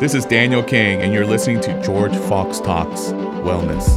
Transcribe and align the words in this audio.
This 0.00 0.12
is 0.12 0.26
Daniel 0.26 0.62
King, 0.62 1.00
and 1.02 1.14
you're 1.14 1.24
listening 1.24 1.60
to 1.60 1.80
George 1.80 2.16
Fox 2.16 2.58
Talks 2.58 3.12
Wellness. 3.42 3.96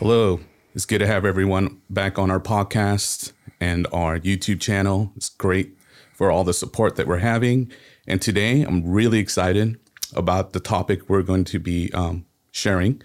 Hello. 0.00 0.40
It's 0.74 0.84
good 0.84 0.98
to 0.98 1.06
have 1.06 1.24
everyone 1.24 1.80
back 1.88 2.18
on 2.18 2.32
our 2.32 2.40
podcast 2.40 3.32
and 3.60 3.86
our 3.92 4.18
YouTube 4.18 4.60
channel. 4.60 5.12
It's 5.16 5.28
great 5.28 5.78
for 6.12 6.30
all 6.30 6.44
the 6.44 6.52
support 6.52 6.96
that 6.96 7.06
we're 7.06 7.18
having. 7.18 7.70
And 8.06 8.20
today 8.20 8.62
I'm 8.62 8.86
really 8.86 9.18
excited 9.18 9.78
about 10.14 10.52
the 10.52 10.60
topic 10.60 11.08
we're 11.08 11.22
going 11.22 11.44
to 11.44 11.58
be 11.58 11.90
um, 11.94 12.26
sharing, 12.50 13.02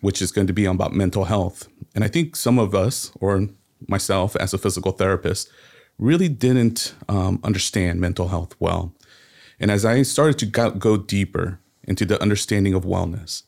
which 0.00 0.20
is 0.20 0.30
going 0.30 0.46
to 0.46 0.52
be 0.52 0.66
about 0.66 0.92
mental 0.92 1.24
health. 1.24 1.68
And 1.94 2.04
I 2.04 2.08
think 2.08 2.36
some 2.36 2.58
of 2.58 2.74
us, 2.74 3.10
or 3.20 3.48
myself 3.86 4.36
as 4.36 4.52
a 4.52 4.58
physical 4.58 4.92
therapist, 4.92 5.50
really 5.98 6.28
didn't 6.28 6.94
um, 7.08 7.40
understand 7.42 8.00
mental 8.00 8.28
health 8.28 8.54
well. 8.58 8.92
And 9.58 9.70
as 9.70 9.84
I 9.84 10.02
started 10.02 10.38
to 10.40 10.46
go, 10.46 10.70
go 10.70 10.96
deeper 10.96 11.58
into 11.84 12.04
the 12.04 12.20
understanding 12.22 12.74
of 12.74 12.84
wellness, 12.84 13.44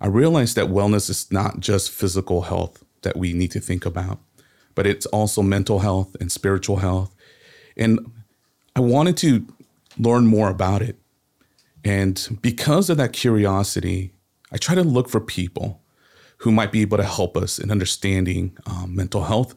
I 0.00 0.08
realized 0.08 0.56
that 0.56 0.66
wellness 0.66 1.08
is 1.08 1.30
not 1.30 1.60
just 1.60 1.90
physical 1.90 2.42
health 2.42 2.84
that 3.02 3.16
we 3.16 3.32
need 3.32 3.52
to 3.52 3.60
think 3.60 3.86
about, 3.86 4.18
but 4.74 4.86
it's 4.86 5.06
also 5.06 5.42
mental 5.42 5.78
health 5.78 6.16
and 6.20 6.30
spiritual 6.30 6.78
health. 6.78 7.14
And 7.76 8.00
I 8.76 8.80
wanted 8.80 9.16
to 9.18 9.46
learn 9.98 10.26
more 10.26 10.48
about 10.48 10.82
it. 10.82 10.98
And 11.84 12.38
because 12.40 12.88
of 12.90 12.96
that 12.96 13.12
curiosity, 13.12 14.12
I 14.50 14.56
try 14.56 14.74
to 14.74 14.82
look 14.82 15.08
for 15.08 15.20
people 15.20 15.82
who 16.38 16.50
might 16.50 16.72
be 16.72 16.82
able 16.82 16.96
to 16.96 17.04
help 17.04 17.36
us 17.36 17.58
in 17.58 17.70
understanding 17.70 18.56
um, 18.66 18.94
mental 18.94 19.24
health 19.24 19.54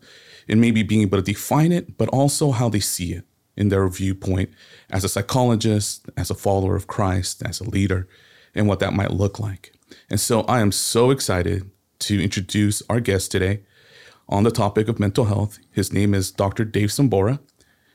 and 0.48 0.62
maybe 0.62 0.84
being 0.84 1.02
able 1.02 1.18
to 1.18 1.24
define 1.24 1.72
it, 1.72 1.98
but 1.98 2.10
also 2.10 2.52
how 2.52 2.70
they 2.70 2.80
see 2.80 3.14
it 3.14 3.26
in 3.56 3.70
their 3.70 3.88
viewpoint 3.88 4.50
as 4.90 5.04
a 5.04 5.10
psychologist, 5.10 6.08
as 6.16 6.30
a 6.30 6.36
follower 6.36 6.76
of 6.76 6.88
Christ, 6.88 7.42
as 7.46 7.60
a 7.60 7.70
leader, 7.70 8.08
and 8.54 8.68
what 8.68 8.80
that 8.80 8.94
might 8.94 9.12
look 9.12 9.40
like. 9.40 9.74
And 10.10 10.20
so 10.20 10.42
I 10.42 10.62
am 10.62 10.72
so 10.72 11.12
excited 11.12 11.70
to 12.00 12.24
introduce 12.24 12.82
our 12.90 13.00
guest 13.00 13.32
today 13.32 13.62
on 14.30 14.44
the 14.44 14.52
topic 14.52 14.88
of 14.88 15.00
mental 15.00 15.26
health. 15.26 15.60
His 15.72 15.92
name 15.92 16.14
is 16.14 16.32
Dr. 16.32 16.66
Dave 16.66 16.90
Sambora. 16.90 17.40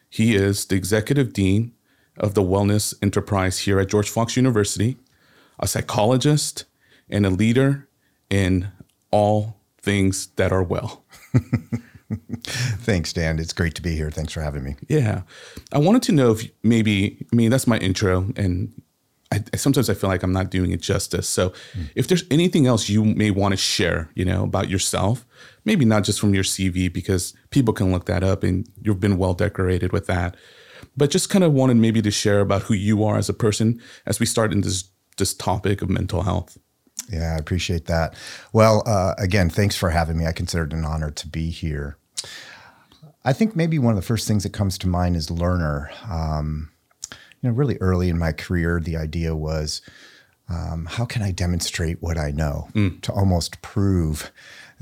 He 0.08 0.34
is 0.34 0.66
the 0.66 0.76
executive 0.76 1.32
dean 1.32 1.72
of 2.16 2.34
the 2.34 2.42
Wellness 2.42 2.94
Enterprise 3.02 3.60
here 3.60 3.80
at 3.80 3.88
George 3.88 4.10
Fox 4.10 4.36
University, 4.36 4.96
a 5.58 5.66
psychologist, 5.66 6.64
and 7.08 7.26
a 7.26 7.30
leader 7.30 7.88
in 8.30 8.68
all 9.10 9.56
things 9.80 10.28
that 10.36 10.52
are 10.52 10.62
well. 10.62 11.04
Thanks, 12.44 13.12
Dan. 13.12 13.38
It's 13.38 13.52
great 13.52 13.74
to 13.76 13.82
be 13.82 13.94
here. 13.96 14.10
Thanks 14.10 14.32
for 14.32 14.42
having 14.42 14.64
me. 14.64 14.76
Yeah. 14.88 15.22
I 15.72 15.78
wanted 15.78 16.02
to 16.04 16.12
know 16.12 16.32
if 16.32 16.50
maybe, 16.62 17.26
I 17.32 17.36
mean, 17.36 17.50
that's 17.50 17.66
my 17.66 17.78
intro, 17.78 18.30
and 18.36 18.72
I, 19.32 19.42
sometimes 19.56 19.88
I 19.88 19.94
feel 19.94 20.10
like 20.10 20.22
I'm 20.22 20.32
not 20.32 20.50
doing 20.50 20.72
it 20.72 20.80
justice. 20.82 21.28
So, 21.28 21.50
mm. 21.72 21.88
if 21.94 22.06
there's 22.06 22.24
anything 22.30 22.66
else 22.66 22.88
you 22.88 23.04
may 23.04 23.30
want 23.30 23.52
to 23.52 23.56
share, 23.56 24.10
you 24.14 24.24
know, 24.24 24.44
about 24.44 24.68
yourself, 24.68 25.24
maybe 25.64 25.84
not 25.84 26.04
just 26.04 26.20
from 26.20 26.34
your 26.34 26.44
CV, 26.44 26.92
because 26.92 27.32
people 27.50 27.72
can 27.72 27.92
look 27.92 28.04
that 28.06 28.22
up 28.22 28.42
and 28.42 28.68
you've 28.82 29.00
been 29.00 29.16
well 29.16 29.34
decorated 29.34 29.92
with 29.92 30.06
that 30.06 30.36
but 30.96 31.10
just 31.10 31.30
kind 31.30 31.44
of 31.44 31.52
wanted 31.52 31.76
maybe 31.76 32.02
to 32.02 32.10
share 32.10 32.40
about 32.40 32.62
who 32.62 32.74
you 32.74 33.04
are 33.04 33.16
as 33.16 33.28
a 33.28 33.34
person 33.34 33.80
as 34.06 34.20
we 34.20 34.26
start 34.26 34.52
in 34.52 34.60
this 34.60 34.84
this 35.18 35.34
topic 35.34 35.82
of 35.82 35.90
mental 35.90 36.22
health. 36.22 36.56
Yeah, 37.10 37.34
I 37.34 37.38
appreciate 37.38 37.86
that. 37.86 38.14
Well, 38.52 38.82
uh, 38.86 39.14
again, 39.18 39.50
thanks 39.50 39.76
for 39.76 39.90
having 39.90 40.16
me. 40.16 40.26
I 40.26 40.32
consider 40.32 40.64
it 40.64 40.72
an 40.72 40.84
honor 40.84 41.10
to 41.10 41.28
be 41.28 41.50
here. 41.50 41.98
I 43.24 43.32
think 43.32 43.54
maybe 43.54 43.78
one 43.78 43.92
of 43.92 43.96
the 43.96 44.06
first 44.06 44.26
things 44.26 44.42
that 44.44 44.52
comes 44.52 44.78
to 44.78 44.88
mind 44.88 45.16
is 45.16 45.30
learner. 45.30 45.90
Um, 46.08 46.70
you 47.10 47.50
know, 47.50 47.50
really 47.50 47.76
early 47.78 48.08
in 48.08 48.18
my 48.18 48.32
career, 48.32 48.80
the 48.80 48.96
idea 48.96 49.36
was, 49.36 49.82
um, 50.48 50.86
how 50.86 51.04
can 51.04 51.22
I 51.22 51.30
demonstrate 51.30 52.02
what 52.02 52.16
I 52.16 52.30
know 52.30 52.68
mm. 52.72 53.00
to 53.02 53.12
almost 53.12 53.60
prove 53.62 54.32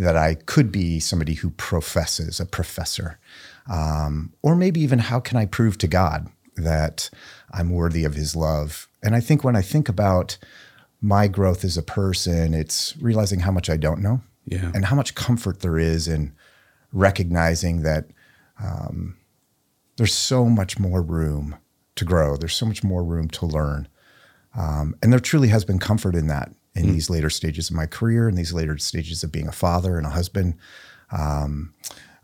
that 0.00 0.16
I 0.16 0.34
could 0.34 0.72
be 0.72 0.99
somebody 0.99 1.34
who 1.34 1.50
professes, 1.50 2.41
a 2.41 2.47
professor. 2.47 3.19
Um, 3.69 4.32
or 4.43 4.56
maybe 4.56 4.81
even 4.81 4.98
how 4.98 5.21
can 5.21 5.37
I 5.37 5.47
prove 5.47 5.78
to 5.78 5.88
God 5.88 6.28
that 6.56 7.10
I'm 7.53 7.71
worthy 7.71 8.04
of 8.04 8.15
his 8.15 8.34
love? 8.34 8.88
And 9.03 9.15
I 9.15 9.21
think 9.21 9.44
when 9.44 9.56
I 9.56 9.62
think 9.62 9.88
about 9.88 10.38
my 11.00 11.28
growth 11.28 11.65
as 11.65 11.76
a 11.76 11.82
person, 11.82 12.54
it's 12.54 12.97
realizing 12.99 13.41
how 13.41 13.53
much 13.53 13.70
I 13.70 13.76
don't 13.76 14.03
know 14.03 14.20
yeah. 14.44 14.70
and 14.75 14.84
how 14.84 14.97
much 14.97 15.15
comfort 15.15 15.60
there 15.60 15.78
is 15.78 16.09
in 16.09 16.34
recognizing 16.93 17.82
that 17.82 18.06
um, 18.62 19.16
there's 19.97 20.15
so 20.15 20.47
much 20.47 20.78
more 20.78 21.03
room 21.03 21.56
to 21.97 22.04
grow. 22.04 22.37
There's 22.37 22.56
so 22.56 22.66
much 22.66 22.82
more 22.82 23.04
room 23.04 23.28
to 23.28 23.47
learn. 23.47 23.88
Um, 24.54 24.97
and 25.03 25.12
there 25.12 25.20
truly 25.20 25.49
has 25.49 25.65
been 25.65 25.78
comfort 25.78 26.15
in 26.15 26.26
that 26.26 26.53
in 26.75 26.87
mm. 26.87 26.93
these 26.93 27.10
later 27.10 27.31
stages 27.31 27.70
of 27.70 27.76
my 27.76 27.87
career, 27.87 28.28
in 28.28 28.34
these 28.34 28.53
later 28.53 28.76
stages 28.78 29.22
of 29.22 29.32
being 29.32 29.49
a 29.49 29.53
father 29.53 29.97
and 29.97 30.06
a 30.06 30.10
husband. 30.10 30.54
Um, 31.12 31.75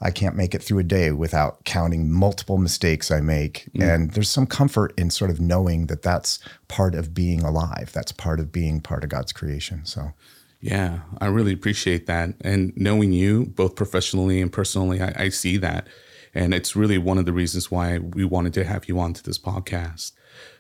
I 0.01 0.11
can't 0.11 0.37
make 0.37 0.55
it 0.55 0.63
through 0.63 0.81
a 0.81 0.85
day 0.85 1.11
without 1.11 1.65
counting 1.65 2.13
multiple 2.13 2.59
mistakes 2.59 3.11
I 3.11 3.21
make. 3.21 3.69
Mm. 3.75 3.95
And 3.95 4.11
there's 4.11 4.29
some 4.29 4.47
comfort 4.47 4.93
in 4.99 5.11
sort 5.11 5.31
of 5.31 5.41
knowing 5.41 5.87
that 5.87 6.03
that's 6.03 6.39
part 6.69 6.95
of 6.95 7.15
being 7.15 7.43
alive. 7.43 7.93
That's 7.93 8.13
part 8.13 8.39
of 8.39 8.53
being 8.53 8.81
part 8.81 9.05
of 9.05 9.11
God's 9.11 9.33
creation. 9.33 9.87
So, 9.87 10.13
yeah, 10.61 11.01
I 11.19 11.27
really 11.27 11.53
appreciate 11.53 12.07
that. 12.07 12.35
And 12.43 12.73
knowing 12.77 13.13
you 13.13 13.47
both 13.47 13.75
professionally 13.75 14.43
and 14.43 14.53
personally, 14.53 15.01
I, 15.01 15.15
I 15.17 15.29
see 15.31 15.57
that. 15.59 15.87
And 16.35 16.53
it's 16.53 16.77
really 16.77 16.99
one 16.99 17.17
of 17.17 17.25
the 17.25 17.33
reasons 17.33 17.71
why 17.71 17.99
we 17.99 18.25
wanted 18.25 18.53
to 18.55 18.65
have 18.65 18.89
you 18.89 19.01
onto 19.01 19.23
this 19.23 19.39
podcast. 19.39 20.13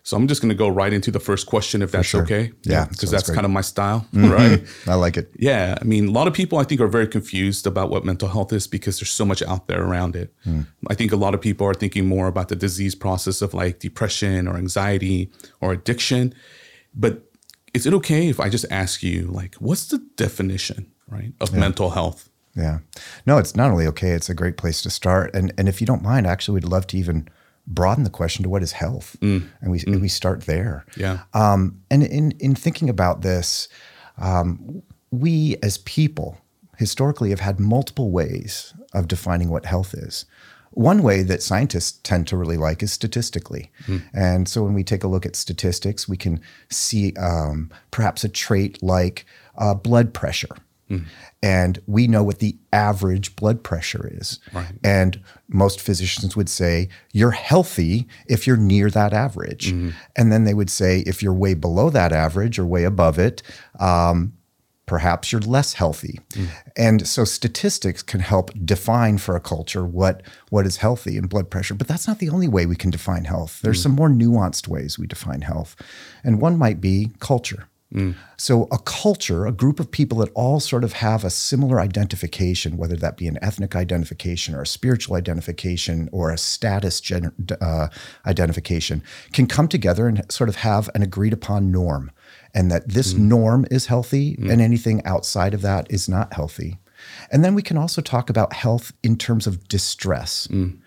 So 0.06 0.16
I'm 0.16 0.28
just 0.28 0.40
going 0.40 0.50
to 0.50 0.54
go 0.54 0.68
right 0.68 0.92
into 0.92 1.10
the 1.10 1.18
first 1.18 1.48
question, 1.48 1.82
if 1.82 1.90
that's 1.90 2.06
sure. 2.06 2.22
okay. 2.22 2.52
Yeah, 2.62 2.84
because 2.84 3.10
that's 3.10 3.26
great. 3.26 3.34
kind 3.34 3.44
of 3.44 3.50
my 3.50 3.60
style, 3.60 4.06
mm-hmm. 4.14 4.30
right? 4.30 4.64
I 4.86 4.94
like 4.94 5.16
it. 5.16 5.32
Yeah, 5.36 5.76
I 5.80 5.84
mean, 5.84 6.06
a 6.06 6.10
lot 6.12 6.28
of 6.28 6.32
people 6.32 6.60
I 6.60 6.62
think 6.62 6.80
are 6.80 6.86
very 6.86 7.08
confused 7.08 7.66
about 7.66 7.90
what 7.90 8.04
mental 8.04 8.28
health 8.28 8.52
is 8.52 8.68
because 8.68 9.00
there's 9.00 9.10
so 9.10 9.24
much 9.24 9.42
out 9.42 9.66
there 9.66 9.82
around 9.82 10.14
it. 10.14 10.32
Mm. 10.46 10.68
I 10.86 10.94
think 10.94 11.10
a 11.10 11.16
lot 11.16 11.34
of 11.34 11.40
people 11.40 11.66
are 11.66 11.74
thinking 11.74 12.06
more 12.06 12.28
about 12.28 12.50
the 12.50 12.54
disease 12.54 12.94
process 12.94 13.42
of 13.42 13.52
like 13.52 13.80
depression 13.80 14.46
or 14.46 14.56
anxiety 14.56 15.32
or 15.60 15.72
addiction. 15.72 16.32
But 16.94 17.28
is 17.74 17.84
it 17.84 17.92
okay 17.94 18.28
if 18.28 18.38
I 18.38 18.48
just 18.48 18.66
ask 18.70 19.02
you, 19.02 19.22
like, 19.26 19.56
what's 19.56 19.88
the 19.88 19.98
definition, 20.14 20.86
right, 21.08 21.32
of 21.40 21.52
yeah. 21.52 21.58
mental 21.58 21.90
health? 21.90 22.30
Yeah. 22.54 22.78
No, 23.26 23.38
it's 23.38 23.56
not 23.56 23.72
only 23.72 23.88
okay, 23.88 24.10
it's 24.10 24.30
a 24.30 24.34
great 24.34 24.56
place 24.56 24.82
to 24.82 24.90
start. 24.90 25.34
And 25.34 25.52
and 25.58 25.68
if 25.68 25.80
you 25.80 25.86
don't 25.86 26.02
mind, 26.02 26.28
actually 26.28 26.54
we'd 26.54 26.70
love 26.70 26.86
to 26.86 26.96
even 26.96 27.28
broaden 27.66 28.04
the 28.04 28.10
question 28.10 28.42
to 28.42 28.48
what 28.48 28.62
is 28.62 28.72
health, 28.72 29.16
mm. 29.20 29.46
and 29.60 29.70
we 29.70 29.80
mm. 29.80 30.00
we 30.00 30.08
start 30.08 30.42
there. 30.42 30.84
Yeah. 30.96 31.20
Um, 31.34 31.80
and 31.90 32.02
in 32.02 32.32
in 32.32 32.54
thinking 32.54 32.88
about 32.88 33.22
this, 33.22 33.68
um, 34.18 34.82
we 35.10 35.56
as 35.62 35.78
people 35.78 36.38
historically 36.78 37.30
have 37.30 37.40
had 37.40 37.58
multiple 37.58 38.10
ways 38.10 38.74
of 38.92 39.08
defining 39.08 39.48
what 39.48 39.66
health 39.66 39.94
is. 39.94 40.26
One 40.70 41.02
way 41.02 41.22
that 41.22 41.42
scientists 41.42 42.00
tend 42.02 42.26
to 42.28 42.36
really 42.36 42.58
like 42.58 42.82
is 42.82 42.92
statistically. 42.92 43.70
Mm. 43.86 44.02
And 44.12 44.48
so 44.48 44.62
when 44.62 44.74
we 44.74 44.84
take 44.84 45.04
a 45.04 45.08
look 45.08 45.24
at 45.24 45.34
statistics, 45.34 46.06
we 46.06 46.18
can 46.18 46.38
see 46.68 47.14
um, 47.16 47.70
perhaps 47.90 48.24
a 48.24 48.28
trait 48.28 48.82
like 48.82 49.24
uh, 49.56 49.72
blood 49.72 50.12
pressure. 50.12 50.54
Mm. 50.90 51.04
And 51.42 51.78
we 51.86 52.06
know 52.06 52.22
what 52.22 52.38
the 52.38 52.56
average 52.72 53.36
blood 53.36 53.62
pressure 53.62 54.08
is. 54.12 54.38
Right. 54.52 54.72
And 54.84 55.20
most 55.48 55.80
physicians 55.80 56.36
would 56.36 56.48
say, 56.48 56.88
you're 57.12 57.32
healthy 57.32 58.06
if 58.26 58.46
you're 58.46 58.56
near 58.56 58.90
that 58.90 59.12
average. 59.12 59.72
Mm-hmm. 59.72 59.90
And 60.16 60.32
then 60.32 60.44
they 60.44 60.54
would 60.54 60.70
say, 60.70 61.00
if 61.00 61.22
you're 61.22 61.34
way 61.34 61.54
below 61.54 61.90
that 61.90 62.12
average 62.12 62.58
or 62.58 62.66
way 62.66 62.84
above 62.84 63.18
it, 63.18 63.42
um, 63.80 64.32
perhaps 64.86 65.32
you're 65.32 65.40
less 65.40 65.72
healthy. 65.72 66.20
Mm. 66.30 66.48
And 66.76 67.08
so 67.08 67.24
statistics 67.24 68.02
can 68.02 68.20
help 68.20 68.52
define 68.64 69.18
for 69.18 69.34
a 69.34 69.40
culture 69.40 69.84
what, 69.84 70.22
what 70.50 70.64
is 70.64 70.76
healthy 70.76 71.16
in 71.16 71.26
blood 71.26 71.50
pressure. 71.50 71.74
But 71.74 71.88
that's 71.88 72.06
not 72.06 72.20
the 72.20 72.30
only 72.30 72.46
way 72.46 72.66
we 72.66 72.76
can 72.76 72.90
define 72.90 73.24
health. 73.24 73.60
There's 73.62 73.80
mm. 73.80 73.82
some 73.82 73.92
more 73.92 74.08
nuanced 74.08 74.68
ways 74.68 74.96
we 74.96 75.08
define 75.08 75.40
health. 75.40 75.74
And 76.22 76.40
one 76.40 76.56
might 76.56 76.80
be 76.80 77.10
culture. 77.18 77.66
Mm. 77.96 78.14
So, 78.36 78.68
a 78.70 78.78
culture, 78.78 79.46
a 79.46 79.52
group 79.52 79.80
of 79.80 79.90
people 79.90 80.18
that 80.18 80.30
all 80.34 80.60
sort 80.60 80.84
of 80.84 80.92
have 80.94 81.24
a 81.24 81.30
similar 81.30 81.80
identification, 81.80 82.76
whether 82.76 82.96
that 82.96 83.16
be 83.16 83.26
an 83.26 83.38
ethnic 83.40 83.74
identification 83.74 84.54
or 84.54 84.62
a 84.62 84.66
spiritual 84.66 85.16
identification 85.16 86.10
or 86.12 86.30
a 86.30 86.36
status 86.36 87.00
gen- 87.00 87.32
uh, 87.60 87.88
identification, 88.26 89.02
can 89.32 89.46
come 89.46 89.66
together 89.66 90.06
and 90.06 90.30
sort 90.30 90.50
of 90.50 90.56
have 90.56 90.90
an 90.94 91.02
agreed 91.02 91.32
upon 91.32 91.72
norm. 91.72 92.10
And 92.54 92.70
that 92.70 92.88
this 92.88 93.14
mm. 93.14 93.20
norm 93.20 93.66
is 93.70 93.86
healthy 93.86 94.36
mm. 94.36 94.50
and 94.50 94.60
anything 94.60 95.04
outside 95.04 95.54
of 95.54 95.62
that 95.62 95.90
is 95.90 96.08
not 96.08 96.34
healthy. 96.34 96.78
And 97.30 97.44
then 97.44 97.54
we 97.54 97.62
can 97.62 97.76
also 97.76 98.02
talk 98.02 98.30
about 98.30 98.52
health 98.52 98.92
in 99.02 99.16
terms 99.16 99.46
of 99.46 99.68
distress. 99.68 100.46
Mm. 100.48 100.78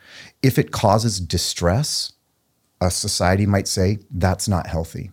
If 0.43 0.57
it 0.59 0.71
causes 0.71 1.19
distress, 1.19 2.13
a 2.81 2.89
society 2.89 3.45
might 3.45 3.67
say 3.67 3.99
that's 4.11 4.47
not 4.47 4.67
healthy. 4.67 5.11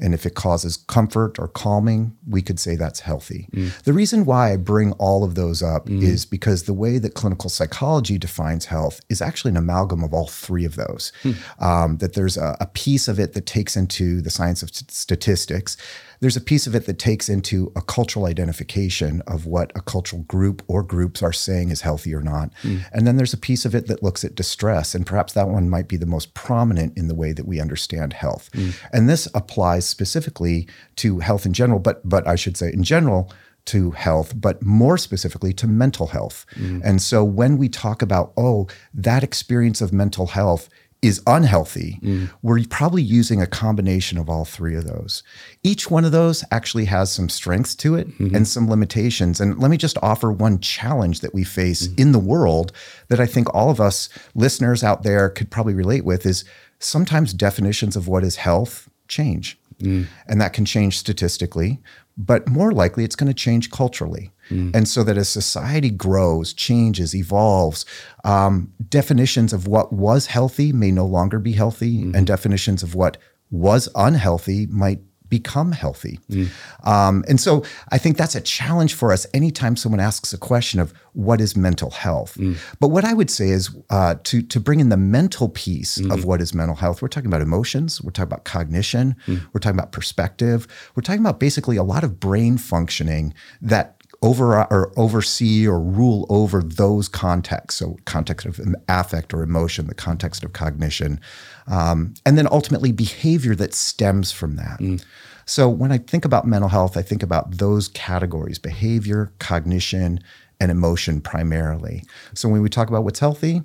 And 0.00 0.14
if 0.14 0.26
it 0.26 0.34
causes 0.34 0.76
comfort 0.76 1.38
or 1.38 1.48
calming, 1.48 2.16
we 2.28 2.42
could 2.42 2.60
say 2.60 2.76
that's 2.76 3.00
healthy. 3.00 3.48
Mm. 3.52 3.82
The 3.82 3.92
reason 3.92 4.24
why 4.24 4.52
I 4.52 4.56
bring 4.56 4.92
all 4.92 5.24
of 5.24 5.34
those 5.34 5.62
up 5.62 5.86
mm. 5.86 6.02
is 6.02 6.24
because 6.24 6.64
the 6.64 6.72
way 6.72 6.98
that 6.98 7.14
clinical 7.14 7.50
psychology 7.50 8.18
defines 8.18 8.66
health 8.66 9.00
is 9.08 9.20
actually 9.20 9.50
an 9.50 9.56
amalgam 9.56 10.04
of 10.04 10.14
all 10.14 10.26
three 10.26 10.64
of 10.64 10.76
those. 10.76 11.12
Mm. 11.22 11.62
Um, 11.62 11.96
that 11.98 12.14
there's 12.14 12.36
a, 12.36 12.56
a, 12.60 12.66
piece 12.66 13.08
of 13.08 13.18
it 13.18 13.32
that 13.32 13.46
takes 13.46 13.76
into 13.76 14.20
the 14.20 14.30
science 14.30 14.62
of 14.62 14.70
t- 14.70 14.86
statistics, 14.88 15.76
there's 16.20 16.36
a 16.36 16.40
piece 16.40 16.66
of 16.66 16.74
it 16.74 16.86
that 16.86 16.98
takes 16.98 17.28
into 17.28 17.72
a 17.76 17.82
cultural 17.82 18.26
identification 18.26 19.22
of 19.26 19.46
what 19.46 19.70
a 19.74 19.80
cultural 19.80 20.22
group 20.22 20.62
or 20.66 20.82
groups 20.82 21.22
are 21.22 21.32
saying 21.32 21.70
is 21.70 21.82
healthy 21.82 22.14
or 22.14 22.22
not. 22.22 22.52
Mm. 22.62 22.84
And 22.92 23.06
then 23.06 23.16
there's 23.16 23.34
a 23.34 23.38
piece 23.38 23.64
of 23.64 23.74
it 23.74 23.86
that 23.86 24.02
looks 24.02 24.24
at 24.24 24.34
distress. 24.34 24.94
And 24.94 25.06
perhaps 25.06 25.32
that 25.34 25.48
one 25.48 25.70
might 25.70 25.88
be 25.88 25.96
the 25.96 26.06
most 26.06 26.34
prominent 26.34 26.96
in 26.96 27.08
the 27.08 27.14
way 27.14 27.32
that 27.32 27.46
we 27.46 27.60
understand 27.60 28.12
health. 28.12 28.50
Mm. 28.52 28.74
And 28.92 29.08
this 29.08 29.28
applies 29.34 29.86
specifically 29.86 30.68
to 30.96 31.20
health 31.20 31.46
in 31.46 31.52
general, 31.52 31.78
but, 31.78 32.06
but 32.08 32.26
I 32.26 32.34
should 32.34 32.56
say 32.56 32.72
in 32.72 32.82
general, 32.82 33.32
to 33.66 33.90
health, 33.90 34.32
but 34.34 34.62
more 34.62 34.96
specifically 34.96 35.52
to 35.52 35.66
mental 35.66 36.06
health. 36.06 36.46
Mm. 36.54 36.80
And 36.82 37.02
so 37.02 37.22
when 37.22 37.58
we 37.58 37.68
talk 37.68 38.00
about, 38.00 38.32
oh, 38.34 38.66
that 38.94 39.22
experience 39.22 39.82
of 39.82 39.92
mental 39.92 40.28
health 40.28 40.70
is 41.00 41.22
unhealthy, 41.26 41.98
mm. 42.02 42.28
we're 42.42 42.64
probably 42.68 43.02
using 43.02 43.40
a 43.40 43.46
combination 43.46 44.18
of 44.18 44.28
all 44.28 44.44
three 44.44 44.74
of 44.74 44.84
those. 44.84 45.22
Each 45.62 45.90
one 45.90 46.04
of 46.04 46.12
those 46.12 46.44
actually 46.50 46.86
has 46.86 47.12
some 47.12 47.28
strengths 47.28 47.74
to 47.76 47.94
it 47.94 48.08
mm-hmm. 48.08 48.34
and 48.34 48.48
some 48.48 48.68
limitations. 48.68 49.40
And 49.40 49.58
let 49.58 49.70
me 49.70 49.76
just 49.76 49.96
offer 50.02 50.32
one 50.32 50.58
challenge 50.58 51.20
that 51.20 51.34
we 51.34 51.44
face 51.44 51.86
mm. 51.86 52.00
in 52.00 52.12
the 52.12 52.18
world 52.18 52.72
that 53.08 53.20
I 53.20 53.26
think 53.26 53.52
all 53.54 53.70
of 53.70 53.80
us 53.80 54.08
listeners 54.34 54.82
out 54.82 55.04
there 55.04 55.30
could 55.30 55.50
probably 55.50 55.74
relate 55.74 56.04
with 56.04 56.26
is 56.26 56.44
sometimes 56.80 57.32
definitions 57.32 57.94
of 57.94 58.08
what 58.08 58.24
is 58.24 58.36
health 58.36 58.88
change. 59.06 59.58
Mm. 59.80 60.06
And 60.26 60.40
that 60.40 60.52
can 60.52 60.64
change 60.64 60.98
statistically, 60.98 61.80
but 62.18 62.48
more 62.48 62.72
likely 62.72 63.04
it's 63.04 63.16
going 63.16 63.28
to 63.28 63.34
change 63.34 63.70
culturally. 63.70 64.32
Mm. 64.50 64.74
And 64.74 64.88
so 64.88 65.04
that 65.04 65.16
as 65.16 65.28
society 65.28 65.90
grows, 65.90 66.52
changes, 66.52 67.14
evolves, 67.14 67.84
um, 68.24 68.72
definitions 68.88 69.52
of 69.52 69.68
what 69.68 69.92
was 69.92 70.26
healthy 70.26 70.72
may 70.72 70.90
no 70.90 71.06
longer 71.06 71.38
be 71.38 71.52
healthy, 71.52 72.02
mm. 72.02 72.14
and 72.14 72.26
definitions 72.26 72.82
of 72.82 72.94
what 72.94 73.18
was 73.50 73.88
unhealthy 73.94 74.66
might 74.66 75.00
become 75.28 75.72
healthy. 75.72 76.20
Mm. 76.30 76.48
Um, 76.86 77.24
and 77.28 77.40
so 77.40 77.64
I 77.90 77.98
think 77.98 78.16
that's 78.16 78.34
a 78.34 78.40
challenge 78.40 78.94
for 78.94 79.12
us 79.12 79.26
anytime 79.34 79.76
someone 79.76 80.00
asks 80.00 80.32
a 80.32 80.38
question 80.38 80.80
of 80.80 80.92
what 81.12 81.40
is 81.40 81.56
mental 81.56 81.90
health. 81.90 82.36
Mm. 82.36 82.56
But 82.80 82.88
what 82.88 83.04
I 83.04 83.12
would 83.12 83.30
say 83.30 83.50
is 83.50 83.70
uh, 83.90 84.16
to, 84.24 84.42
to 84.42 84.60
bring 84.60 84.80
in 84.80 84.88
the 84.88 84.96
mental 84.96 85.48
piece 85.48 85.98
mm. 85.98 86.12
of 86.12 86.24
what 86.24 86.40
is 86.40 86.54
mental 86.54 86.76
health, 86.76 87.02
we're 87.02 87.08
talking 87.08 87.28
about 87.28 87.42
emotions, 87.42 88.00
we're 88.02 88.10
talking 88.10 88.28
about 88.28 88.44
cognition, 88.44 89.16
mm. 89.26 89.40
we're 89.52 89.60
talking 89.60 89.78
about 89.78 89.92
perspective, 89.92 90.66
we're 90.94 91.02
talking 91.02 91.20
about 91.20 91.40
basically 91.40 91.76
a 91.76 91.82
lot 91.82 92.04
of 92.04 92.20
brain 92.20 92.56
functioning 92.56 93.34
that 93.60 93.97
over 94.22 94.56
or 94.56 94.92
oversee 94.96 95.66
or 95.66 95.80
rule 95.80 96.26
over 96.28 96.62
those 96.62 97.08
contexts. 97.08 97.78
So, 97.78 97.96
context 98.04 98.46
of 98.46 98.60
affect 98.88 99.32
or 99.32 99.42
emotion, 99.42 99.86
the 99.86 99.94
context 99.94 100.42
of 100.42 100.52
cognition, 100.52 101.20
um, 101.66 102.14
and 102.26 102.36
then 102.36 102.48
ultimately 102.50 102.92
behavior 102.92 103.54
that 103.56 103.74
stems 103.74 104.32
from 104.32 104.56
that. 104.56 104.80
Mm. 104.80 105.04
So, 105.46 105.68
when 105.68 105.92
I 105.92 105.98
think 105.98 106.24
about 106.24 106.46
mental 106.46 106.68
health, 106.68 106.96
I 106.96 107.02
think 107.02 107.22
about 107.22 107.58
those 107.58 107.88
categories: 107.88 108.58
behavior, 108.58 109.32
cognition, 109.38 110.20
and 110.60 110.70
emotion 110.70 111.20
primarily. 111.20 112.04
So, 112.34 112.48
when 112.48 112.60
we 112.60 112.68
talk 112.68 112.88
about 112.88 113.04
what's 113.04 113.20
healthy, 113.20 113.62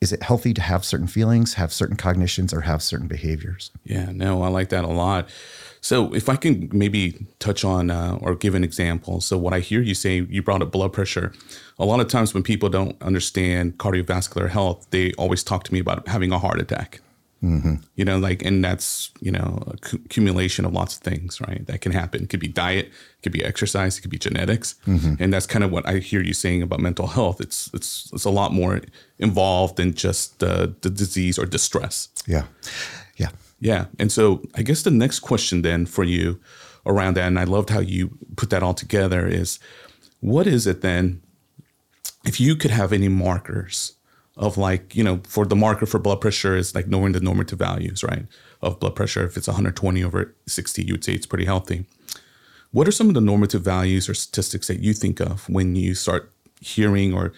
is 0.00 0.12
it 0.12 0.22
healthy 0.22 0.52
to 0.52 0.60
have 0.60 0.84
certain 0.84 1.06
feelings, 1.06 1.54
have 1.54 1.72
certain 1.72 1.96
cognitions, 1.96 2.52
or 2.52 2.62
have 2.62 2.82
certain 2.82 3.08
behaviors? 3.08 3.70
Yeah, 3.84 4.10
no, 4.12 4.42
I 4.42 4.48
like 4.48 4.68
that 4.68 4.84
a 4.84 4.88
lot. 4.88 5.28
So, 5.80 6.12
if 6.14 6.28
I 6.28 6.36
can 6.36 6.68
maybe 6.72 7.26
touch 7.38 7.64
on 7.64 7.90
uh, 7.90 8.18
or 8.20 8.34
give 8.34 8.54
an 8.54 8.64
example. 8.64 9.20
So, 9.20 9.38
what 9.38 9.54
I 9.54 9.60
hear 9.60 9.80
you 9.80 9.94
say, 9.94 10.20
you 10.28 10.42
brought 10.42 10.62
up 10.62 10.70
blood 10.70 10.92
pressure. 10.92 11.32
A 11.78 11.84
lot 11.84 12.00
of 12.00 12.08
times 12.08 12.34
when 12.34 12.42
people 12.42 12.68
don't 12.68 13.00
understand 13.00 13.78
cardiovascular 13.78 14.50
health, 14.50 14.86
they 14.90 15.12
always 15.14 15.42
talk 15.42 15.64
to 15.64 15.72
me 15.72 15.78
about 15.78 16.08
having 16.08 16.32
a 16.32 16.38
heart 16.38 16.60
attack. 16.60 17.00
Mm-hmm. 17.42 17.74
You 17.96 18.04
know, 18.04 18.18
like, 18.18 18.42
and 18.44 18.64
that's, 18.64 19.10
you 19.20 19.30
know, 19.30 19.62
accumulation 19.82 20.64
of 20.64 20.72
lots 20.72 20.96
of 20.96 21.02
things, 21.02 21.40
right? 21.40 21.64
That 21.66 21.80
can 21.80 21.92
happen. 21.92 22.22
It 22.22 22.30
could 22.30 22.40
be 22.40 22.48
diet, 22.48 22.86
it 22.86 23.22
could 23.22 23.32
be 23.32 23.44
exercise, 23.44 23.98
it 23.98 24.00
could 24.00 24.10
be 24.10 24.18
genetics. 24.18 24.74
Mm-hmm. 24.86 25.22
And 25.22 25.32
that's 25.32 25.46
kind 25.46 25.62
of 25.62 25.70
what 25.70 25.86
I 25.86 25.98
hear 25.98 26.22
you 26.22 26.32
saying 26.32 26.62
about 26.62 26.80
mental 26.80 27.06
health. 27.06 27.40
It's, 27.40 27.70
it's, 27.74 28.10
it's 28.12 28.24
a 28.24 28.30
lot 28.30 28.52
more 28.52 28.80
involved 29.18 29.76
than 29.76 29.92
just 29.92 30.42
uh, 30.42 30.68
the 30.80 30.90
disease 30.90 31.38
or 31.38 31.44
distress. 31.44 32.08
Yeah. 32.26 32.44
Yeah. 33.16 33.30
Yeah. 33.60 33.86
And 33.98 34.10
so 34.10 34.42
I 34.54 34.62
guess 34.62 34.82
the 34.82 34.90
next 34.90 35.20
question 35.20 35.62
then 35.62 35.86
for 35.86 36.04
you 36.04 36.40
around 36.86 37.16
that, 37.16 37.26
and 37.26 37.38
I 37.38 37.44
loved 37.44 37.70
how 37.70 37.80
you 37.80 38.16
put 38.36 38.48
that 38.50 38.62
all 38.62 38.74
together, 38.74 39.26
is 39.26 39.58
what 40.20 40.46
is 40.46 40.66
it 40.66 40.80
then, 40.80 41.20
if 42.24 42.40
you 42.40 42.56
could 42.56 42.70
have 42.70 42.92
any 42.92 43.08
markers 43.08 43.95
of 44.36 44.58
like, 44.58 44.94
you 44.94 45.02
know, 45.02 45.20
for 45.26 45.46
the 45.46 45.56
marker 45.56 45.86
for 45.86 45.98
blood 45.98 46.20
pressure 46.20 46.56
is 46.56 46.74
like 46.74 46.86
knowing 46.86 47.12
the 47.12 47.20
normative 47.20 47.58
values, 47.58 48.04
right? 48.04 48.26
Of 48.60 48.78
blood 48.80 48.94
pressure. 48.94 49.24
If 49.24 49.36
it's 49.36 49.48
120 49.48 50.04
over 50.04 50.34
60, 50.46 50.82
you 50.82 50.94
would 50.94 51.04
say 51.04 51.14
it's 51.14 51.26
pretty 51.26 51.46
healthy. 51.46 51.86
What 52.70 52.86
are 52.86 52.92
some 52.92 53.08
of 53.08 53.14
the 53.14 53.20
normative 53.20 53.62
values 53.62 54.08
or 54.08 54.14
statistics 54.14 54.66
that 54.66 54.80
you 54.80 54.92
think 54.92 55.20
of 55.20 55.48
when 55.48 55.76
you 55.76 55.94
start 55.94 56.30
hearing 56.60 57.14
or 57.14 57.32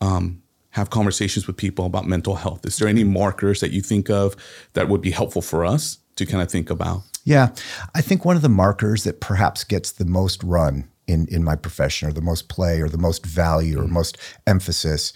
um, 0.00 0.42
have 0.70 0.90
conversations 0.90 1.46
with 1.46 1.56
people 1.56 1.86
about 1.86 2.06
mental 2.06 2.36
health? 2.36 2.64
Is 2.64 2.76
there 2.76 2.88
any 2.88 3.02
markers 3.02 3.60
that 3.60 3.72
you 3.72 3.80
think 3.80 4.08
of 4.08 4.36
that 4.74 4.88
would 4.88 5.00
be 5.00 5.10
helpful 5.10 5.42
for 5.42 5.64
us 5.64 5.98
to 6.16 6.26
kind 6.26 6.42
of 6.42 6.50
think 6.50 6.70
about? 6.70 7.02
Yeah, 7.24 7.50
I 7.94 8.00
think 8.00 8.24
one 8.24 8.36
of 8.36 8.42
the 8.42 8.48
markers 8.48 9.04
that 9.04 9.20
perhaps 9.20 9.64
gets 9.64 9.92
the 9.92 10.04
most 10.04 10.42
run 10.42 10.88
in, 11.06 11.26
in 11.28 11.42
my 11.44 11.56
profession 11.56 12.08
or 12.08 12.12
the 12.12 12.20
most 12.20 12.48
play 12.48 12.80
or 12.80 12.88
the 12.88 12.98
most 12.98 13.24
value 13.24 13.78
or 13.78 13.84
hmm. 13.84 13.94
most 13.94 14.18
emphasis 14.46 15.12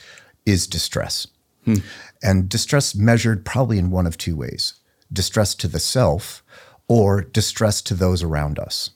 is 0.47 0.67
distress. 0.67 1.27
Hmm. 1.65 1.77
And 2.23 2.49
distress 2.49 2.95
measured 2.95 3.45
probably 3.45 3.79
in 3.79 3.91
one 3.91 4.07
of 4.07 4.17
two 4.17 4.37
ways 4.37 4.75
distress 5.13 5.55
to 5.55 5.69
the 5.69 5.79
self 5.79 6.43
or 6.89 7.23
distress 7.23 7.81
to 7.83 7.95
those 7.95 8.23
around 8.23 8.59
us. 8.59 8.91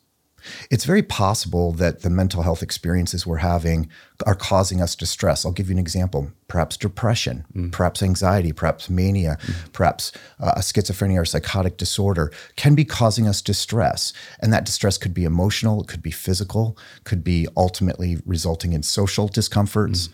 It's 0.71 0.85
very 0.85 1.03
possible 1.03 1.73
that 1.73 2.03
the 2.03 2.11
mental 2.11 2.43
health 2.43 2.63
experiences 2.63 3.27
we're 3.27 3.37
having 3.37 3.91
are 4.27 4.35
causing 4.35 4.81
us 4.81 4.95
distress. 4.95 5.45
I'll 5.45 5.53
give 5.53 5.69
you 5.69 5.75
an 5.75 5.79
example. 5.79 6.31
Perhaps 6.49 6.77
depression, 6.77 7.45
mm. 7.55 7.73
perhaps 7.73 8.03
anxiety, 8.03 8.53
perhaps 8.53 8.89
mania, 8.89 9.37
mm. 9.43 9.73
perhaps 9.73 10.13
uh, 10.39 10.55
a 10.57 10.61
schizophrenia 10.61 11.21
or 11.21 11.25
psychotic 11.25 11.77
disorder 11.77 12.33
can 12.57 12.75
be 12.75 12.85
causing 12.85 13.29
us 13.29 13.43
distress. 13.43 14.13
And 14.41 14.53
that 14.53 14.65
distress 14.65 14.99
could 14.99 15.15
be 15.15 15.25
emotional, 15.25 15.83
it 15.83 15.89
could 15.89 16.03
be 16.03 16.11
physical, 16.11 16.77
could 17.05 17.23
be 17.23 17.47
ultimately 17.57 18.19
resulting 18.25 18.73
in 18.73 18.83
social 18.83 19.29
discomforts. 19.29 20.09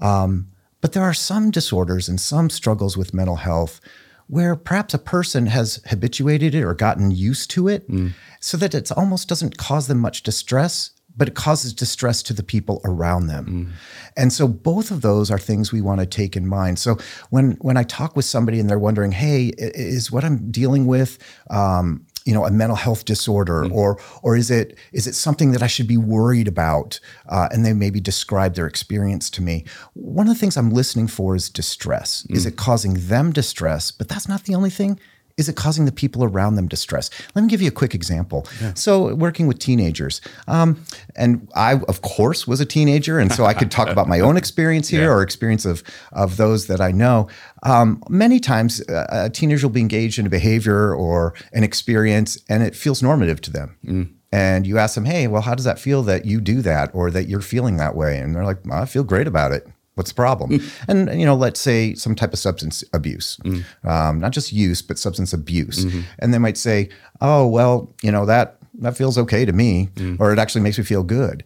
Mm. 0.00 0.06
Um, 0.06 0.48
but 0.80 0.92
there 0.92 1.02
are 1.02 1.14
some 1.14 1.50
disorders 1.50 2.08
and 2.08 2.20
some 2.20 2.50
struggles 2.50 2.96
with 2.96 3.14
mental 3.14 3.36
health 3.36 3.80
where 4.28 4.56
perhaps 4.56 4.92
a 4.92 4.98
person 4.98 5.46
has 5.46 5.80
habituated 5.86 6.54
it 6.54 6.62
or 6.62 6.74
gotten 6.74 7.10
used 7.10 7.50
to 7.50 7.68
it 7.68 7.88
mm. 7.88 8.12
so 8.40 8.56
that 8.56 8.74
it 8.74 8.90
almost 8.92 9.28
doesn't 9.28 9.56
cause 9.56 9.86
them 9.86 9.98
much 9.98 10.22
distress 10.22 10.90
but 11.16 11.28
it 11.28 11.34
causes 11.34 11.72
distress 11.72 12.22
to 12.22 12.34
the 12.34 12.42
people 12.42 12.80
around 12.84 13.26
them. 13.26 13.46
Mm. 13.46 13.72
And 14.16 14.32
so 14.32 14.46
both 14.46 14.90
of 14.90 15.00
those 15.00 15.30
are 15.30 15.38
things 15.38 15.72
we 15.72 15.80
want 15.80 16.00
to 16.00 16.06
take 16.06 16.36
in 16.36 16.46
mind. 16.46 16.78
So 16.78 16.98
when 17.30 17.52
when 17.62 17.76
I 17.76 17.84
talk 17.84 18.16
with 18.16 18.26
somebody 18.26 18.60
and 18.60 18.68
they're 18.68 18.78
wondering, 18.78 19.12
"Hey, 19.12 19.52
is 19.56 20.12
what 20.12 20.24
I'm 20.24 20.50
dealing 20.50 20.86
with 20.86 21.18
um, 21.50 22.06
you 22.26 22.34
know 22.34 22.44
a 22.44 22.50
mental 22.50 22.76
health 22.76 23.04
disorder 23.04 23.62
mm-hmm. 23.62 23.72
or 23.72 23.98
or 24.22 24.36
is 24.36 24.50
it 24.50 24.76
is 24.92 25.06
it 25.06 25.14
something 25.14 25.52
that 25.52 25.62
I 25.62 25.68
should 25.68 25.86
be 25.86 25.96
worried 25.96 26.48
about 26.48 27.00
uh, 27.28 27.48
and 27.52 27.64
they 27.64 27.72
maybe 27.72 28.00
describe 28.00 28.54
their 28.54 28.66
experience 28.66 29.30
to 29.30 29.42
me 29.42 29.64
one 29.94 30.28
of 30.28 30.34
the 30.34 30.38
things 30.38 30.56
I'm 30.56 30.70
listening 30.70 31.06
for 31.06 31.34
is 31.36 31.48
distress 31.48 32.22
mm-hmm. 32.24 32.36
is 32.36 32.44
mm. 32.44 32.48
it 32.48 32.56
causing 32.56 32.94
them 32.94 33.32
distress 33.32 33.90
but 33.90 34.08
that's 34.08 34.28
not 34.28 34.44
the 34.44 34.54
only 34.54 34.70
thing 34.70 34.98
is 35.36 35.50
it 35.50 35.56
causing 35.56 35.84
the 35.84 35.92
people 35.92 36.24
around 36.24 36.54
them 36.54 36.66
distress? 36.66 37.10
Let 37.34 37.42
me 37.42 37.48
give 37.48 37.60
you 37.60 37.68
a 37.68 37.72
quick 37.72 37.94
example. 37.94 38.46
Yeah. 38.60 38.72
So, 38.74 39.14
working 39.14 39.46
with 39.46 39.58
teenagers, 39.58 40.20
um, 40.48 40.82
and 41.14 41.46
I, 41.54 41.74
of 41.88 42.00
course, 42.02 42.46
was 42.46 42.60
a 42.60 42.66
teenager, 42.66 43.18
and 43.18 43.30
so 43.30 43.44
I 43.44 43.52
could 43.52 43.70
talk 43.70 43.88
about 43.88 44.08
my 44.08 44.20
own 44.20 44.36
experience 44.42 44.88
here 44.88 45.02
yeah. 45.02 45.08
or 45.08 45.22
experience 45.22 45.66
of 45.66 45.82
of 46.12 46.36
those 46.38 46.68
that 46.68 46.80
I 46.80 46.90
know. 46.90 47.28
Um, 47.62 48.02
many 48.08 48.40
times, 48.40 48.80
uh, 48.88 49.06
a 49.10 49.30
teenager 49.30 49.66
will 49.66 49.74
be 49.74 49.80
engaged 49.80 50.18
in 50.18 50.26
a 50.26 50.30
behavior 50.30 50.94
or 50.94 51.34
an 51.52 51.64
experience, 51.64 52.38
and 52.48 52.62
it 52.62 52.74
feels 52.74 53.02
normative 53.02 53.40
to 53.42 53.50
them. 53.50 53.76
Mm. 53.84 54.12
And 54.32 54.66
you 54.66 54.78
ask 54.78 54.94
them, 54.94 55.04
"Hey, 55.04 55.26
well, 55.26 55.42
how 55.42 55.54
does 55.54 55.64
that 55.66 55.78
feel 55.78 56.02
that 56.04 56.24
you 56.24 56.40
do 56.40 56.62
that, 56.62 56.90
or 56.94 57.10
that 57.10 57.28
you're 57.28 57.40
feeling 57.42 57.76
that 57.76 57.94
way?" 57.94 58.18
And 58.18 58.34
they're 58.34 58.44
like, 58.44 58.58
"I 58.70 58.86
feel 58.86 59.04
great 59.04 59.26
about 59.26 59.52
it." 59.52 59.66
What's 59.96 60.10
the 60.10 60.14
problem? 60.14 60.50
Mm. 60.50 60.88
And 60.88 61.20
you 61.20 61.26
know, 61.26 61.34
let's 61.34 61.58
say 61.58 61.94
some 61.94 62.14
type 62.14 62.32
of 62.32 62.38
substance 62.38 62.84
abuse, 62.92 63.38
mm. 63.44 63.64
um, 63.84 64.20
not 64.20 64.32
just 64.32 64.52
use, 64.52 64.82
but 64.82 64.98
substance 64.98 65.32
abuse. 65.32 65.84
Mm-hmm. 65.84 66.00
And 66.18 66.32
they 66.32 66.38
might 66.38 66.58
say, 66.58 66.90
"Oh, 67.20 67.46
well, 67.46 67.92
you 68.02 68.12
know 68.12 68.26
that 68.26 68.58
that 68.80 68.96
feels 68.96 69.16
okay 69.18 69.44
to 69.46 69.52
me, 69.52 69.88
mm. 69.94 70.20
or 70.20 70.32
it 70.32 70.38
actually 70.38 70.60
makes 70.60 70.78
me 70.78 70.84
feel 70.84 71.02
good." 71.02 71.44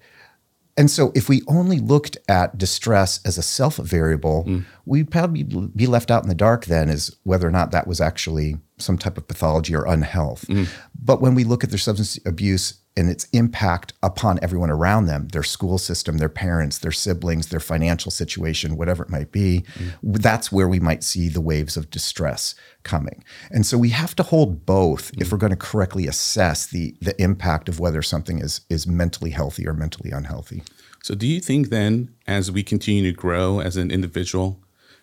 and 0.76 0.90
so 0.90 1.12
if 1.14 1.28
we 1.28 1.42
only 1.46 1.78
looked 1.78 2.16
at 2.28 2.56
distress 2.56 3.20
as 3.24 3.36
a 3.36 3.42
self 3.42 3.76
variable, 3.76 4.44
Mm. 4.44 4.64
we'd 4.86 5.10
probably 5.10 5.42
be 5.42 5.86
left 5.86 6.10
out 6.10 6.22
in 6.22 6.28
the 6.28 6.34
dark 6.34 6.64
then 6.66 6.88
as 6.88 7.14
whether 7.22 7.46
or 7.46 7.50
not 7.50 7.70
that 7.70 7.86
was 7.86 8.00
actually 8.00 8.56
some 8.78 8.96
type 8.96 9.18
of 9.18 9.28
pathology 9.28 9.74
or 9.74 9.84
unhealth. 9.84 10.46
Mm. 10.48 10.68
But 10.98 11.20
when 11.20 11.34
we 11.34 11.44
look 11.44 11.62
at 11.62 11.70
their 11.70 11.78
substance 11.78 12.18
abuse 12.24 12.79
and 12.96 13.08
its 13.08 13.24
impact 13.32 13.92
upon 14.02 14.38
everyone 14.42 14.70
around 14.70 15.06
them, 15.06 15.28
their 15.28 15.42
school 15.42 15.78
system, 15.78 16.18
their 16.18 16.28
parents, 16.28 16.78
their 16.78 16.92
siblings, 16.92 17.46
their 17.46 17.60
financial 17.60 18.10
situation, 18.10 18.76
whatever 18.76 19.04
it 19.04 19.10
might 19.10 19.30
be, 19.30 19.64
mm-hmm. 19.74 20.12
that's 20.12 20.50
where 20.50 20.68
we 20.68 20.80
might 20.80 21.04
see 21.04 21.28
the 21.28 21.40
waves 21.40 21.76
of 21.76 21.90
distress 21.90 22.54
coming. 22.82 23.24
And 23.50 23.64
so 23.64 23.78
we 23.78 23.90
have 23.90 24.16
to 24.16 24.22
hold 24.22 24.66
both 24.66 25.10
if 25.12 25.18
mm-hmm. 25.18 25.30
we're 25.30 25.38
going 25.38 25.50
to 25.50 25.56
correctly 25.56 26.06
assess 26.06 26.66
the 26.66 26.94
the 27.00 27.20
impact 27.22 27.68
of 27.68 27.78
whether 27.78 28.02
something 28.02 28.38
is 28.40 28.62
is 28.68 28.86
mentally 28.86 29.30
healthy 29.30 29.66
or 29.66 29.72
mentally 29.72 30.10
unhealthy. 30.10 30.62
So 31.02 31.14
do 31.14 31.26
you 31.26 31.40
think 31.40 31.70
then 31.70 32.12
as 32.26 32.50
we 32.50 32.62
continue 32.62 33.10
to 33.10 33.16
grow 33.16 33.60
as 33.60 33.76
an 33.76 33.90
individual 33.90 34.60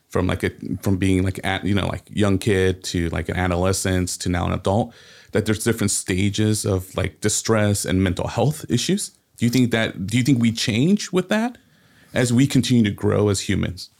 from 0.09 0.27
like 0.27 0.43
a 0.43 0.51
from 0.81 0.97
being 0.97 1.23
like 1.23 1.39
at 1.43 1.65
you 1.65 1.73
know 1.73 1.87
like 1.87 2.03
young 2.09 2.37
kid 2.37 2.83
to 2.85 3.09
like 3.09 3.29
an 3.29 3.35
adolescence 3.35 4.17
to 4.17 4.29
now 4.29 4.45
an 4.45 4.53
adult 4.53 4.93
that 5.37 5.45
there's 5.45 5.63
different 5.63 5.91
stages 5.91 6.65
of 6.65 6.95
like 6.97 7.21
distress 7.21 7.85
and 7.85 8.03
mental 8.03 8.27
health 8.27 8.65
issues? 8.69 9.11
Do 9.37 9.45
you 9.45 9.51
think 9.51 9.69
that 9.69 10.07
do 10.07 10.17
you 10.17 10.23
think 10.23 10.41
we 10.41 10.51
change 10.51 11.11
with 11.11 11.29
that 11.29 11.59
as 12.11 12.33
we 12.33 12.47
continue 12.47 12.83
to 12.83 12.89
grow 12.89 13.29
as 13.29 13.41
humans? 13.41 13.91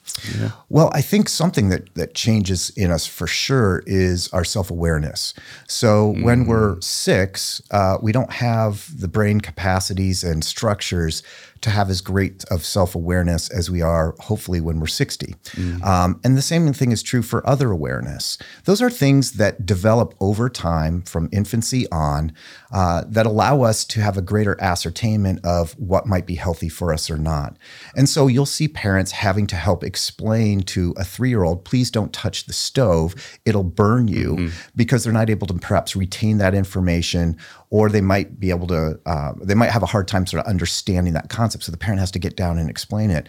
Well, 0.70 0.89
I 0.94 1.01
think 1.01 1.29
something 1.29 1.70
that 1.70 1.94
that 1.94 2.15
changes 2.15 2.72
in 2.72 2.89
us 2.89 3.06
for 3.06 3.27
sure 3.27 3.84
is 3.86 4.29
our 4.34 4.44
self 4.44 4.72
awareness. 4.72 5.36
So 5.67 6.15
when 6.24 6.48
we're 6.48 6.82
six, 6.82 7.62
uh, 7.70 8.00
we 8.01 8.12
don't 8.12 8.32
have 8.32 9.00
the 9.00 9.08
brain 9.08 9.39
capacities 9.39 10.24
and 10.24 10.44
structures 10.44 11.22
to 11.61 11.69
have 11.69 11.89
as 11.89 12.01
great 12.01 12.43
of 12.45 12.63
self 12.65 12.95
awareness 12.95 13.49
as 13.49 13.69
we 13.69 13.81
are, 13.81 14.15
hopefully, 14.19 14.61
when 14.61 14.79
we're 14.79 14.87
60. 14.87 15.35
Um, 15.83 16.19
and 16.23 16.37
the 16.37 16.41
same 16.41 16.71
thing 16.73 16.91
is 16.91 17.03
true 17.03 17.21
for 17.21 17.47
other 17.47 17.71
awareness. 17.71 18.37
Those 18.65 18.81
are 18.81 18.89
things 18.89 19.33
that 19.33 19.65
develop 19.65 20.13
over 20.19 20.49
time 20.49 21.01
from 21.03 21.29
infancy 21.31 21.89
on 21.91 22.31
uh, 22.71 23.03
that 23.07 23.25
allow 23.25 23.61
us 23.61 23.85
to 23.85 24.01
have 24.01 24.17
a 24.17 24.21
greater 24.21 24.57
ascertainment 24.61 25.45
of 25.45 25.73
what 25.79 26.05
might 26.05 26.25
be 26.25 26.35
healthy 26.35 26.69
for 26.69 26.93
us 26.93 27.09
or 27.09 27.17
not. 27.17 27.57
And 27.95 28.09
so 28.09 28.27
you'll 28.27 28.45
see 28.45 28.67
parents 28.67 29.11
having 29.11 29.47
to 29.47 29.55
help 29.55 29.83
explain 29.83 30.61
to 30.61 30.93
a 30.97 31.03
three 31.03 31.29
year 31.29 31.43
old, 31.43 31.63
please 31.65 31.89
don't 31.91 32.13
touch 32.13 32.45
the 32.45 32.53
stove, 32.53 33.15
it'll 33.45 33.63
burn 33.63 34.07
you, 34.07 34.51
because 34.75 35.03
they're 35.03 35.13
not 35.13 35.29
able 35.29 35.47
to 35.47 35.53
perhaps 35.53 35.95
retain 35.95 36.37
that 36.39 36.53
information 36.53 37.37
or 37.69 37.89
they 37.89 38.01
might 38.01 38.39
be 38.39 38.50
able 38.50 38.67
to 38.67 38.97
uh, 39.05 39.33
they 39.41 39.53
might 39.53 39.71
have 39.71 39.83
a 39.83 39.88
hard 39.88 40.07
time 40.07 40.25
sort 40.25 40.41
of 40.41 40.47
understanding 40.50 41.13
that 41.13 41.29
concept. 41.29 41.65
So 41.65 41.71
the 41.71 41.77
parent 41.77 42.00
has 42.00 42.12
to 42.12 42.19
get 42.19 42.38
down 42.38 42.57
and 42.57 42.69
explain 42.69 43.09
it. 43.09 43.27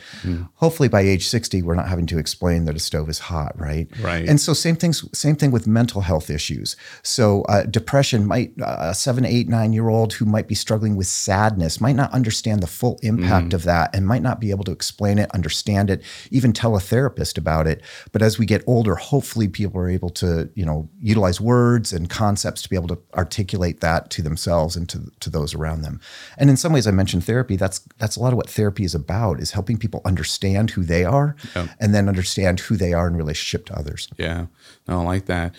Hopefully 0.54 0.88
by 0.88 1.00
age 1.00 1.26
60 1.26 1.62
we're 1.62 1.74
not 1.74 1.88
having 1.88 2.06
to 2.06 2.18
explain 2.18 2.64
that 2.66 2.76
a 2.76 2.78
stove 2.78 3.08
is 3.08 3.18
hot 3.18 3.58
right? 3.58 3.88
Right. 4.00 4.28
and 4.28 4.40
so 4.40 4.52
same 4.52 4.76
things 4.76 5.04
same 5.16 5.34
thing 5.36 5.50
with 5.50 5.66
mental 5.66 6.02
health 6.02 6.30
issues. 6.30 6.76
So 7.02 7.42
uh, 7.42 7.64
depression 7.64 8.26
might 8.26 8.52
uh, 8.60 8.76
a 8.90 8.94
seven 8.94 9.24
eight 9.24 9.48
nine 9.48 9.72
year 9.72 9.88
old 9.88 10.12
who 10.12 10.24
might 10.24 10.46
be 10.46 10.54
struggling 10.54 10.96
with 10.96 11.08
sadness 11.08 11.80
might 11.80 11.96
not 11.96 12.12
understand 12.12 12.62
the 12.62 12.66
full 12.66 12.98
impact 13.02 13.52
of 13.54 13.64
that 13.64 13.94
and 13.94 14.06
might 14.06 14.22
not 14.22 14.40
be 14.40 14.50
able 14.50 14.64
to 14.64 14.72
explain 14.72 15.18
it 15.18 15.30
understand 15.32 15.90
it 15.90 16.02
even 16.30 16.52
tell 16.52 16.76
a 16.76 16.80
therapist 16.80 17.38
about 17.38 17.66
it. 17.66 17.82
But 18.12 18.22
as 18.22 18.38
we 18.38 18.46
get 18.46 18.62
older 18.66 18.94
hopefully 18.94 19.48
people 19.48 19.80
are 19.80 19.88
able 19.88 20.10
to 20.10 20.48
you 20.54 20.64
know 20.64 20.88
utilize 21.00 21.40
words 21.40 21.92
and 21.92 22.08
concepts 22.08 22.62
to 22.62 22.68
be 22.68 22.76
able 22.76 22.88
to 22.88 22.98
articulate 23.14 23.80
that 23.80 24.10
to 24.10 24.27
themselves 24.28 24.76
and 24.76 24.88
to, 24.88 24.98
to 25.20 25.30
those 25.30 25.54
around 25.54 25.82
them 25.82 26.00
and 26.38 26.50
in 26.50 26.56
some 26.56 26.72
ways 26.72 26.86
i 26.86 26.90
mentioned 26.90 27.24
therapy 27.24 27.56
that's 27.56 27.78
that's 27.98 28.16
a 28.16 28.20
lot 28.20 28.32
of 28.32 28.36
what 28.36 28.50
therapy 28.50 28.84
is 28.84 28.94
about 28.94 29.40
is 29.40 29.50
helping 29.52 29.76
people 29.78 30.00
understand 30.04 30.70
who 30.70 30.82
they 30.82 31.04
are 31.04 31.34
and 31.80 31.94
then 31.94 32.08
understand 32.08 32.60
who 32.60 32.76
they 32.76 32.92
are 32.92 33.06
in 33.08 33.16
relationship 33.16 33.66
to 33.66 33.74
others 33.78 34.08
Yeah, 34.18 34.46
no, 34.86 35.00
I 35.00 35.04
like 35.04 35.26
that. 35.26 35.54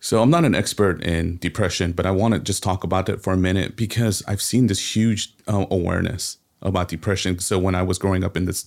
So 0.00 0.22
I'm 0.22 0.30
not 0.30 0.44
an 0.44 0.54
expert 0.54 1.02
in 1.02 1.36
depression, 1.38 1.92
but 1.92 2.06
I 2.06 2.10
want 2.10 2.34
to 2.34 2.40
just 2.40 2.62
talk 2.62 2.84
about 2.84 3.08
it 3.08 3.22
for 3.22 3.32
a 3.32 3.36
minute 3.36 3.76
because 3.76 4.22
I've 4.26 4.42
seen 4.42 4.66
this 4.66 4.96
huge 4.96 5.34
uh, 5.46 5.66
awareness 5.70 6.38
about 6.62 6.88
depression. 6.88 7.38
So 7.38 7.58
when 7.58 7.74
I 7.74 7.82
was 7.82 7.98
growing 7.98 8.24
up 8.24 8.36
in 8.36 8.46
this 8.46 8.64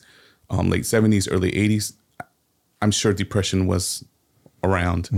um, 0.50 0.70
late 0.70 0.84
70s, 0.84 1.28
early 1.32 1.52
80s, 1.52 1.94
I'm 2.82 2.92
sure 2.92 3.14
depression 3.14 3.66
was 3.68 4.06
around. 4.64 5.10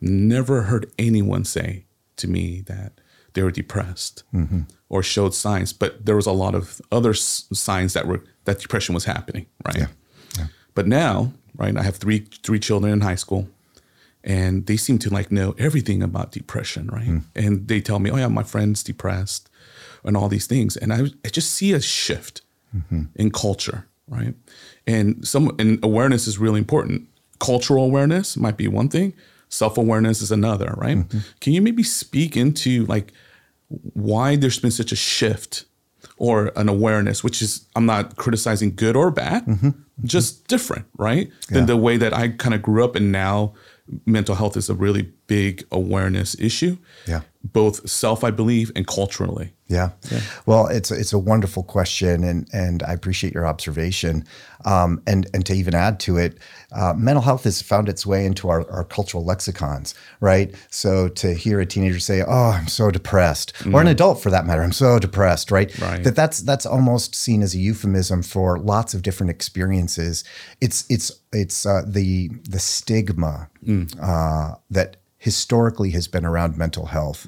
Never 0.00 0.62
heard 0.62 0.90
anyone 0.98 1.44
say 1.44 1.84
to 2.16 2.28
me 2.28 2.62
that 2.66 2.92
they 3.36 3.42
were 3.42 3.52
depressed 3.52 4.24
mm-hmm. 4.34 4.62
or 4.88 5.04
showed 5.04 5.34
signs, 5.34 5.72
but 5.72 6.04
there 6.04 6.16
was 6.16 6.26
a 6.26 6.32
lot 6.32 6.56
of 6.56 6.80
other 6.90 7.10
s- 7.10 7.46
signs 7.52 7.92
that 7.92 8.08
were 8.08 8.24
that 8.46 8.58
depression 8.58 8.94
was 8.94 9.04
happening, 9.04 9.46
right? 9.64 9.86
But 10.76 10.86
now, 10.86 11.32
right, 11.56 11.76
I 11.76 11.82
have 11.82 11.96
three 11.96 12.20
three 12.42 12.60
children 12.60 12.92
in 12.92 13.00
high 13.00 13.16
school, 13.16 13.48
and 14.22 14.66
they 14.66 14.76
seem 14.76 14.98
to 14.98 15.10
like 15.10 15.32
know 15.32 15.54
everything 15.58 16.02
about 16.02 16.30
depression, 16.30 16.88
right? 16.88 17.08
Mm. 17.08 17.22
And 17.34 17.66
they 17.66 17.80
tell 17.80 17.98
me, 17.98 18.10
"Oh 18.10 18.16
yeah, 18.16 18.28
my 18.28 18.42
friend's 18.42 18.84
depressed," 18.84 19.48
and 20.04 20.16
all 20.16 20.28
these 20.28 20.46
things, 20.46 20.76
and 20.76 20.92
I, 20.92 21.06
I 21.24 21.28
just 21.30 21.50
see 21.50 21.72
a 21.72 21.80
shift 21.80 22.42
mm-hmm. 22.76 23.04
in 23.14 23.30
culture, 23.30 23.86
right? 24.06 24.34
And 24.86 25.26
some 25.26 25.56
and 25.58 25.82
awareness 25.82 26.26
is 26.26 26.38
really 26.38 26.58
important. 26.58 27.08
Cultural 27.38 27.84
awareness 27.84 28.36
might 28.36 28.58
be 28.58 28.68
one 28.68 28.90
thing. 28.90 29.14
Self 29.48 29.78
awareness 29.78 30.20
is 30.20 30.30
another, 30.30 30.74
right? 30.76 30.98
Mm-hmm. 30.98 31.18
Can 31.40 31.54
you 31.54 31.62
maybe 31.62 31.82
speak 31.82 32.36
into 32.36 32.84
like 32.84 33.14
why 33.68 34.36
there's 34.36 34.58
been 34.58 34.70
such 34.70 34.92
a 34.92 34.96
shift 34.96 35.64
or 36.18 36.52
an 36.56 36.68
awareness, 36.68 37.22
which 37.22 37.42
is 37.42 37.66
I'm 37.76 37.86
not 37.86 38.16
criticizing 38.16 38.74
good 38.74 38.96
or 38.96 39.10
bad, 39.10 39.44
mm-hmm. 39.46 39.68
Mm-hmm. 39.68 40.06
just 40.06 40.46
different, 40.48 40.86
right? 40.96 41.30
Than 41.48 41.66
the 41.66 41.76
way 41.76 41.96
that 41.96 42.14
I 42.14 42.28
kind 42.28 42.54
of 42.54 42.62
grew 42.62 42.84
up 42.84 42.96
and 42.96 43.12
now 43.12 43.54
mental 44.04 44.34
health 44.34 44.56
is 44.56 44.68
a 44.68 44.74
really 44.74 45.12
big 45.26 45.64
awareness 45.70 46.38
issue. 46.38 46.78
Yeah. 47.06 47.22
Both 47.44 47.88
self, 47.88 48.24
I 48.24 48.30
believe, 48.30 48.72
and 48.74 48.86
culturally. 48.86 49.52
Yeah. 49.68 49.90
Well, 50.46 50.68
it's 50.68 50.92
it's 50.92 51.12
a 51.12 51.18
wonderful 51.18 51.64
question, 51.64 52.22
and 52.22 52.48
and 52.52 52.84
I 52.84 52.92
appreciate 52.92 53.34
your 53.34 53.46
observation. 53.46 54.24
Um, 54.64 55.02
and 55.08 55.26
and 55.34 55.44
to 55.46 55.54
even 55.54 55.74
add 55.74 55.98
to 56.00 56.18
it, 56.18 56.38
uh, 56.72 56.92
mental 56.96 57.22
health 57.22 57.44
has 57.44 57.62
found 57.62 57.88
its 57.88 58.06
way 58.06 58.26
into 58.26 58.48
our, 58.48 58.68
our 58.70 58.84
cultural 58.84 59.24
lexicons, 59.24 59.94
right? 60.20 60.54
So 60.70 61.08
to 61.08 61.34
hear 61.34 61.60
a 61.60 61.66
teenager 61.66 61.98
say, 61.98 62.22
"Oh, 62.22 62.50
I'm 62.50 62.68
so 62.68 62.92
depressed," 62.92 63.52
or 63.72 63.80
an 63.80 63.88
adult 63.88 64.22
for 64.22 64.30
that 64.30 64.46
matter, 64.46 64.62
"I'm 64.62 64.70
so 64.72 65.00
depressed," 65.00 65.50
right? 65.50 65.76
Right. 65.80 66.02
That 66.04 66.14
that's 66.14 66.40
that's 66.40 66.66
almost 66.66 67.16
seen 67.16 67.42
as 67.42 67.54
a 67.54 67.58
euphemism 67.58 68.22
for 68.22 68.58
lots 68.58 68.94
of 68.94 69.02
different 69.02 69.30
experiences. 69.30 70.22
It's 70.60 70.84
it's 70.88 71.10
it's 71.32 71.66
uh, 71.66 71.82
the 71.84 72.28
the 72.48 72.60
stigma 72.60 73.48
uh, 74.00 74.54
that 74.70 74.96
historically 75.26 75.90
has 75.90 76.06
been 76.06 76.24
around 76.24 76.56
mental 76.56 76.86
health. 76.86 77.26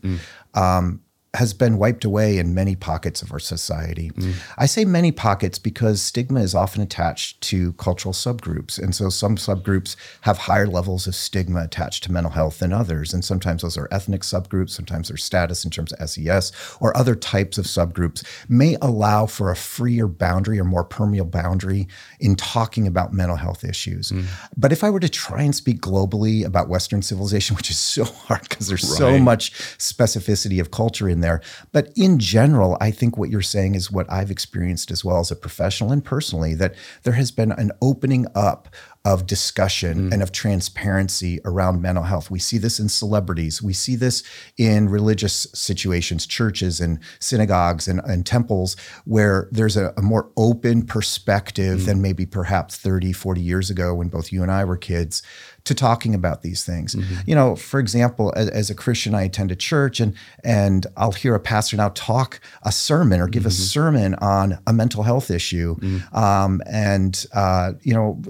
Um, 0.55 1.01
has 1.35 1.53
been 1.53 1.77
wiped 1.77 2.05
away 2.05 2.39
in 2.39 2.55
many 2.55 2.75
pockets 2.75 3.21
of 3.21 3.33
our 3.33 3.39
society. 3.39 4.11
Mm. 4.11 4.35
I 4.57 4.65
say 4.65 4.87
many 4.87 5.13
pockets 5.13 5.59
because 5.59 6.01
stigma 6.01 6.41
is 6.41 6.55
often 6.55 6.81
attached 6.81 7.41
to 7.43 7.75
cultural 7.75 8.15
subgroups. 8.15 8.79
And 8.79 8.95
so 8.95 9.11
some 9.11 9.37
subgroups 9.37 9.95
have 10.23 10.39
higher 10.39 10.67
levels 10.67 11.07
of 11.07 11.15
stigma 11.15 11.63
attached 11.65 12.05
to 12.05 12.13
mental 12.13 12.33
health 12.33 12.61
than 12.61 12.73
others. 12.73 13.13
And 13.13 13.23
sometimes 13.23 13.61
those 13.61 13.77
are 13.77 13.89
ethnic 13.91 14.23
subgroups, 14.23 14.71
sometimes 14.71 15.09
their 15.09 15.19
status 15.19 15.65
in 15.65 15.71
terms 15.71 15.93
of 15.93 16.09
SES 16.09 16.51
or 16.81 16.97
other 16.97 17.15
types 17.15 17.59
of 17.59 17.67
subgroups 17.67 18.25
may 18.49 18.77
allow 18.81 19.27
for 19.27 19.51
a 19.51 19.57
freer 19.57 20.07
boundary 20.07 20.59
or 20.59 20.65
more 20.65 20.85
permeable 20.85 21.31
boundary 21.31 21.89
in 22.21 22.37
talking 22.37 22.87
about 22.87 23.13
mental 23.13 23.37
health 23.37 23.65
issues. 23.65 24.13
Mm. 24.13 24.25
But 24.57 24.73
if 24.73 24.83
I 24.83 24.89
were 24.89 25.01
to 25.01 25.09
try 25.11 25.43
and 25.43 25.55
speak 25.55 25.81
globally 25.81 26.45
about 26.45 26.71
Western 26.71 27.03
civilization, 27.03 27.55
which 27.59 27.71
is 27.71 27.79
so 27.79 28.05
hard 28.05 28.49
because 28.49 28.69
there's 28.69 28.97
so 28.97 29.19
much 29.19 29.53
specificity 29.53 30.59
of 30.59 30.71
culture 30.71 31.09
in 31.09 31.21
there. 31.21 31.28
But 31.73 31.93
in 31.97 32.19
general, 32.19 32.77
I 32.81 32.91
think 32.91 33.17
what 33.17 33.31
you're 33.31 33.43
saying 33.43 33.75
is 33.75 33.91
what 33.91 34.11
I've 34.11 34.31
experienced 34.31 34.91
as 34.91 35.05
well 35.05 35.21
as 35.21 35.31
a 35.31 35.37
professional 35.37 35.93
and 35.93 36.05
personally 36.05 36.55
that 36.55 36.75
there 37.03 37.15
has 37.15 37.31
been 37.31 37.53
an 37.53 37.71
opening 37.81 38.27
up 38.35 38.69
of 39.05 39.27
discussion 39.27 39.97
mm-hmm. 39.97 40.13
and 40.13 40.23
of 40.23 40.33
transparency 40.33 41.41
around 41.45 41.81
mental 41.81 42.05
health. 42.05 42.31
We 42.31 42.39
see 42.39 42.59
this 42.59 42.79
in 42.79 42.89
celebrities. 42.89 43.63
We 43.63 43.73
see 43.73 43.97
this 43.97 44.23
in 44.57 44.89
religious 44.89 45.47
situations, 45.55 46.27
churches 46.27 46.81
and 46.81 46.99
synagogues 47.21 47.89
and, 47.89 48.01
and 48.01 48.27
temples, 48.27 48.77
where 49.05 49.49
there's 49.51 49.77
a, 49.77 49.95
a 49.97 50.03
more 50.03 50.31
open 50.37 50.85
perspective 50.85 51.87
than 51.87 51.97
mm-hmm. 51.97 52.03
maybe 52.03 52.27
perhaps 52.27 52.77
30, 52.77 53.13
40 53.13 53.41
years 53.41 53.71
ago 53.71 53.95
when 53.95 54.09
both 54.09 54.33
you 54.33 54.43
and 54.43 54.51
I 54.51 54.65
were 54.65 54.77
kids 54.77 55.23
to 55.69 55.75
talking 55.75 56.15
about 56.15 56.43
these 56.43 56.65
things. 56.65 56.95
Mm-hmm. 56.95 57.15
You 57.27 57.35
know, 57.35 57.55
for 57.55 57.79
example, 57.79 58.33
as, 58.35 58.49
as 58.49 58.71
a 58.71 58.75
Christian, 58.75 59.15
I 59.15 59.25
attend 59.25 59.53
a 59.53 59.57
church 59.57 60.01
and 60.01 60.15
and 60.43 60.87
I'll 60.97 61.13
hear 61.13 61.35
a 61.35 61.41
pastor 61.41 61.77
now 61.77 61.91
talk 61.91 62.41
a 62.63 62.73
sermon 62.73 63.21
or 63.21 63.29
give 63.29 63.45
a 63.45 63.51
sermon 63.51 64.15
on 64.15 64.59
a 64.67 64.73
mental 64.73 65.03
health 65.03 65.31
issue. 65.31 65.77
Um, 66.13 66.63
and 66.67 67.27
uh, 67.35 67.73
you 67.83 67.93
know, 67.93 68.21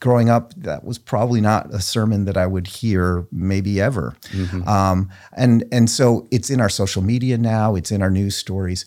growing 0.00 0.17
up, 0.26 0.54
that 0.54 0.84
was 0.84 0.98
probably 0.98 1.40
not 1.40 1.72
a 1.72 1.80
sermon 1.80 2.24
that 2.24 2.36
I 2.36 2.46
would 2.46 2.66
hear 2.66 3.26
maybe 3.30 3.80
ever. 3.80 4.16
Um, 4.66 5.10
and 5.34 5.64
and 5.70 5.88
so 5.88 6.26
it's 6.30 6.50
in 6.50 6.60
our 6.60 6.68
social 6.68 7.02
media 7.02 7.38
now. 7.38 7.76
It's 7.76 7.92
in 7.92 8.02
our 8.02 8.10
news 8.10 8.36
stories. 8.36 8.84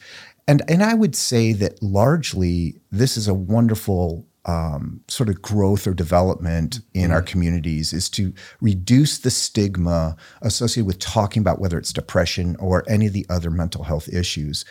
and 0.48 0.62
and 0.68 0.84
I 0.84 0.94
would 0.94 1.16
say 1.16 1.54
that 1.54 1.82
largely 1.82 2.82
this 2.92 3.16
is 3.18 3.28
a 3.28 3.34
wonderful 3.34 4.26
um, 4.46 5.02
sort 5.08 5.30
of 5.30 5.42
growth 5.42 5.86
or 5.86 5.94
development 5.94 6.80
in 6.94 7.12
our 7.12 7.22
communities 7.22 7.94
is 7.94 8.10
to 8.10 8.34
reduce 8.60 9.20
the 9.20 9.30
stigma 9.30 10.16
associated 10.42 10.88
with 10.88 11.00
talking 11.00 11.42
about 11.42 11.60
whether 11.60 11.78
it's 11.78 11.94
depression 11.94 12.56
or 12.58 12.84
any 12.88 13.08
of 13.08 13.14
the 13.14 13.26
other 13.30 13.52
mental 13.52 13.84
health 13.84 14.10
issues. 14.10 14.66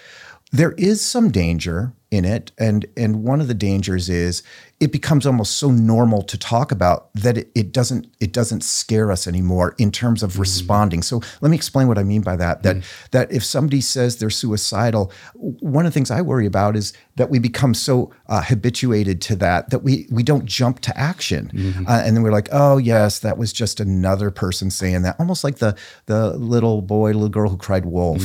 There 0.50 0.72
is 0.72 1.00
some 1.00 1.30
danger 1.30 1.92
in 2.10 2.24
it, 2.24 2.50
and 2.58 2.86
and 2.96 3.22
one 3.22 3.40
of 3.40 3.48
the 3.48 3.54
dangers 3.54 4.08
is 4.08 4.42
it 4.80 4.90
becomes 4.92 5.26
almost 5.26 5.56
so 5.56 5.70
normal 5.70 6.22
to 6.22 6.38
talk 6.38 6.72
about 6.72 7.12
that 7.14 7.36
it, 7.36 7.50
it 7.54 7.70
doesn't 7.70 8.06
it 8.18 8.32
doesn't 8.32 8.62
scare 8.64 9.12
us 9.12 9.26
anymore 9.26 9.74
in 9.78 9.92
terms 9.92 10.22
of 10.22 10.38
responding. 10.38 11.02
So 11.02 11.20
let 11.40 11.50
me 11.50 11.56
explain 11.56 11.86
what 11.86 11.98
I 11.98 12.02
mean 12.02 12.22
by 12.22 12.36
that. 12.36 12.62
That 12.62 12.76
that 13.12 13.30
if 13.30 13.44
somebody 13.44 13.80
says 13.80 14.16
they're 14.16 14.30
suicidal, 14.30 15.12
one 15.34 15.86
of 15.86 15.92
the 15.92 15.94
things 15.94 16.10
I 16.10 16.20
worry 16.22 16.46
about 16.46 16.76
is 16.76 16.92
that 17.16 17.30
we 17.30 17.38
become 17.38 17.74
so 17.74 18.10
uh, 18.26 18.42
habituated 18.42 19.20
to 19.22 19.36
that 19.36 19.70
that 19.70 19.80
we 19.80 20.06
we 20.10 20.22
don't 20.22 20.46
jump 20.46 20.80
to 20.80 20.98
action, 20.98 21.50
uh, 21.86 22.02
and 22.04 22.16
then 22.16 22.22
we're 22.24 22.32
like, 22.32 22.48
oh 22.50 22.78
yes, 22.78 23.20
that 23.20 23.38
was 23.38 23.52
just 23.52 23.78
another 23.78 24.30
person 24.30 24.70
saying 24.70 25.02
that, 25.02 25.14
almost 25.20 25.44
like 25.44 25.58
the 25.58 25.76
the 26.06 26.36
little 26.36 26.82
boy, 26.82 27.12
little 27.12 27.28
girl 27.28 27.50
who 27.50 27.56
cried 27.56 27.84
wolf, 27.84 28.22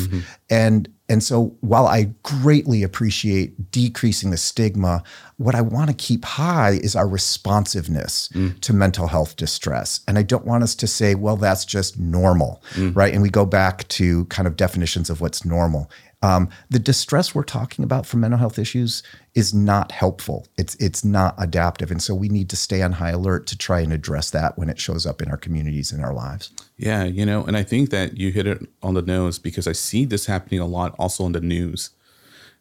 and 0.50 0.88
and 1.08 1.24
so 1.24 1.56
while 1.62 1.88
I 1.88 2.10
greatly 2.24 2.82
appreciate 2.82 3.72
decreasing 3.72 4.32
the 4.32 4.38
stigma, 4.38 5.04
what 5.38 5.56
I 5.56 5.62
want 5.62 5.90
to 5.90 5.96
keep 5.96 6.24
high 6.24 6.80
is 6.82 6.96
our 6.96 7.08
responsiveness 7.08 8.30
to 8.62 8.74
mental 8.74 9.08
health 9.08 9.36
distress. 9.36 10.00
And 10.08 10.18
I 10.18 10.24
don't 10.24 10.46
want 10.46 10.64
us 10.64 10.76
to 10.76 10.88
say, 10.88 11.16
well, 11.16 11.36
that's 11.36 11.66
just 11.66 12.00
normal, 12.00 12.62
right? 12.94 13.14
And 13.14 13.22
we 13.22 13.30
go 13.30 13.46
back 13.46 13.88
to 13.90 14.26
kind 14.26 14.48
of 14.48 14.56
definitions 14.56 15.10
of 15.10 15.20
what's 15.22 15.44
normal. 15.44 15.90
Um, 16.22 16.50
the 16.70 16.80
distress 16.80 17.36
we're 17.36 17.44
talking 17.44 17.84
about 17.84 18.06
for 18.08 18.18
mental 18.18 18.40
health 18.40 18.58
issues 18.58 19.04
is 19.36 19.54
not 19.54 19.92
helpful. 19.92 20.48
It's 20.58 20.74
it's 20.76 21.06
not 21.06 21.36
adaptive, 21.38 21.92
and 21.92 22.02
so 22.02 22.16
we 22.16 22.30
need 22.30 22.50
to 22.50 22.56
stay 22.56 22.82
on 22.82 22.94
high 22.94 23.12
alert 23.12 23.46
to 23.48 23.58
try 23.58 23.82
and 23.82 23.94
address 23.94 24.32
that 24.32 24.58
when 24.58 24.70
it 24.70 24.80
shows 24.80 25.06
up 25.06 25.22
in 25.22 25.30
our 25.30 25.38
communities 25.38 25.92
and 25.92 26.04
our 26.04 26.14
lives. 26.14 26.52
Yeah, 26.78 27.04
you 27.04 27.26
know, 27.26 27.44
and 27.46 27.56
I 27.56 27.62
think 27.62 27.92
that 27.92 28.18
you 28.18 28.32
hit 28.32 28.48
it 28.48 28.66
on 28.82 28.96
the 28.96 29.04
nose 29.04 29.38
because 29.38 29.68
I 29.68 29.74
see 29.74 30.06
this 30.06 30.26
happening 30.26 30.62
a 30.62 30.66
lot 30.66 30.96
also 30.98 31.26
in 31.28 31.34
the 31.34 31.42
news 31.42 31.92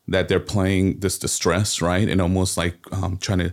that 0.08 0.28
they're 0.28 0.40
playing 0.40 1.00
this 1.00 1.18
distress, 1.18 1.80
right? 1.80 2.08
And 2.08 2.20
almost 2.20 2.56
like 2.56 2.76
um, 2.92 3.16
trying 3.18 3.38
to 3.38 3.52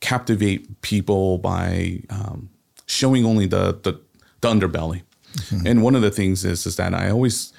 captivate 0.00 0.80
people 0.82 1.38
by 1.38 2.02
um, 2.10 2.50
showing 2.86 3.24
only 3.24 3.46
the, 3.46 3.78
the, 3.82 4.00
the 4.40 4.48
underbelly. 4.48 5.02
And 5.66 5.82
one 5.82 5.94
of 5.94 6.02
the 6.02 6.10
things 6.10 6.44
is, 6.44 6.66
is 6.66 6.76
that 6.76 6.94
I 6.94 7.10
always, 7.10 7.52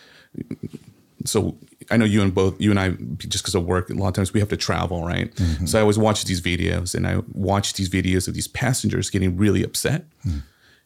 so 1.25 1.57
I 1.91 1.97
know 1.97 2.05
you 2.05 2.21
and 2.21 2.33
both, 2.33 2.59
you 2.59 2.71
and 2.71 2.79
I, 2.79 2.91
just 3.17 3.43
because 3.43 3.55
of 3.55 3.65
work, 3.65 3.89
a 3.89 3.93
lot 3.93 4.09
of 4.09 4.13
times 4.13 4.33
we 4.33 4.39
have 4.39 4.49
to 4.49 4.57
travel, 4.57 5.05
right? 5.05 5.31
So 5.65 5.77
I 5.77 5.81
always 5.81 5.97
watch 5.97 6.25
these 6.25 6.41
videos 6.41 6.93
and 6.93 7.07
I 7.07 7.21
watch 7.33 7.73
these 7.73 7.89
videos 7.89 8.27
of 8.27 8.33
these 8.33 8.47
passengers 8.47 9.09
getting 9.09 9.37
really 9.37 9.63
upset. 9.63 10.05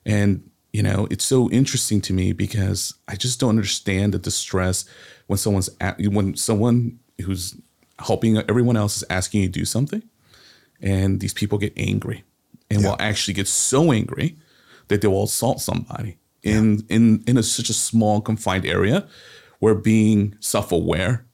And, 0.06 0.50
you 0.72 0.84
know, 0.84 1.08
it's 1.12 1.26
so 1.26 1.50
interesting 1.52 2.02
to 2.02 2.14
me 2.14 2.32
because 2.34 2.94
I 3.08 3.16
just 3.16 3.40
don't 3.40 3.50
understand 3.50 4.14
the 4.14 4.20
distress 4.20 4.86
when 5.28 5.38
someone's 5.38 5.70
at, 5.80 6.00
when 6.00 6.36
someone 6.36 7.00
who's 7.22 7.56
helping 8.00 8.38
everyone 8.38 8.76
else 8.76 8.98
is 8.98 9.04
asking 9.10 9.42
you 9.42 9.48
to 9.48 9.52
do 9.52 9.66
something 9.66 10.04
and 10.82 11.20
these 11.20 11.34
people 11.34 11.58
get 11.58 11.74
angry 11.78 12.24
and 12.70 12.84
will 12.84 12.96
actually 13.00 13.34
get 13.34 13.48
so 13.48 13.92
angry 13.92 14.38
that 14.88 15.02
they 15.02 15.08
will 15.08 15.24
assault 15.24 15.62
somebody 15.62 16.18
in 16.42 16.84
in 16.90 17.24
in 17.28 17.38
a, 17.38 17.44
such 17.44 17.70
a 17.70 17.74
small 17.74 18.20
confined 18.20 18.66
area 18.66 19.08
where 19.60 19.76
being 19.76 20.36
self-aware 20.40 21.26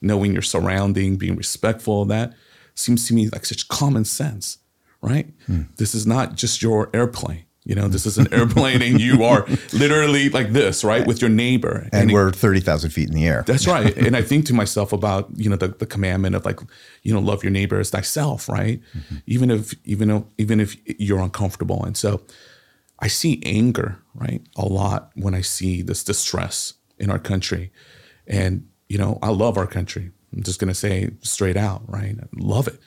knowing 0.00 0.32
your 0.32 0.42
surrounding 0.42 1.16
being 1.16 1.36
respectful 1.36 2.02
of 2.02 2.08
that 2.08 2.34
seems 2.74 3.06
to 3.06 3.14
me 3.14 3.28
like 3.28 3.44
such 3.44 3.68
common 3.68 4.04
sense 4.04 4.58
right? 5.06 5.32
Hmm. 5.46 5.62
This 5.76 5.94
is 5.94 6.06
not 6.06 6.34
just 6.34 6.62
your 6.62 6.90
airplane 6.92 7.44
you 7.68 7.74
know 7.74 7.88
this 7.88 8.06
is 8.06 8.16
an 8.16 8.32
airplane 8.32 8.80
and 8.80 9.00
you 9.00 9.24
are 9.24 9.44
literally 9.72 10.28
like 10.30 10.52
this 10.52 10.84
right 10.84 11.04
with 11.06 11.20
your 11.20 11.28
neighbor 11.30 11.88
And 11.92 12.10
it- 12.10 12.14
we're 12.14 12.30
thirty 12.30 12.60
thousand 12.60 12.90
feet 12.90 13.08
in 13.08 13.14
the 13.14 13.26
air. 13.26 13.42
that's 13.46 13.66
right. 13.66 13.94
and 14.06 14.16
I 14.16 14.22
think 14.22 14.46
to 14.46 14.54
myself 14.54 14.92
about, 14.92 15.28
you 15.36 15.50
know, 15.50 15.56
the, 15.56 15.68
the 15.68 15.86
commandment 15.86 16.36
of 16.36 16.44
like, 16.44 16.60
you 17.02 17.12
know, 17.12 17.20
love 17.20 17.42
your 17.44 17.50
neighbor 17.50 17.78
as 17.80 17.90
thyself, 17.90 18.48
right? 18.48 18.80
Mm-hmm. 18.96 19.16
Even 19.26 19.50
if 19.50 19.74
even 19.84 20.10
if, 20.10 20.22
even 20.38 20.60
if 20.60 20.76
you're 21.06 21.20
uncomfortable. 21.20 21.84
And 21.84 21.96
so 21.96 22.22
I 23.00 23.08
see 23.08 23.42
anger, 23.44 23.98
right, 24.14 24.40
a 24.56 24.64
lot 24.66 25.10
when 25.16 25.34
I 25.34 25.42
see 25.42 25.82
this 25.82 26.02
distress 26.04 26.74
in 26.98 27.10
our 27.10 27.18
country. 27.18 27.70
And, 28.26 28.68
you 28.88 28.96
know, 28.98 29.18
I 29.22 29.28
love 29.30 29.58
our 29.58 29.66
country. 29.66 30.12
I'm 30.32 30.42
just 30.44 30.60
gonna 30.60 30.74
say 30.74 31.10
straight 31.22 31.56
out, 31.56 31.82
right? 31.88 32.16
I 32.18 32.26
love 32.36 32.68
it. 32.68 32.78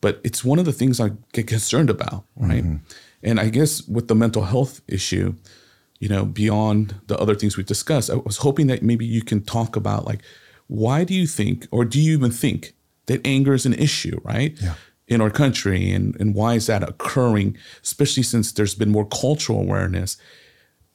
But 0.00 0.20
it's 0.24 0.44
one 0.44 0.58
of 0.58 0.64
the 0.64 0.72
things 0.72 1.00
I 1.00 1.10
get 1.32 1.46
concerned 1.46 1.90
about, 1.90 2.24
right? 2.36 2.64
Mm-hmm. 2.64 2.76
And 3.22 3.38
I 3.40 3.48
guess 3.48 3.86
with 3.86 4.08
the 4.08 4.14
mental 4.14 4.44
health 4.44 4.80
issue, 4.88 5.34
you 6.00 6.08
know, 6.08 6.24
beyond 6.24 6.96
the 7.06 7.18
other 7.18 7.34
things 7.34 7.56
we've 7.56 7.66
discussed, 7.66 8.10
I 8.10 8.14
was 8.14 8.38
hoping 8.38 8.66
that 8.66 8.82
maybe 8.82 9.06
you 9.06 9.22
can 9.22 9.42
talk 9.42 9.76
about 9.76 10.04
like, 10.04 10.22
why 10.66 11.04
do 11.04 11.14
you 11.14 11.26
think, 11.26 11.66
or 11.70 11.84
do 11.84 12.00
you 12.00 12.12
even 12.16 12.30
think 12.30 12.74
that 13.06 13.20
anger 13.24 13.54
is 13.54 13.66
an 13.66 13.74
issue, 13.74 14.20
right? 14.24 14.56
Yeah. 14.60 14.74
In 15.08 15.20
our 15.20 15.30
country, 15.30 15.90
and, 15.90 16.18
and 16.18 16.34
why 16.34 16.54
is 16.54 16.66
that 16.68 16.82
occurring, 16.88 17.56
especially 17.82 18.22
since 18.22 18.52
there's 18.52 18.74
been 18.74 18.90
more 18.90 19.04
cultural 19.04 19.60
awareness? 19.60 20.16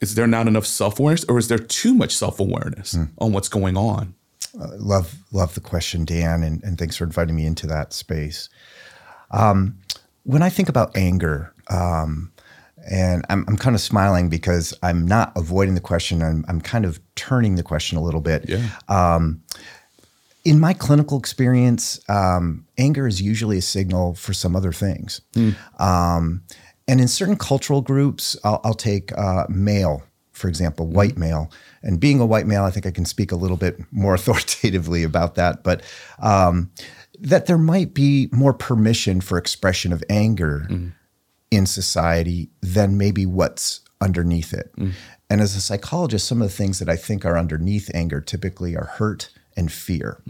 Is 0.02 0.16
there 0.16 0.26
not 0.26 0.48
enough 0.48 0.66
self 0.66 1.00
awareness, 1.00 1.26
or 1.26 1.38
is 1.38 1.50
there 1.50 1.60
too 1.60 1.94
much 1.94 2.16
self 2.16 2.40
awareness 2.40 2.98
on 3.20 3.32
what's 3.32 3.50
going 3.50 3.78
on? 3.78 4.16
love 4.56 5.16
love 5.32 5.54
the 5.54 5.62
question, 5.62 6.06
Dan, 6.06 6.44
and, 6.44 6.64
and 6.64 6.78
thanks 6.78 6.98
for 6.98 7.04
inviting 7.04 7.36
me 7.36 7.46
into 7.46 7.68
that 7.68 7.94
space. 7.94 8.50
Um, 9.32 9.78
when 10.24 10.42
I 10.42 10.50
think 10.50 10.70
about 10.70 10.96
anger, 10.98 11.54
um, 11.70 12.32
and 12.90 13.26
I'm, 13.30 13.46
I'm 13.48 13.58
kind 13.58 13.76
of 13.76 13.82
smiling 13.82 14.30
because 14.30 14.74
I'm 14.82 15.06
not 15.06 15.34
avoiding 15.36 15.76
the 15.76 15.82
question. 15.82 16.22
I'm, 16.22 16.46
I'm 16.48 16.62
kind 16.62 16.86
of 16.86 17.00
turning 17.16 17.56
the 17.56 17.64
question 17.64 17.98
a 17.98 18.02
little 18.02 18.22
bit. 18.22 18.48
Yeah. 18.48 18.70
In 20.46 20.60
my 20.62 20.74
clinical 20.74 21.20
experience, 21.20 22.00
um, 22.10 22.66
anger 22.78 23.06
is 23.06 23.22
usually 23.22 23.58
a 23.58 23.62
signal 23.62 24.14
for 24.16 24.34
some 24.34 24.56
other 24.56 24.72
things. 24.72 25.20
Um, 25.80 26.44
and 26.88 27.02
in 27.02 27.10
certain 27.10 27.36
cultural 27.36 27.82
groups, 27.82 28.38
I'll, 28.46 28.62
I'll 28.64 28.74
take 28.74 29.12
uh, 29.18 29.46
male, 29.50 30.04
for 30.32 30.48
example, 30.48 30.88
white 30.88 31.18
male. 31.18 31.52
And 31.84 32.00
being 32.00 32.22
a 32.22 32.26
white 32.26 32.48
male, 32.48 32.64
I 32.64 32.72
think 32.72 32.86
I 32.86 32.92
can 32.92 33.04
speak 33.04 33.34
a 33.34 33.36
little 33.36 33.58
bit 33.58 33.78
more 33.92 34.14
authoritatively 34.20 35.04
about 35.04 35.36
that. 35.36 35.64
But 35.64 35.82
um, 36.20 36.72
that 37.20 37.48
there 37.48 37.58
might 37.58 37.94
be 37.94 38.30
more 38.32 38.54
permission 38.54 39.20
for 39.20 39.38
expression 39.38 39.92
of 39.92 40.02
anger 40.10 40.68
in 41.52 41.66
society 41.66 42.50
than 42.62 42.98
maybe 42.98 43.26
what's 43.26 43.82
underneath 44.02 44.54
it. 44.54 44.72
And 45.30 45.42
as 45.42 45.56
a 45.56 45.62
psychologist, 45.62 46.28
some 46.28 46.42
of 46.42 46.50
the 46.50 46.56
things 46.56 46.80
that 46.80 46.90
I 46.90 46.96
think 46.96 47.26
are 47.26 47.38
underneath 47.38 47.90
anger 47.94 48.22
typically 48.22 48.76
are 48.76 48.86
hurt 48.86 49.30
and 49.56 49.72
fear. 49.72 50.22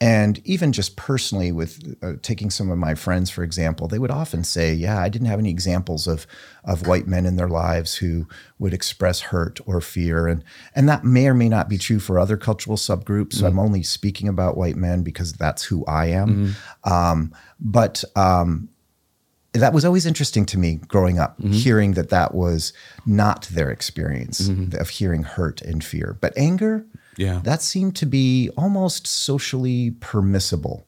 And 0.00 0.40
even 0.44 0.70
just 0.70 0.94
personally, 0.94 1.50
with 1.50 1.96
uh, 2.02 2.12
taking 2.22 2.50
some 2.50 2.70
of 2.70 2.78
my 2.78 2.94
friends, 2.94 3.30
for 3.30 3.42
example, 3.42 3.88
they 3.88 3.98
would 3.98 4.12
often 4.12 4.44
say, 4.44 4.72
Yeah, 4.72 5.00
I 5.00 5.08
didn't 5.08 5.26
have 5.26 5.40
any 5.40 5.50
examples 5.50 6.06
of, 6.06 6.24
of 6.62 6.86
white 6.86 7.08
men 7.08 7.26
in 7.26 7.34
their 7.34 7.48
lives 7.48 7.96
who 7.96 8.28
would 8.60 8.72
express 8.72 9.20
hurt 9.20 9.58
or 9.66 9.80
fear. 9.80 10.28
And, 10.28 10.44
and 10.72 10.88
that 10.88 11.02
may 11.02 11.26
or 11.26 11.34
may 11.34 11.48
not 11.48 11.68
be 11.68 11.78
true 11.78 11.98
for 11.98 12.16
other 12.20 12.36
cultural 12.36 12.76
subgroups. 12.76 13.34
So 13.34 13.46
I'm 13.48 13.58
only 13.58 13.82
speaking 13.82 14.28
about 14.28 14.56
white 14.56 14.76
men 14.76 15.02
because 15.02 15.32
that's 15.32 15.64
who 15.64 15.84
I 15.86 16.06
am. 16.06 16.54
Um, 16.84 17.32
but 17.58 18.04
um, 18.14 18.68
that 19.52 19.72
was 19.72 19.84
always 19.84 20.04
interesting 20.06 20.44
to 20.46 20.58
me 20.58 20.76
growing 20.88 21.18
up, 21.18 21.40
hearing 21.42 21.92
that 21.92 22.10
that 22.10 22.34
was 22.34 22.72
not 23.06 23.42
their 23.50 23.70
experience 23.70 24.48
of 24.74 24.88
hearing 24.90 25.22
hurt 25.22 25.60
and 25.62 25.82
fear. 25.82 26.16
But 26.20 26.32
anger, 26.36 26.84
Yeah. 27.16 27.40
that 27.44 27.62
seemed 27.62 27.96
to 27.96 28.06
be 28.06 28.50
almost 28.56 29.06
socially 29.06 29.92
permissible 30.00 30.86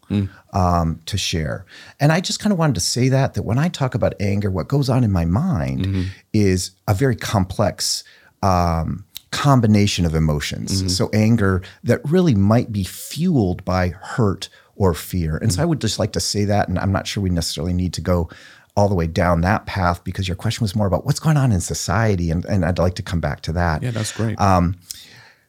um, 0.52 1.00
to 1.06 1.16
share. 1.16 1.64
And 1.98 2.12
I 2.12 2.20
just 2.20 2.38
kind 2.38 2.52
of 2.52 2.58
wanted 2.58 2.74
to 2.74 2.80
say 2.80 3.08
that, 3.08 3.34
that 3.34 3.42
when 3.44 3.58
I 3.58 3.68
talk 3.68 3.94
about 3.94 4.14
anger, 4.20 4.50
what 4.50 4.68
goes 4.68 4.88
on 4.90 5.04
in 5.04 5.10
my 5.10 5.24
mind 5.24 6.10
is 6.32 6.72
a 6.86 6.94
very 6.94 7.16
complex 7.16 8.04
um, 8.42 9.04
combination 9.30 10.04
of 10.04 10.14
emotions. 10.14 10.78
Mm-hmm. 10.78 10.88
So 10.88 11.10
anger 11.12 11.62
that 11.84 12.00
really 12.04 12.34
might 12.34 12.72
be 12.72 12.84
fueled 12.84 13.64
by 13.64 13.88
hurt 13.88 14.48
or 14.76 14.94
fear. 14.94 15.36
And 15.36 15.52
so 15.52 15.56
mm-hmm. 15.56 15.62
I 15.62 15.64
would 15.66 15.80
just 15.80 15.98
like 15.98 16.12
to 16.12 16.20
say 16.20 16.44
that, 16.46 16.68
and 16.68 16.78
I'm 16.78 16.92
not 16.92 17.06
sure 17.06 17.22
we 17.22 17.30
necessarily 17.30 17.72
need 17.72 17.92
to 17.94 18.00
go 18.00 18.28
all 18.76 18.88
the 18.88 18.94
way 18.94 19.06
down 19.06 19.42
that 19.42 19.66
path 19.66 20.02
because 20.04 20.28
your 20.28 20.36
question 20.36 20.62
was 20.62 20.74
more 20.74 20.86
about 20.86 21.04
what's 21.04 21.20
going 21.20 21.36
on 21.36 21.52
in 21.52 21.60
society, 21.60 22.30
and, 22.30 22.44
and 22.46 22.64
I'd 22.64 22.78
like 22.78 22.94
to 22.94 23.02
come 23.02 23.20
back 23.20 23.42
to 23.42 23.52
that. 23.52 23.82
Yeah, 23.82 23.90
that's 23.90 24.12
great. 24.12 24.40
Um, 24.40 24.76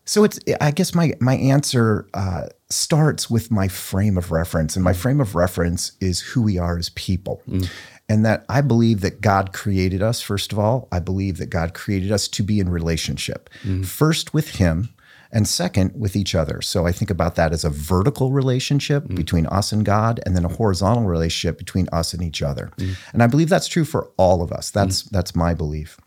so 0.06 0.24
it's 0.24 0.39
I 0.60 0.72
guess 0.72 0.94
my 0.94 1.13
my 1.20 1.36
answer 1.36 2.08
uh, 2.13 2.48
starts 2.70 3.30
with 3.30 3.52
my 3.52 3.67
frame 3.67 4.17
of 4.17 4.32
reference, 4.32 4.76
and 4.76 4.84
my 4.84 4.94
mm. 4.94 4.98
frame 4.98 5.22
of 5.22 5.36
reference 5.36 5.94
is 6.02 6.20
who 6.20 6.41
we 6.41 6.58
are 6.58 6.78
as 6.78 6.89
people. 6.89 7.41
Mm. 7.48 7.70
And 8.12 8.26
that 8.26 8.43
I 8.50 8.60
believe 8.60 9.00
that 9.02 9.21
God 9.21 9.54
created 9.54 10.02
us, 10.02 10.19
first 10.19 10.52
of 10.52 10.60
all. 10.60 10.89
I 10.91 11.00
believe 11.00 11.38
that 11.38 11.45
God 11.45 11.74
created 11.74 12.12
us 12.12 12.28
to 12.28 12.43
be 12.43 12.60
in 12.60 12.67
relationship, 12.67 13.50
mm-hmm. 13.63 13.84
first 13.84 14.34
with 14.34 14.56
Him, 14.56 14.89
and 15.32 15.47
second, 15.47 15.93
with 15.97 16.17
each 16.17 16.36
other. 16.36 16.62
So 16.62 16.86
I 16.86 16.91
think 16.91 17.10
about 17.10 17.36
that 17.36 17.54
as 17.54 17.63
a 17.63 17.69
vertical 17.69 18.34
relationship 18.34 19.06
mm-hmm. 19.06 19.15
between 19.15 19.45
us 19.45 19.71
and 19.71 19.86
God, 19.86 20.19
and 20.26 20.36
then 20.36 20.43
a 20.43 20.50
horizontal 20.50 21.06
relationship 21.06 21.58
between 21.58 21.88
us 21.93 22.13
and 22.13 22.21
each 22.21 22.41
other. 22.41 22.74
Mm-hmm. 22.76 22.93
And 23.13 23.24
I 23.24 23.28
believe 23.28 23.47
that's 23.47 23.69
true 23.69 23.86
for 23.86 24.12
all 24.17 24.41
of 24.41 24.52
us. 24.52 24.71
That's 24.71 25.04
that's 25.04 25.34
my 25.34 25.54
belief. 25.54 25.97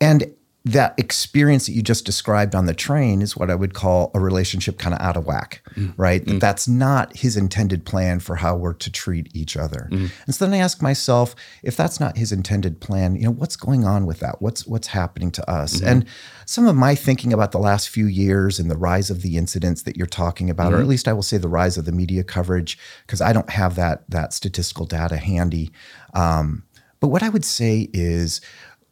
And 0.00 0.34
that 0.64 0.94
experience 0.98 1.66
that 1.66 1.72
you 1.72 1.80
just 1.80 2.04
described 2.04 2.54
on 2.54 2.66
the 2.66 2.74
train 2.74 3.22
is 3.22 3.34
what 3.34 3.48
I 3.48 3.54
would 3.54 3.72
call 3.72 4.10
a 4.14 4.20
relationship 4.20 4.78
kind 4.78 4.94
of 4.94 5.00
out 5.00 5.16
of 5.16 5.24
whack, 5.24 5.62
mm. 5.74 5.94
right? 5.96 6.22
That 6.26 6.34
mm. 6.34 6.40
that's 6.40 6.68
not 6.68 7.16
his 7.16 7.34
intended 7.34 7.86
plan 7.86 8.20
for 8.20 8.36
how 8.36 8.56
we're 8.56 8.74
to 8.74 8.92
treat 8.92 9.34
each 9.34 9.56
other. 9.56 9.88
Mm. 9.90 10.10
And 10.26 10.34
so 10.34 10.44
then 10.44 10.52
I 10.52 10.58
ask 10.58 10.82
myself, 10.82 11.34
if 11.62 11.76
that's 11.76 11.98
not 11.98 12.18
his 12.18 12.30
intended 12.30 12.78
plan, 12.78 13.16
you 13.16 13.22
know, 13.22 13.30
what's 13.30 13.56
going 13.56 13.86
on 13.86 14.04
with 14.04 14.20
that? 14.20 14.42
What's 14.42 14.66
what's 14.66 14.88
happening 14.88 15.30
to 15.32 15.50
us? 15.50 15.76
Mm-hmm. 15.76 15.88
And 15.88 16.06
some 16.44 16.66
of 16.66 16.76
my 16.76 16.94
thinking 16.94 17.32
about 17.32 17.52
the 17.52 17.58
last 17.58 17.88
few 17.88 18.06
years 18.06 18.58
and 18.58 18.70
the 18.70 18.76
rise 18.76 19.08
of 19.08 19.22
the 19.22 19.38
incidents 19.38 19.82
that 19.84 19.96
you're 19.96 20.06
talking 20.06 20.50
about, 20.50 20.72
or 20.72 20.76
mm-hmm. 20.76 20.82
at 20.82 20.88
least 20.88 21.08
I 21.08 21.14
will 21.14 21.22
say 21.22 21.38
the 21.38 21.48
rise 21.48 21.78
of 21.78 21.86
the 21.86 21.92
media 21.92 22.22
coverage, 22.22 22.76
because 23.06 23.22
I 23.22 23.32
don't 23.32 23.48
have 23.48 23.76
that 23.76 24.04
that 24.10 24.34
statistical 24.34 24.84
data 24.84 25.16
handy. 25.16 25.70
Um, 26.12 26.64
but 27.00 27.08
what 27.08 27.22
I 27.22 27.30
would 27.30 27.46
say 27.46 27.88
is 27.94 28.42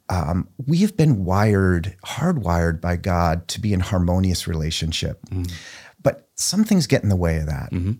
um, 0.08 0.48
we 0.66 0.78
have 0.78 0.96
been 0.96 1.24
wired, 1.24 1.96
hardwired 2.04 2.80
by 2.80 2.96
God 2.96 3.46
to 3.48 3.60
be 3.60 3.72
in 3.72 3.80
harmonious 3.80 4.46
relationship. 4.46 5.20
Mm-hmm. 5.26 5.54
But 6.02 6.28
some 6.36 6.64
things 6.64 6.86
get 6.86 7.02
in 7.02 7.08
the 7.08 7.16
way 7.16 7.38
of 7.38 7.46
that. 7.46 7.70
Mm-hmm. 7.72 7.92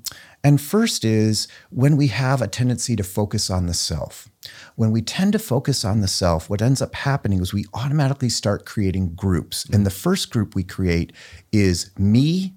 And 0.44 0.60
first 0.60 1.04
is 1.04 1.48
when 1.70 1.96
we 1.96 2.06
have 2.08 2.40
a 2.40 2.46
tendency 2.46 2.94
to 2.96 3.02
focus 3.02 3.50
on 3.50 3.66
the 3.66 3.74
self. 3.74 4.28
When 4.76 4.92
we 4.92 5.02
tend 5.02 5.32
to 5.32 5.38
focus 5.38 5.84
on 5.84 6.00
the 6.00 6.08
self, 6.08 6.48
what 6.48 6.62
ends 6.62 6.80
up 6.80 6.94
happening 6.94 7.42
is 7.42 7.52
we 7.52 7.66
automatically 7.74 8.28
start 8.28 8.64
creating 8.64 9.14
groups. 9.14 9.64
And 9.64 9.84
the 9.84 9.90
mm. 9.90 10.00
first 10.00 10.30
group 10.30 10.54
we 10.54 10.62
create 10.62 11.12
is 11.52 11.90
me 11.98 12.54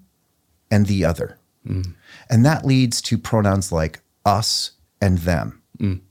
and 0.70 0.86
the 0.86 1.04
other. 1.04 1.40
Mm. 1.68 1.96
And 2.30 2.46
that 2.46 2.66
leads 2.66 3.02
to 3.04 3.18
pronouns 3.18 3.72
like 3.72 4.02
us 4.26 4.72
and 5.02 5.18
them. 5.20 5.62
Mm. 5.80 6.02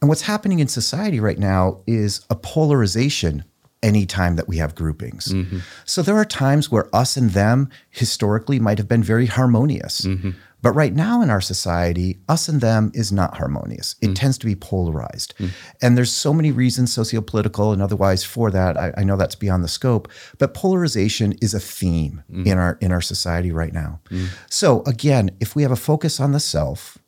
And 0.00 0.08
what's 0.08 0.22
happening 0.22 0.60
in 0.60 0.68
society 0.68 1.20
right 1.20 1.38
now 1.38 1.80
is 1.86 2.24
a 2.30 2.36
polarization 2.36 3.44
anytime 3.82 4.36
that 4.36 4.48
we 4.48 4.56
have 4.58 4.74
groupings. 4.74 5.28
Mm-hmm. 5.28 5.58
So 5.84 6.02
there 6.02 6.16
are 6.16 6.24
times 6.24 6.70
where 6.70 6.94
us 6.94 7.16
and 7.16 7.30
them 7.30 7.68
historically 7.90 8.58
might 8.58 8.78
have 8.78 8.88
been 8.88 9.02
very 9.02 9.26
harmonious. 9.26 10.02
Mm-hmm. 10.02 10.30
But 10.60 10.72
right 10.72 10.92
now 10.92 11.22
in 11.22 11.30
our 11.30 11.40
society, 11.40 12.18
us 12.28 12.48
and 12.48 12.60
them 12.60 12.90
is 12.92 13.12
not 13.12 13.36
harmonious. 13.36 13.94
It 14.02 14.08
mm. 14.08 14.14
tends 14.16 14.38
to 14.38 14.46
be 14.46 14.56
polarized. 14.56 15.34
Mm. 15.38 15.50
And 15.80 15.96
there's 15.96 16.10
so 16.10 16.34
many 16.34 16.50
reasons, 16.50 16.94
sociopolitical 16.94 17.72
and 17.72 17.80
otherwise, 17.80 18.24
for 18.24 18.50
that. 18.50 18.76
I, 18.76 18.92
I 18.96 19.04
know 19.04 19.16
that's 19.16 19.36
beyond 19.36 19.62
the 19.62 19.68
scope, 19.68 20.08
but 20.38 20.54
polarization 20.54 21.34
is 21.40 21.54
a 21.54 21.60
theme 21.60 22.24
mm. 22.28 22.44
in 22.44 22.58
our 22.58 22.76
in 22.80 22.90
our 22.90 23.00
society 23.00 23.52
right 23.52 23.72
now. 23.72 24.00
So 24.50 24.82
again, 24.82 25.30
if 25.38 25.54
we 25.54 25.62
have 25.62 25.70
a 25.70 25.76
focus 25.76 26.18
on 26.18 26.32
the 26.32 26.40
self, 26.40 26.98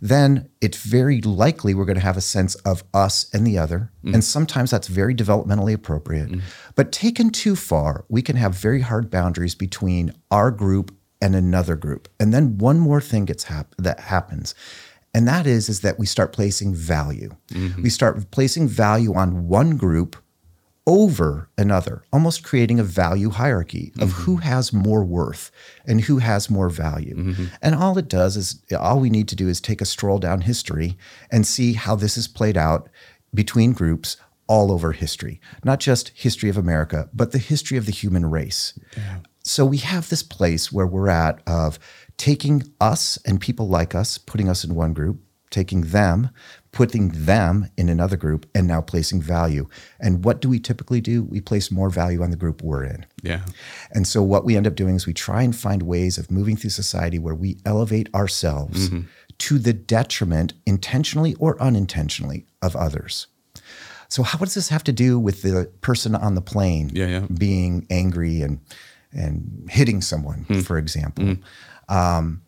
then 0.00 0.48
it's 0.60 0.78
very 0.78 1.20
likely 1.20 1.74
we're 1.74 1.84
going 1.84 1.96
to 1.96 2.02
have 2.02 2.16
a 2.16 2.22
sense 2.22 2.54
of 2.56 2.84
us 2.92 3.28
and 3.32 3.46
the 3.46 3.58
other. 3.58 3.92
Mm. 4.04 4.14
And 4.14 4.24
sometimes 4.24 4.70
that's 4.70 4.88
very 4.88 5.14
developmentally 5.14 5.74
appropriate. 5.74 6.28
Mm. 6.28 6.42
But 6.74 6.92
taken 6.92 7.30
too 7.30 7.56
far, 7.56 8.04
we 8.08 8.22
can 8.22 8.36
have 8.36 8.54
very 8.54 8.80
hard 8.80 9.10
boundaries 9.10 9.54
between 9.54 10.12
our 10.30 10.50
group 10.50 10.94
and 11.20 11.34
another 11.34 11.76
group. 11.76 12.08
And 12.20 12.32
then 12.32 12.58
one 12.58 12.78
more 12.78 13.00
thing 13.00 13.24
gets 13.24 13.44
hap- 13.44 13.74
that 13.78 14.00
happens. 14.00 14.54
And 15.14 15.26
that 15.26 15.46
is, 15.46 15.68
is 15.70 15.80
that 15.80 15.98
we 15.98 16.04
start 16.04 16.32
placing 16.32 16.74
value. 16.74 17.30
Mm-hmm. 17.48 17.82
We 17.82 17.90
start 17.90 18.30
placing 18.30 18.68
value 18.68 19.14
on 19.14 19.48
one 19.48 19.78
group 19.78 20.16
over 20.86 21.48
another, 21.58 22.04
almost 22.12 22.44
creating 22.44 22.78
a 22.78 22.84
value 22.84 23.30
hierarchy 23.30 23.92
of 23.98 24.12
who 24.12 24.36
mm-hmm. 24.36 24.48
has 24.48 24.72
more 24.72 25.04
worth 25.04 25.50
and 25.84 26.02
who 26.02 26.18
has 26.18 26.48
more 26.48 26.70
value. 26.70 27.16
Mm-hmm. 27.16 27.44
And 27.60 27.74
all 27.74 27.98
it 27.98 28.08
does 28.08 28.36
is, 28.36 28.62
all 28.78 29.00
we 29.00 29.10
need 29.10 29.26
to 29.28 29.36
do 29.36 29.48
is 29.48 29.60
take 29.60 29.80
a 29.80 29.86
stroll 29.86 30.18
down 30.18 30.42
history 30.42 30.96
and 31.30 31.44
see 31.46 31.72
how 31.72 31.96
this 31.96 32.16
is 32.16 32.28
played 32.28 32.56
out 32.56 32.88
between 33.34 33.72
groups 33.72 34.16
all 34.46 34.70
over 34.70 34.92
history, 34.92 35.40
not 35.64 35.80
just 35.80 36.10
history 36.10 36.48
of 36.48 36.56
America, 36.56 37.08
but 37.12 37.32
the 37.32 37.38
history 37.38 37.76
of 37.76 37.86
the 37.86 37.92
human 37.92 38.30
race. 38.30 38.78
So 39.42 39.66
we 39.66 39.78
have 39.78 40.08
this 40.08 40.22
place 40.22 40.70
where 40.70 40.86
we're 40.86 41.08
at 41.08 41.40
of 41.48 41.80
taking 42.16 42.62
us 42.80 43.18
and 43.26 43.40
people 43.40 43.68
like 43.68 43.94
us, 43.94 44.18
putting 44.18 44.48
us 44.48 44.62
in 44.62 44.76
one 44.76 44.92
group, 44.92 45.20
taking 45.50 45.82
them, 45.82 46.30
putting 46.76 47.08
them 47.08 47.70
in 47.78 47.88
another 47.88 48.18
group, 48.18 48.46
and 48.54 48.66
now 48.66 48.82
placing 48.82 49.22
value. 49.22 49.66
And 49.98 50.22
what 50.22 50.42
do 50.42 50.48
we 50.50 50.60
typically 50.60 51.00
do? 51.00 51.24
We 51.24 51.40
place 51.40 51.70
more 51.70 51.88
value 51.88 52.22
on 52.22 52.30
the 52.30 52.36
group 52.36 52.62
we're 52.62 52.84
in. 52.84 53.06
Yeah. 53.22 53.40
And 53.92 54.06
so 54.06 54.22
what 54.22 54.44
we 54.44 54.58
end 54.58 54.66
up 54.66 54.74
doing 54.74 54.94
is 54.94 55.06
we 55.06 55.14
try 55.14 55.42
and 55.42 55.56
find 55.56 55.84
ways 55.84 56.18
of 56.18 56.30
moving 56.30 56.54
through 56.54 56.70
society 56.70 57.18
where 57.18 57.34
we 57.34 57.56
elevate 57.64 58.14
ourselves 58.14 58.90
mm-hmm. 58.90 59.06
to 59.38 59.58
the 59.58 59.72
detriment, 59.72 60.52
intentionally 60.66 61.34
or 61.38 61.60
unintentionally, 61.62 62.44
of 62.60 62.76
others. 62.76 63.26
So 64.08 64.22
how 64.22 64.38
does 64.38 64.52
this 64.52 64.68
have 64.68 64.84
to 64.84 64.92
do 64.92 65.18
with 65.18 65.40
the 65.40 65.70
person 65.80 66.14
on 66.14 66.34
the 66.34 66.42
plane 66.42 66.90
Yeah, 66.92 67.06
yeah. 67.06 67.26
being 67.32 67.86
angry 67.88 68.42
and 68.42 68.60
and 69.12 69.66
hitting 69.70 70.02
someone, 70.02 70.40
hmm. 70.42 70.60
for 70.60 70.76
example? 70.76 71.24
Hmm. 71.24 71.96
Um, 71.96 72.42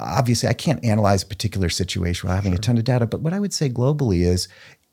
obviously, 0.00 0.48
I 0.48 0.54
can't 0.54 0.84
analyze 0.84 1.22
a 1.22 1.26
particular 1.26 1.68
situation 1.68 2.26
without 2.26 2.36
having 2.36 2.54
a 2.54 2.58
ton 2.58 2.78
of 2.78 2.84
data, 2.84 3.06
but 3.06 3.20
what 3.20 3.32
I 3.32 3.40
would 3.40 3.52
say 3.52 3.68
globally 3.68 4.20
is 4.20 4.48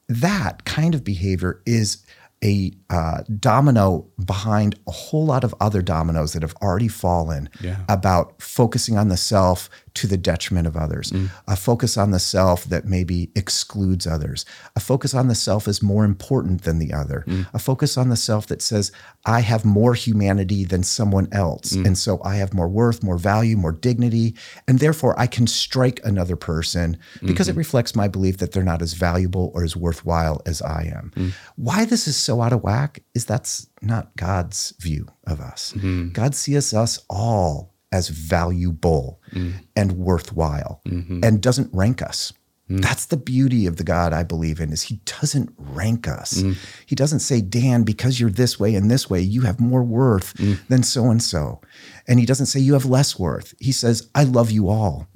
that 0.09 0.65
kind 0.65 0.93
of 0.93 1.03
behavior 1.03 1.61
is 1.65 2.03
a 2.43 2.71
uh, 2.91 3.23
domino 3.39 4.05
behind 4.25 4.75
a 4.85 4.91
whole 4.91 5.25
lot 5.25 5.45
of 5.45 5.55
other 5.61 5.81
dominoes 5.81 6.33
that 6.33 6.41
have 6.41 6.53
already 6.61 6.89
fallen 6.89 7.49
Yeah. 7.61 7.77
about 7.87 8.41
focusing 8.41 8.97
on 8.97 9.07
the 9.07 9.15
self 9.15 9.69
to 9.93 10.07
the 10.07 10.17
detriment 10.17 10.67
of 10.67 10.75
others, 10.75 11.11
mm. 11.11 11.29
a 11.47 11.55
focus 11.55 11.97
on 11.97 12.11
the 12.11 12.19
self 12.19 12.65
that 12.65 12.85
maybe 12.85 13.29
excludes 13.35 14.05
others, 14.05 14.45
a 14.75 14.79
focus 14.79 15.13
on 15.13 15.29
the 15.29 15.35
self 15.35 15.67
is 15.67 15.81
more 15.81 16.03
important 16.03 16.63
than 16.63 16.79
the 16.79 16.93
other, 16.93 17.23
mm. 17.27 17.47
a 17.53 17.59
focus 17.59 17.97
on 17.97 18.09
the 18.09 18.15
self 18.17 18.47
that 18.47 18.61
says, 18.61 18.91
I 19.25 19.39
have 19.39 19.63
more 19.63 19.93
humanity 19.93 20.65
than 20.65 20.83
someone 20.83 21.29
else. 21.31 21.73
Mm. 21.73 21.87
And 21.87 21.97
so 21.97 22.21
I 22.23 22.35
have 22.35 22.53
more 22.53 22.69
worth, 22.69 23.03
more 23.03 23.17
value, 23.17 23.55
more 23.55 23.71
dignity. 23.71 24.35
And 24.67 24.79
therefore 24.79 25.17
I 25.17 25.27
can 25.27 25.47
strike 25.47 25.99
another 26.03 26.35
person 26.35 26.97
because 27.23 27.47
it 27.47 27.51
mm-hmm. 27.51 27.59
reflects 27.59 27.95
my 27.95 28.07
belief 28.07 28.37
that 28.37 28.51
they're 28.51 28.63
not 28.63 28.81
as 28.81 28.93
valuable 28.93 29.51
or 29.53 29.63
as 29.63 29.75
worthwhile 29.75 30.41
as 30.45 30.61
I 30.61 30.91
am. 30.93 31.33
Why 31.55 31.85
this 31.85 32.07
is 32.07 32.17
so 32.17 32.41
out 32.41 32.53
of 32.53 32.63
whack 32.63 32.80
is 33.13 33.25
that's 33.25 33.67
not 33.81 34.15
God's 34.15 34.73
view 34.79 35.07
of 35.27 35.39
us. 35.39 35.73
Mm-hmm. 35.75 36.09
God 36.09 36.35
sees 36.35 36.73
us 36.73 36.99
all 37.09 37.73
as 37.91 38.09
valuable 38.09 39.21
mm-hmm. 39.31 39.57
and 39.75 39.93
worthwhile 39.93 40.81
mm-hmm. 40.85 41.19
and 41.23 41.41
doesn't 41.41 41.69
rank 41.73 42.01
us. 42.01 42.33
That's 42.79 43.07
the 43.07 43.17
beauty 43.17 43.65
of 43.65 43.75
the 43.75 43.83
God 43.83 44.13
I 44.13 44.23
believe 44.23 44.61
in 44.61 44.71
is 44.71 44.83
he 44.83 45.01
doesn't 45.03 45.53
rank 45.57 46.07
us. 46.07 46.41
He 46.85 46.95
doesn't 46.95 47.19
say, 47.19 47.41
Dan, 47.41 47.83
because 47.83 48.17
you're 48.17 48.29
this 48.29 48.59
way 48.59 48.75
and 48.75 48.89
this 48.89 49.09
way, 49.09 49.19
you 49.19 49.41
have 49.41 49.59
more 49.59 49.83
worth 49.83 50.33
than 50.69 50.83
so 50.83 51.09
and 51.09 51.21
so. 51.21 51.59
And 52.07 52.17
he 52.17 52.25
doesn't 52.25 52.45
say 52.45 52.61
you 52.61 52.71
have 52.73 52.85
less 52.85 53.19
worth. 53.19 53.53
He 53.59 53.73
says, 53.73 54.09
I 54.15 54.23
love 54.23 54.51
you 54.51 54.69
all. 54.69 55.07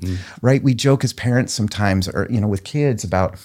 Right? 0.42 0.62
We 0.62 0.74
joke 0.74 1.06
as 1.06 1.14
parents 1.14 1.54
sometimes 1.54 2.10
or 2.10 2.28
you 2.30 2.42
know 2.42 2.48
with 2.50 2.66
kids 2.66 3.06
about 3.06 3.40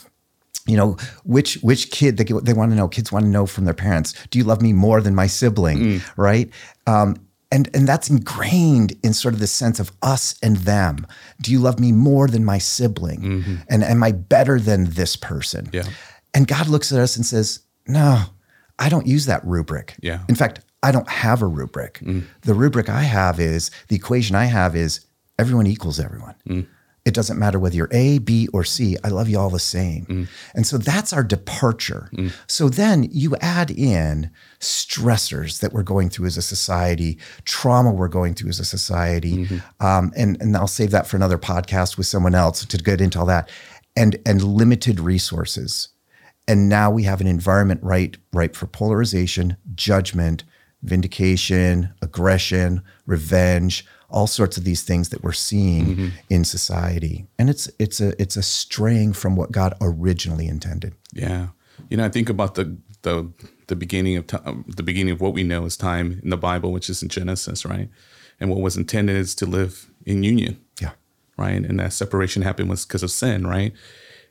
you 0.66 0.76
know 0.76 0.96
which 1.24 1.54
which 1.62 1.90
kid 1.90 2.16
they, 2.16 2.24
they 2.24 2.52
want 2.52 2.70
to 2.70 2.76
know 2.76 2.88
kids 2.88 3.10
want 3.10 3.24
to 3.24 3.30
know 3.30 3.46
from 3.46 3.64
their 3.64 3.74
parents 3.74 4.14
do 4.30 4.38
you 4.38 4.44
love 4.44 4.60
me 4.62 4.72
more 4.72 5.00
than 5.00 5.14
my 5.14 5.26
sibling? 5.26 5.78
Mm. 5.78 6.12
Right? 6.16 6.50
Um, 6.86 7.16
and 7.52 7.68
and 7.74 7.86
that's 7.88 8.08
ingrained 8.08 8.92
in 9.02 9.12
sort 9.12 9.34
of 9.34 9.40
the 9.40 9.46
sense 9.46 9.80
of 9.80 9.90
us 10.02 10.36
and 10.42 10.56
them. 10.58 11.06
Do 11.42 11.50
you 11.50 11.58
love 11.58 11.80
me 11.80 11.92
more 11.92 12.28
than 12.28 12.44
my 12.44 12.58
sibling? 12.58 13.20
Mm-hmm. 13.20 13.54
And 13.68 13.82
am 13.84 14.02
i 14.02 14.12
better 14.12 14.60
than 14.60 14.84
this 14.90 15.16
person? 15.16 15.68
Yeah. 15.72 15.84
and 16.34 16.46
god 16.46 16.68
looks 16.68 16.92
at 16.92 17.00
us 17.00 17.16
and 17.16 17.26
says 17.26 17.60
no 17.86 18.22
i 18.78 18.88
don't 18.88 19.06
use 19.06 19.26
that 19.26 19.44
rubric. 19.44 19.96
Yeah. 20.00 20.20
in 20.28 20.34
fact 20.34 20.60
i 20.82 20.92
don't 20.92 21.08
have 21.08 21.42
a 21.42 21.46
rubric. 21.46 22.00
Mm. 22.00 22.24
The 22.42 22.54
rubric 22.54 22.88
i 22.88 23.02
have 23.02 23.40
is 23.40 23.70
the 23.88 23.96
equation 23.96 24.36
i 24.36 24.44
have 24.44 24.76
is 24.76 25.00
everyone 25.38 25.66
equals 25.66 25.98
everyone 25.98 26.34
mm. 26.48 26.66
It 27.04 27.14
doesn't 27.14 27.38
matter 27.38 27.58
whether 27.58 27.76
you're 27.76 27.88
A, 27.92 28.18
B, 28.18 28.48
or 28.52 28.62
C. 28.62 28.96
I 29.02 29.08
love 29.08 29.28
you 29.28 29.38
all 29.38 29.50
the 29.50 29.58
same. 29.58 30.04
Mm. 30.06 30.28
And 30.54 30.66
so 30.66 30.76
that's 30.76 31.12
our 31.12 31.24
departure. 31.24 32.10
Mm. 32.12 32.32
So 32.46 32.68
then 32.68 33.08
you 33.10 33.36
add 33.36 33.70
in 33.70 34.30
stressors 34.60 35.60
that 35.60 35.72
we're 35.72 35.82
going 35.82 36.10
through 36.10 36.26
as 36.26 36.36
a 36.36 36.42
society, 36.42 37.18
trauma 37.44 37.90
we're 37.90 38.08
going 38.08 38.34
through 38.34 38.50
as 38.50 38.60
a 38.60 38.64
society. 38.64 39.46
Mm-hmm. 39.46 39.86
Um, 39.86 40.12
and, 40.16 40.40
and 40.42 40.56
I'll 40.56 40.66
save 40.66 40.90
that 40.90 41.06
for 41.06 41.16
another 41.16 41.38
podcast 41.38 41.96
with 41.96 42.06
someone 42.06 42.34
else 42.34 42.64
to 42.66 42.76
get 42.76 43.00
into 43.00 43.18
all 43.18 43.26
that. 43.26 43.50
And, 43.96 44.16
and 44.26 44.42
limited 44.42 45.00
resources. 45.00 45.88
And 46.46 46.68
now 46.68 46.90
we 46.90 47.04
have 47.04 47.20
an 47.20 47.26
environment 47.26 47.80
right, 47.82 48.16
ripe 48.32 48.54
for 48.56 48.66
polarization, 48.66 49.56
judgment, 49.74 50.44
vindication, 50.82 51.92
aggression, 52.02 52.82
revenge, 53.06 53.86
all 54.08 54.26
sorts 54.26 54.56
of 54.56 54.64
these 54.64 54.82
things 54.82 55.10
that 55.10 55.22
we're 55.22 55.32
seeing 55.32 55.86
mm-hmm. 55.86 56.08
in 56.28 56.44
society. 56.44 57.26
And 57.38 57.48
it's 57.48 57.70
it's 57.78 58.00
a 58.00 58.20
it's 58.20 58.36
a 58.36 58.42
straying 58.42 59.12
from 59.12 59.36
what 59.36 59.52
God 59.52 59.74
originally 59.80 60.48
intended. 60.48 60.94
Yeah. 61.12 61.48
You 61.88 61.96
know, 61.96 62.04
I 62.04 62.08
think 62.08 62.28
about 62.28 62.54
the 62.54 62.76
the 63.02 63.30
the 63.68 63.76
beginning 63.76 64.16
of 64.16 64.26
time, 64.26 64.42
um, 64.44 64.64
the 64.76 64.82
beginning 64.82 65.12
of 65.12 65.20
what 65.20 65.32
we 65.32 65.42
know 65.42 65.64
as 65.64 65.76
time 65.76 66.20
in 66.22 66.30
the 66.30 66.36
Bible, 66.36 66.72
which 66.72 66.90
is 66.90 67.02
in 67.02 67.08
Genesis, 67.08 67.64
right? 67.64 67.88
And 68.40 68.50
what 68.50 68.60
was 68.60 68.76
intended 68.76 69.16
is 69.16 69.34
to 69.36 69.46
live 69.46 69.90
in 70.04 70.22
union, 70.22 70.58
Yeah. 70.80 70.92
right? 71.36 71.64
And 71.64 71.78
that 71.78 71.92
separation 71.92 72.42
happened 72.42 72.70
was 72.70 72.84
because 72.84 73.02
of 73.02 73.10
sin, 73.10 73.46
right? 73.46 73.72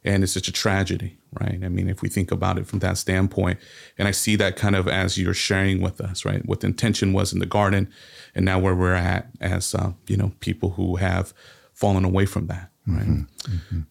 And 0.04 0.24
it's 0.24 0.32
such 0.32 0.48
a 0.48 0.54
tragedy, 0.54 1.18
right? 1.42 1.60
I 1.62 1.68
mean, 1.68 1.90
if 1.90 2.02
we 2.02 2.08
think 2.08 2.32
about 2.32 2.58
it 2.58 2.66
from 2.68 2.80
that 2.80 2.98
standpoint, 2.98 3.60
and 3.98 4.08
I 4.08 4.12
see 4.12 4.38
that 4.38 4.56
kind 4.56 4.76
of 4.76 4.88
as 4.88 5.18
you're 5.18 5.34
sharing 5.34 5.82
with 5.82 6.00
us, 6.00 6.24
right? 6.24 6.46
What 6.46 6.62
the 6.62 6.68
intention 6.68 7.12
was 7.12 7.34
in 7.34 7.40
the 7.40 7.46
garden, 7.46 7.92
and 8.34 8.46
now 8.46 8.60
where 8.60 8.76
we're 8.76 8.94
at 8.94 9.28
as 9.42 9.76
uh, 9.76 9.92
you 10.08 10.16
know 10.16 10.32
people 10.40 10.72
who 10.72 10.96
have 10.96 11.34
fallen 11.74 12.06
away 12.06 12.26
from 12.26 12.48
that, 12.48 12.72
right? 12.88 13.26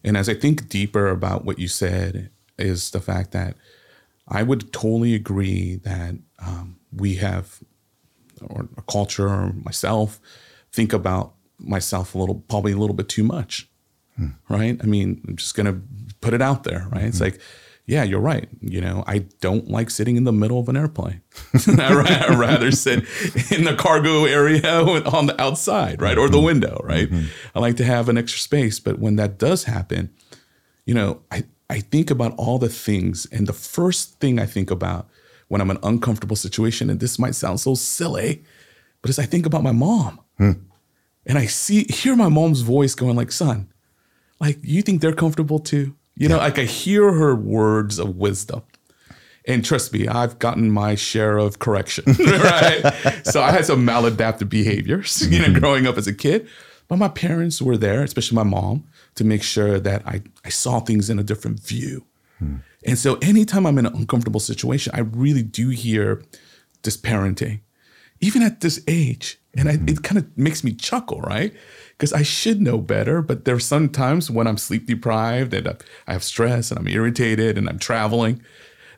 And 0.03 0.17
as 0.17 0.27
I 0.29 0.33
think 0.33 0.67
deeper 0.69 1.09
about 1.09 1.45
what 1.45 1.59
you 1.59 1.67
said, 1.67 2.31
is 2.57 2.91
the 2.91 2.99
fact 2.99 3.31
that 3.31 3.55
I 4.27 4.43
would 4.43 4.71
totally 4.73 5.15
agree 5.15 5.75
that 5.83 6.15
um, 6.39 6.77
we 6.91 7.15
have, 7.15 7.59
or 8.41 8.67
a 8.77 8.81
culture, 8.83 9.27
or 9.27 9.53
myself, 9.53 10.19
think 10.71 10.91
about 10.93 11.33
myself 11.59 12.13
a 12.15 12.17
little, 12.17 12.35
probably 12.47 12.71
a 12.71 12.77
little 12.77 12.95
bit 12.95 13.09
too 13.09 13.23
much, 13.23 13.69
right? 14.49 14.77
I 14.81 14.85
mean, 14.85 15.21
I'm 15.27 15.35
just 15.35 15.55
gonna 15.55 15.81
put 16.21 16.33
it 16.33 16.41
out 16.41 16.63
there, 16.63 16.87
right? 16.91 17.05
It's 17.05 17.17
mm-hmm. 17.17 17.25
like, 17.25 17.41
yeah, 17.85 18.03
you're 18.03 18.19
right. 18.19 18.47
You 18.61 18.81
know, 18.81 19.03
I 19.07 19.19
don't 19.41 19.69
like 19.69 19.89
sitting 19.89 20.15
in 20.15 20.23
the 20.23 20.31
middle 20.31 20.59
of 20.59 20.69
an 20.69 20.77
airplane. 20.77 21.21
I'd 21.67 22.37
rather 22.37 22.71
sit 22.71 22.99
in 23.51 23.63
the 23.63 23.75
cargo 23.75 24.25
area 24.25 24.61
on 24.71 25.25
the 25.25 25.41
outside, 25.41 25.99
right, 25.99 26.17
or 26.17 26.29
the 26.29 26.37
mm-hmm. 26.37 26.45
window, 26.45 26.81
right? 26.83 27.09
Mm-hmm. 27.09 27.27
I 27.55 27.59
like 27.59 27.77
to 27.77 27.83
have 27.83 28.07
an 28.07 28.17
extra 28.17 28.39
space, 28.39 28.79
but 28.79 28.99
when 28.99 29.15
that 29.15 29.39
does 29.39 29.63
happen, 29.63 30.11
you 30.85 30.93
know, 30.93 31.21
I, 31.31 31.45
I 31.69 31.79
think 31.79 32.11
about 32.11 32.35
all 32.37 32.59
the 32.59 32.69
things, 32.69 33.25
and 33.31 33.47
the 33.47 33.53
first 33.53 34.19
thing 34.19 34.39
I 34.39 34.45
think 34.45 34.69
about 34.69 35.09
when 35.47 35.59
I'm 35.59 35.71
in 35.71 35.77
an 35.77 35.83
uncomfortable 35.83 36.35
situation, 36.35 36.89
and 36.91 36.99
this 36.99 37.17
might 37.17 37.33
sound 37.33 37.59
so 37.59 37.73
silly, 37.73 38.43
but 39.01 39.09
is 39.09 39.19
I 39.19 39.25
think 39.25 39.45
about 39.45 39.63
my 39.63 39.71
mom. 39.71 40.19
Hmm. 40.37 40.51
And 41.25 41.37
I 41.37 41.47
see 41.47 41.85
hear 41.85 42.15
my 42.15 42.29
mom's 42.29 42.61
voice 42.61 42.95
going 42.95 43.15
like, 43.15 43.31
son, 43.31 43.71
like 44.39 44.59
you 44.61 44.81
think 44.81 45.01
they're 45.01 45.13
comfortable 45.13 45.59
too? 45.59 45.95
You 46.19 46.27
know, 46.27 46.37
like 46.37 46.59
I 46.59 46.65
hear 46.65 47.11
her 47.13 47.33
words 47.33 47.97
of 47.97 48.17
wisdom. 48.17 48.61
And 49.45 49.65
trust 49.65 49.93
me, 49.93 50.07
I've 50.07 50.37
gotten 50.37 50.69
my 50.69 50.93
share 50.93 51.37
of 51.37 51.57
correction, 51.57 52.03
right? 52.19 52.93
so 53.23 53.41
I 53.41 53.51
had 53.51 53.65
some 53.65 53.87
maladaptive 53.87 54.49
behaviors, 54.49 55.27
you 55.31 55.39
know, 55.39 55.45
mm-hmm. 55.45 55.59
growing 55.59 55.87
up 55.87 55.97
as 55.97 56.05
a 56.05 56.13
kid. 56.13 56.47
But 56.87 56.97
my 56.97 57.07
parents 57.07 57.61
were 57.61 57.77
there, 57.77 58.03
especially 58.03 58.35
my 58.35 58.43
mom, 58.43 58.83
to 59.15 59.23
make 59.23 59.41
sure 59.41 59.79
that 59.79 60.05
I, 60.05 60.21
I 60.43 60.49
saw 60.49 60.81
things 60.81 61.09
in 61.09 61.19
a 61.19 61.23
different 61.23 61.61
view. 61.61 62.05
Hmm. 62.37 62.57
And 62.85 62.97
so 62.97 63.15
anytime 63.21 63.65
I'm 63.65 63.77
in 63.77 63.85
an 63.85 63.95
uncomfortable 63.95 64.39
situation, 64.39 64.91
I 64.95 65.01
really 65.01 65.43
do 65.43 65.69
hear 65.69 66.21
this 66.83 66.97
parenting, 66.97 67.61
even 68.21 68.41
at 68.41 68.61
this 68.61 68.81
age. 68.87 69.39
And 69.55 69.67
I, 69.67 69.73
it 69.73 69.79
mm-hmm. 69.79 69.95
kind 69.95 70.17
of 70.17 70.37
makes 70.37 70.63
me 70.63 70.73
chuckle, 70.73 71.21
right? 71.21 71.53
Because 71.91 72.13
I 72.13 72.21
should 72.21 72.61
know 72.61 72.77
better, 72.77 73.21
but 73.21 73.45
there's 73.45 73.65
some 73.65 73.89
times 73.89 74.29
when 74.29 74.47
I'm 74.47 74.57
sleep 74.57 74.85
deprived 74.85 75.53
and 75.53 75.67
I 76.07 76.13
have 76.13 76.23
stress 76.23 76.71
and 76.71 76.79
I'm 76.79 76.87
irritated 76.87 77.57
and 77.57 77.67
I'm 77.67 77.79
traveling 77.79 78.41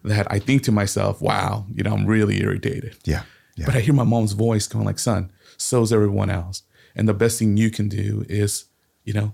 that 0.03 0.27
I 0.31 0.39
think 0.39 0.63
to 0.63 0.71
myself, 0.71 1.21
wow, 1.21 1.65
you 1.73 1.83
know, 1.83 1.93
I'm 1.93 2.05
really 2.05 2.41
irritated. 2.41 2.97
Yeah. 3.05 3.23
Yeah. 3.55 3.65
But 3.65 3.75
I 3.75 3.79
hear 3.79 3.93
my 3.93 4.03
mom's 4.03 4.33
voice 4.33 4.67
going 4.67 4.85
like, 4.85 4.99
son, 4.99 5.31
so's 5.57 5.93
everyone 5.93 6.29
else. 6.29 6.63
And 6.95 7.07
the 7.07 7.13
best 7.13 7.39
thing 7.39 7.57
you 7.57 7.71
can 7.71 7.87
do 7.87 8.25
is, 8.27 8.65
you 9.03 9.13
know, 9.13 9.33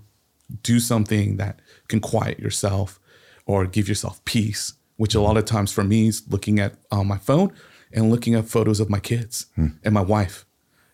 do 0.62 0.80
something 0.80 1.36
that 1.36 1.60
can 1.88 2.00
quiet 2.00 2.38
yourself 2.38 3.00
or 3.46 3.66
give 3.66 3.88
yourself 3.88 4.24
peace, 4.24 4.74
which 4.96 5.14
a 5.14 5.18
mm-hmm. 5.18 5.26
lot 5.26 5.36
of 5.36 5.44
times 5.44 5.72
for 5.72 5.84
me 5.84 6.08
is 6.08 6.22
looking 6.28 6.60
at 6.60 6.74
on 6.90 7.06
my 7.06 7.18
phone 7.18 7.52
and 7.92 8.10
looking 8.10 8.34
up 8.34 8.46
photos 8.46 8.80
of 8.80 8.90
my 8.90 9.00
kids 9.00 9.46
hmm. 9.54 9.68
and 9.82 9.94
my 9.94 10.02
wife. 10.02 10.44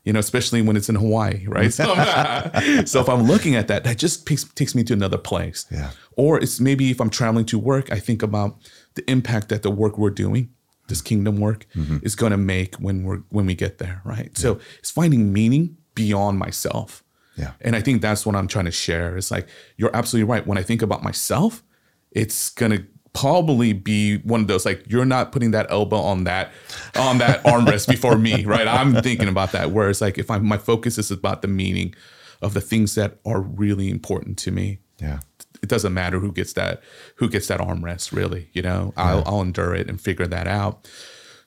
You 0.05 0.13
know, 0.13 0.19
especially 0.19 0.61
when 0.61 0.77
it's 0.77 0.91
in 0.91 0.97
Hawaii, 0.97 1.47
right? 1.47 1.73
So, 1.73 1.85
so 2.85 3.01
if 3.01 3.09
I'm 3.09 3.23
looking 3.23 3.55
at 3.55 3.69
that, 3.69 3.85
that 3.85 3.97
just 3.97 4.27
takes, 4.27 4.45
takes 4.45 4.75
me 4.75 4.85
to 4.85 4.93
another 4.93 5.17
place. 5.17 5.65
Yeah. 5.71 5.93
Or 6.19 6.39
it's 6.39 6.61
maybe 6.61 6.91
if 6.91 7.01
I'm 7.01 7.09
traveling 7.09 7.47
to 7.47 7.59
work, 7.59 7.91
I 7.91 8.01
think 8.01 8.23
about 8.23 8.59
the 8.97 9.11
impact 9.11 9.49
that 9.49 9.63
the 9.63 9.71
work 9.71 9.97
we're 9.97 10.11
doing, 10.11 10.51
this 10.89 11.01
kingdom 11.01 11.41
work, 11.41 11.67
mm-hmm. 11.75 11.99
is 12.03 12.17
going 12.17 12.33
to 12.33 12.37
make 12.37 12.75
when 12.75 13.05
we're 13.05 13.21
when 13.31 13.47
we 13.47 13.55
get 13.55 13.79
there, 13.79 14.03
right? 14.05 14.37
So 14.37 14.61
it's 14.79 14.91
finding 14.91 15.33
meaning 15.33 15.79
beyond 15.95 16.39
myself. 16.39 17.03
Yeah. 17.37 17.53
And 17.63 17.75
I 17.75 17.81
think 17.81 18.03
that's 18.03 18.27
what 18.27 18.37
I'm 18.37 18.47
trying 18.47 18.67
to 18.67 18.71
share. 18.71 19.17
It's 19.17 19.31
like 19.31 19.49
you're 19.77 19.95
absolutely 19.97 20.31
right. 20.31 20.47
When 20.47 20.59
I 20.59 20.63
think 20.63 20.83
about 20.83 21.03
myself, 21.03 21.63
it's 22.11 22.51
gonna 22.51 22.85
probably 23.15 23.73
be 23.73 24.19
one 24.19 24.41
of 24.43 24.47
those 24.49 24.67
like 24.67 24.85
you're 24.89 25.05
not 25.07 25.33
putting 25.33 25.53
that 25.53 25.67
elbow 25.71 25.97
on 25.99 26.25
that 26.25 26.51
on 26.97 27.19
that 27.19 27.43
armrest 27.45 27.89
before 27.89 28.19
me, 28.19 28.45
right? 28.55 28.67
I'm 28.69 28.95
thinking 29.03 29.29
about 29.29 29.53
that. 29.53 29.71
Whereas 29.71 30.01
like 30.01 30.19
if 30.19 30.31
I'm 30.31 30.45
my 30.45 30.59
focus 30.59 30.99
is 30.99 31.11
about 31.11 31.41
the 31.43 31.49
meaning 31.49 31.95
of 32.43 32.53
the 32.55 32.61
things 32.61 32.95
that 32.97 33.19
are 33.25 33.41
really 33.41 33.89
important 33.89 34.37
to 34.39 34.51
me, 34.51 34.79
Yeah. 35.01 35.21
it 35.63 35.69
doesn't 35.69 35.95
matter 35.95 36.19
who 36.19 36.31
gets 36.33 36.53
that 36.55 36.83
who 37.17 37.29
gets 37.31 37.47
that 37.49 37.61
armrest 37.61 38.13
really 38.13 38.51
you 38.53 38.61
know 38.63 38.93
I'll, 38.97 39.23
I'll 39.27 39.41
endure 39.41 39.75
it 39.75 39.89
and 39.89 39.99
figure 40.01 40.27
that 40.27 40.47
out 40.47 40.87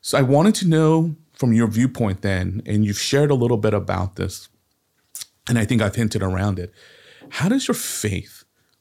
so 0.02 0.18
i 0.18 0.22
wanted 0.24 0.56
to 0.56 0.68
know 0.68 1.16
from 1.34 1.54
your 1.54 1.68
viewpoint 1.68 2.22
then 2.24 2.62
and 2.66 2.84
you've 2.86 3.00
shared 3.00 3.30
a 3.30 3.36
little 3.36 3.58
bit 3.58 3.74
about 3.76 4.16
this 4.16 4.50
and 5.48 5.60
i 5.60 5.66
think 5.66 5.82
i've 5.84 5.94
hinted 5.96 6.24
around 6.24 6.58
it 6.58 6.74
how 7.30 7.48
does 7.50 7.68
your 7.68 7.76
faith 7.76 8.37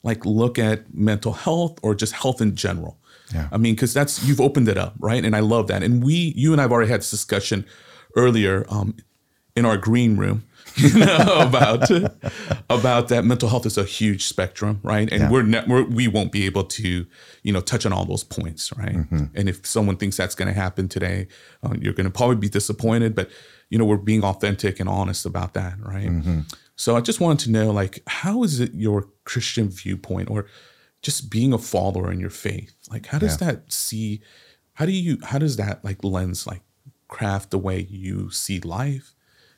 like 0.09 0.21
look 0.25 0.59
at 0.59 0.79
mental 0.95 1.33
health 1.45 1.75
or 1.83 1.95
just 2.03 2.13
health 2.23 2.41
in 2.41 2.53
general. 2.65 2.95
Yeah. 3.35 3.49
i 3.55 3.57
mean 3.65 3.75
because 3.75 3.93
that's 3.99 4.15
you've 4.27 4.41
opened 4.49 4.69
it 4.69 4.79
up 4.85 4.95
right? 5.11 5.23
And 5.27 5.35
i 5.41 5.41
love 5.55 5.67
that. 5.71 5.83
And 5.87 5.95
we 6.09 6.17
you 6.43 6.53
and 6.55 6.61
i've 6.63 6.73
already 6.75 6.91
had 6.95 7.01
this 7.01 7.11
discussion 7.11 7.59
earlier 8.23 8.65
um, 8.75 8.89
in 9.57 9.65
our 9.67 9.77
green 9.89 10.17
room 10.23 10.39
you 10.77 10.93
know 11.05 11.41
about 11.49 11.83
about 12.79 13.09
that 13.09 13.25
mental 13.25 13.49
health 13.49 13.67
is 13.67 13.79
a 13.79 13.85
huge 13.85 14.23
spectrum 14.27 14.75
right? 14.83 15.09
And 15.13 15.21
Yeah. 15.23 15.31
we're, 15.33 15.43
ne- 15.55 15.65
we're 15.67 15.85
we 15.85 16.07
won't 16.17 16.33
be 16.39 16.43
able 16.51 16.65
to 16.81 16.89
you 17.47 17.53
know 17.55 17.61
touch 17.61 17.85
on 17.87 17.93
all 17.93 18.05
those 18.05 18.25
points 18.39 18.73
right? 18.77 18.99
And 19.39 19.49
if 19.53 19.67
someone 19.67 19.97
thinks 19.97 20.17
that's 20.17 20.35
going 20.35 20.49
to 20.55 20.59
happen 20.65 20.89
today 20.89 21.19
uh, 21.65 21.75
you're 21.81 21.95
going 21.99 22.11
to 22.13 22.17
probably 22.21 22.37
be 22.37 22.49
disappointed 22.49 23.15
but 23.15 23.27
you 23.71 23.79
know 23.79 23.85
we're 23.91 23.97
being 24.13 24.23
authentic 24.25 24.79
and 24.81 24.89
honest 24.89 25.27
about 25.27 25.51
that 25.55 25.75
right? 25.81 26.11
So 26.77 26.89
i 26.97 27.01
just 27.01 27.21
wanted 27.21 27.41
to 27.47 27.51
know 27.57 27.69
like 27.83 27.95
how 28.07 28.45
is 28.45 28.61
it 28.61 28.73
your 28.75 29.09
christian 29.27 29.69
viewpoint 29.69 30.31
or 30.31 30.47
just 31.03 31.31
being 31.31 31.53
a 31.53 31.59
follower 31.59 32.11
in 32.11 32.19
your 32.21 32.31
faith 32.31 32.73
like 32.91 33.07
how 33.07 33.19
does 33.19 33.37
Yeah. 33.41 33.47
that 33.49 33.73
see 33.73 34.21
how 34.79 34.87
do 34.87 34.93
you 34.93 35.19
how 35.23 35.39
does 35.39 35.57
that 35.57 35.85
like 35.85 36.03
lens 36.03 36.47
like 36.47 36.63
craft 37.09 37.51
the 37.51 37.59
way 37.59 37.87
you 37.91 38.31
see 38.31 38.59
life 38.61 39.15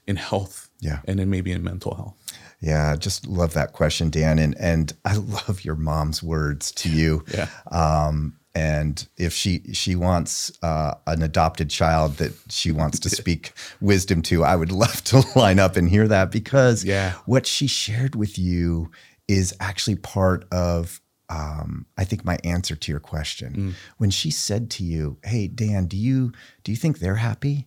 in 0.07 0.17
health 0.17 0.69
Yeah. 0.81 1.01
and 1.07 1.19
then 1.19 1.31
maybe 1.31 1.53
in 1.53 1.63
mental 1.63 1.95
health 1.95 2.17
Yeah, 2.61 2.97
just 2.97 3.27
love 3.29 3.53
that 3.55 3.73
question, 3.73 4.11
Dan, 4.11 4.39
and 4.41 4.55
and 4.59 4.93
I 5.05 5.15
love 5.39 5.65
your 5.65 5.77
mom's 5.77 6.23
words 6.25 6.73
to 6.73 6.89
you. 6.89 7.25
Yeah. 7.33 7.47
Um, 7.71 8.35
and 8.55 9.07
if 9.17 9.33
she 9.33 9.63
she 9.73 9.95
wants 9.95 10.51
uh, 10.63 10.95
an 11.07 11.23
adopted 11.23 11.71
child 11.71 12.17
that 12.17 12.33
she 12.49 12.73
wants 12.73 12.99
to 13.01 13.09
speak 13.21 13.53
wisdom 13.81 14.23
to, 14.23 14.43
I 14.43 14.57
would 14.57 14.73
love 14.73 15.05
to 15.05 15.23
line 15.39 15.61
up 15.61 15.77
and 15.77 15.89
hear 15.89 16.09
that 16.09 16.33
because 16.33 16.85
Yeah. 16.85 17.13
what 17.27 17.47
she 17.47 17.69
shared 17.69 18.15
with 18.17 18.37
you 18.39 18.91
is 19.29 19.55
actually 19.61 19.97
part 19.97 20.47
of. 20.53 21.01
Um, 21.31 21.85
I 21.99 22.05
think 22.05 22.25
my 22.25 22.39
answer 22.43 22.75
to 22.75 22.91
your 22.91 23.01
question 23.01 23.77
when 23.99 24.09
she 24.09 24.31
said 24.31 24.71
to 24.71 24.83
you, 24.85 25.19
"Hey 25.23 25.47
Dan, 25.47 25.87
do 25.87 25.97
you 25.97 26.33
do 26.65 26.73
you 26.73 26.77
think 26.77 26.99
they're 26.99 27.17
happy?" 27.17 27.67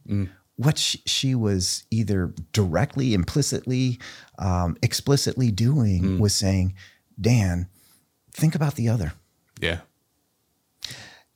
what 0.55 0.77
she, 0.77 1.01
she 1.05 1.33
was 1.35 1.85
either 1.89 2.33
directly, 2.53 3.13
implicitly, 3.13 3.99
um, 4.37 4.77
explicitly 4.83 5.49
doing 5.51 6.19
was 6.19 6.33
saying, 6.35 6.73
Dan, 7.19 7.67
think 8.31 8.53
about 8.55 8.75
the 8.75 8.89
other. 8.89 9.13
yeah 9.59 9.79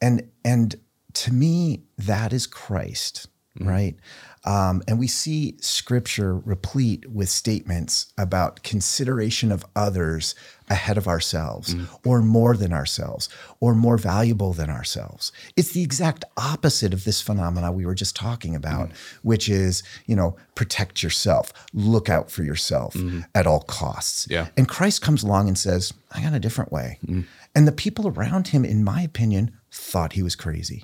And 0.02 0.30
and 0.44 0.76
to 1.14 1.34
me, 1.34 1.84
that 1.98 2.34
is 2.34 2.46
Christ, 2.46 3.28
Mm-hmm. 3.58 3.70
right? 3.70 3.96
Um, 4.44 4.84
and 4.88 5.00
we 5.00 5.08
see 5.08 5.56
scripture 5.60 6.38
replete 6.38 7.10
with 7.10 7.30
statements 7.30 8.14
about 8.18 8.62
consideration 8.64 9.52
of 9.52 9.66
others 9.76 10.36
ahead 10.70 10.98
of 10.98 11.08
ourselves, 11.08 11.74
mm. 11.74 11.88
or 12.06 12.22
more 12.22 12.56
than 12.56 12.74
ourselves, 12.74 13.28
or 13.60 13.74
more 13.74 13.98
valuable 13.98 14.54
than 14.54 14.70
ourselves. 14.70 15.32
It's 15.56 15.72
the 15.72 15.82
exact 15.82 16.26
opposite 16.38 16.94
of 16.94 17.06
this 17.06 17.22
phenomena 17.22 17.72
we 17.72 17.86
were 17.86 17.96
just 17.96 18.16
talking 18.16 18.54
mm. 18.54 18.58
about, 18.58 18.92
which 19.24 19.50
is, 19.50 19.84
you 20.06 20.16
know, 20.16 20.36
protect 20.54 21.02
yourself, 21.02 21.52
look 21.74 22.10
out 22.10 22.30
for 22.30 22.44
yourself 22.44 22.94
mm-hmm. 22.94 23.22
at 23.34 23.48
all 23.48 23.62
costs. 23.62 24.28
Yeah. 24.30 24.50
And 24.58 24.68
Christ 24.68 25.02
comes 25.02 25.24
along 25.24 25.48
and 25.48 25.58
says, 25.58 25.94
I 26.12 26.22
got 26.22 26.34
a 26.34 26.40
different 26.40 26.72
way. 26.72 27.00
Mm. 27.08 27.26
And 27.56 27.68
the 27.68 27.72
people 27.72 28.08
around 28.08 28.50
him, 28.50 28.66
in 28.66 28.84
my 28.84 29.02
opinion, 29.02 29.52
thought 29.72 30.14
he 30.14 30.22
was 30.24 30.36
crazy. 30.36 30.84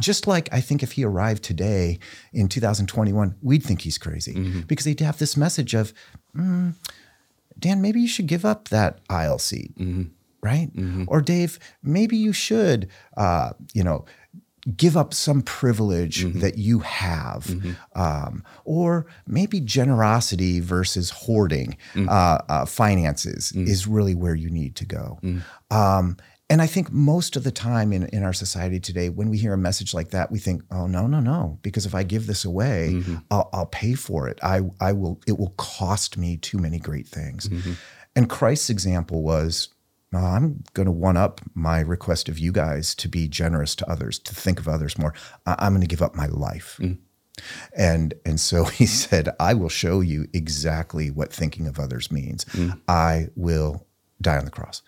Just 0.00 0.26
like 0.26 0.48
I 0.52 0.60
think 0.60 0.82
if 0.82 0.92
he 0.92 1.04
arrived 1.04 1.42
today 1.42 1.98
in 2.32 2.48
2021, 2.48 3.34
we'd 3.42 3.62
think 3.62 3.80
he's 3.82 3.98
crazy. 3.98 4.34
Because 4.66 4.84
he'd 4.84 5.00
have 5.00 5.18
this 5.18 5.36
message 5.36 5.74
of, 5.74 5.92
"Mm, 6.36 6.74
Dan, 7.58 7.80
maybe 7.80 8.00
you 8.00 8.08
should 8.08 8.26
give 8.26 8.44
up 8.44 8.68
that 8.68 8.98
aisle 9.08 9.38
seat, 9.38 9.72
right? 10.42 10.70
Or 11.08 11.20
Dave, 11.22 11.58
maybe 11.82 12.16
you 12.16 12.32
should, 12.32 12.88
uh, 13.16 13.50
you 13.72 13.82
know, 13.82 14.04
give 14.76 14.96
up 14.96 15.14
some 15.14 15.42
privilege 15.42 16.24
that 16.40 16.58
you 16.58 16.80
have, 16.80 17.54
um, 17.94 18.42
or 18.64 19.06
maybe 19.26 19.60
generosity 19.60 20.58
versus 20.60 21.10
hoarding 21.10 21.76
uh, 21.96 22.38
uh, 22.48 22.64
finances 22.66 23.52
is 23.52 23.86
really 23.86 24.14
where 24.14 24.34
you 24.34 24.50
need 24.50 24.74
to 24.76 24.84
go. 24.84 25.18
Um, 25.70 26.16
and 26.48 26.62
I 26.62 26.66
think 26.66 26.92
most 26.92 27.34
of 27.34 27.42
the 27.42 27.50
time 27.50 27.92
in, 27.92 28.06
in 28.08 28.22
our 28.22 28.32
society 28.32 28.78
today, 28.78 29.08
when 29.08 29.28
we 29.28 29.38
hear 29.38 29.52
a 29.52 29.58
message 29.58 29.92
like 29.92 30.10
that, 30.10 30.30
we 30.30 30.38
think, 30.38 30.62
oh, 30.70 30.86
no, 30.86 31.08
no, 31.08 31.18
no, 31.18 31.58
because 31.62 31.86
if 31.86 31.94
I 31.94 32.04
give 32.04 32.28
this 32.28 32.44
away, 32.44 32.90
mm-hmm. 32.92 33.16
I'll, 33.32 33.50
I'll 33.52 33.66
pay 33.66 33.94
for 33.94 34.28
it. 34.28 34.38
I, 34.42 34.60
I 34.80 34.92
will, 34.92 35.20
it 35.26 35.38
will 35.38 35.54
cost 35.56 36.16
me 36.16 36.36
too 36.36 36.58
many 36.58 36.78
great 36.78 37.08
things. 37.08 37.48
Mm-hmm. 37.48 37.72
And 38.14 38.30
Christ's 38.30 38.70
example 38.70 39.22
was, 39.22 39.68
uh, 40.14 40.18
I'm 40.18 40.62
going 40.74 40.86
to 40.86 40.92
one 40.92 41.16
up 41.16 41.40
my 41.54 41.80
request 41.80 42.28
of 42.28 42.38
you 42.38 42.52
guys 42.52 42.94
to 42.96 43.08
be 43.08 43.26
generous 43.26 43.74
to 43.76 43.90
others, 43.90 44.20
to 44.20 44.34
think 44.34 44.60
of 44.60 44.68
others 44.68 44.96
more. 44.96 45.14
I- 45.46 45.56
I'm 45.58 45.72
going 45.72 45.80
to 45.80 45.88
give 45.88 46.02
up 46.02 46.14
my 46.14 46.26
life. 46.26 46.78
Mm. 46.80 46.98
And 47.76 48.14
and 48.24 48.40
so 48.40 48.64
he 48.64 48.86
said, 48.86 49.28
I 49.38 49.52
will 49.52 49.68
show 49.68 50.00
you 50.00 50.26
exactly 50.32 51.10
what 51.10 51.32
thinking 51.32 51.66
of 51.66 51.78
others 51.78 52.10
means. 52.10 52.44
Mm. 52.46 52.80
I 52.88 53.28
will 53.34 53.86
die 54.22 54.38
on 54.38 54.44
the 54.46 54.50
cross. 54.50 54.80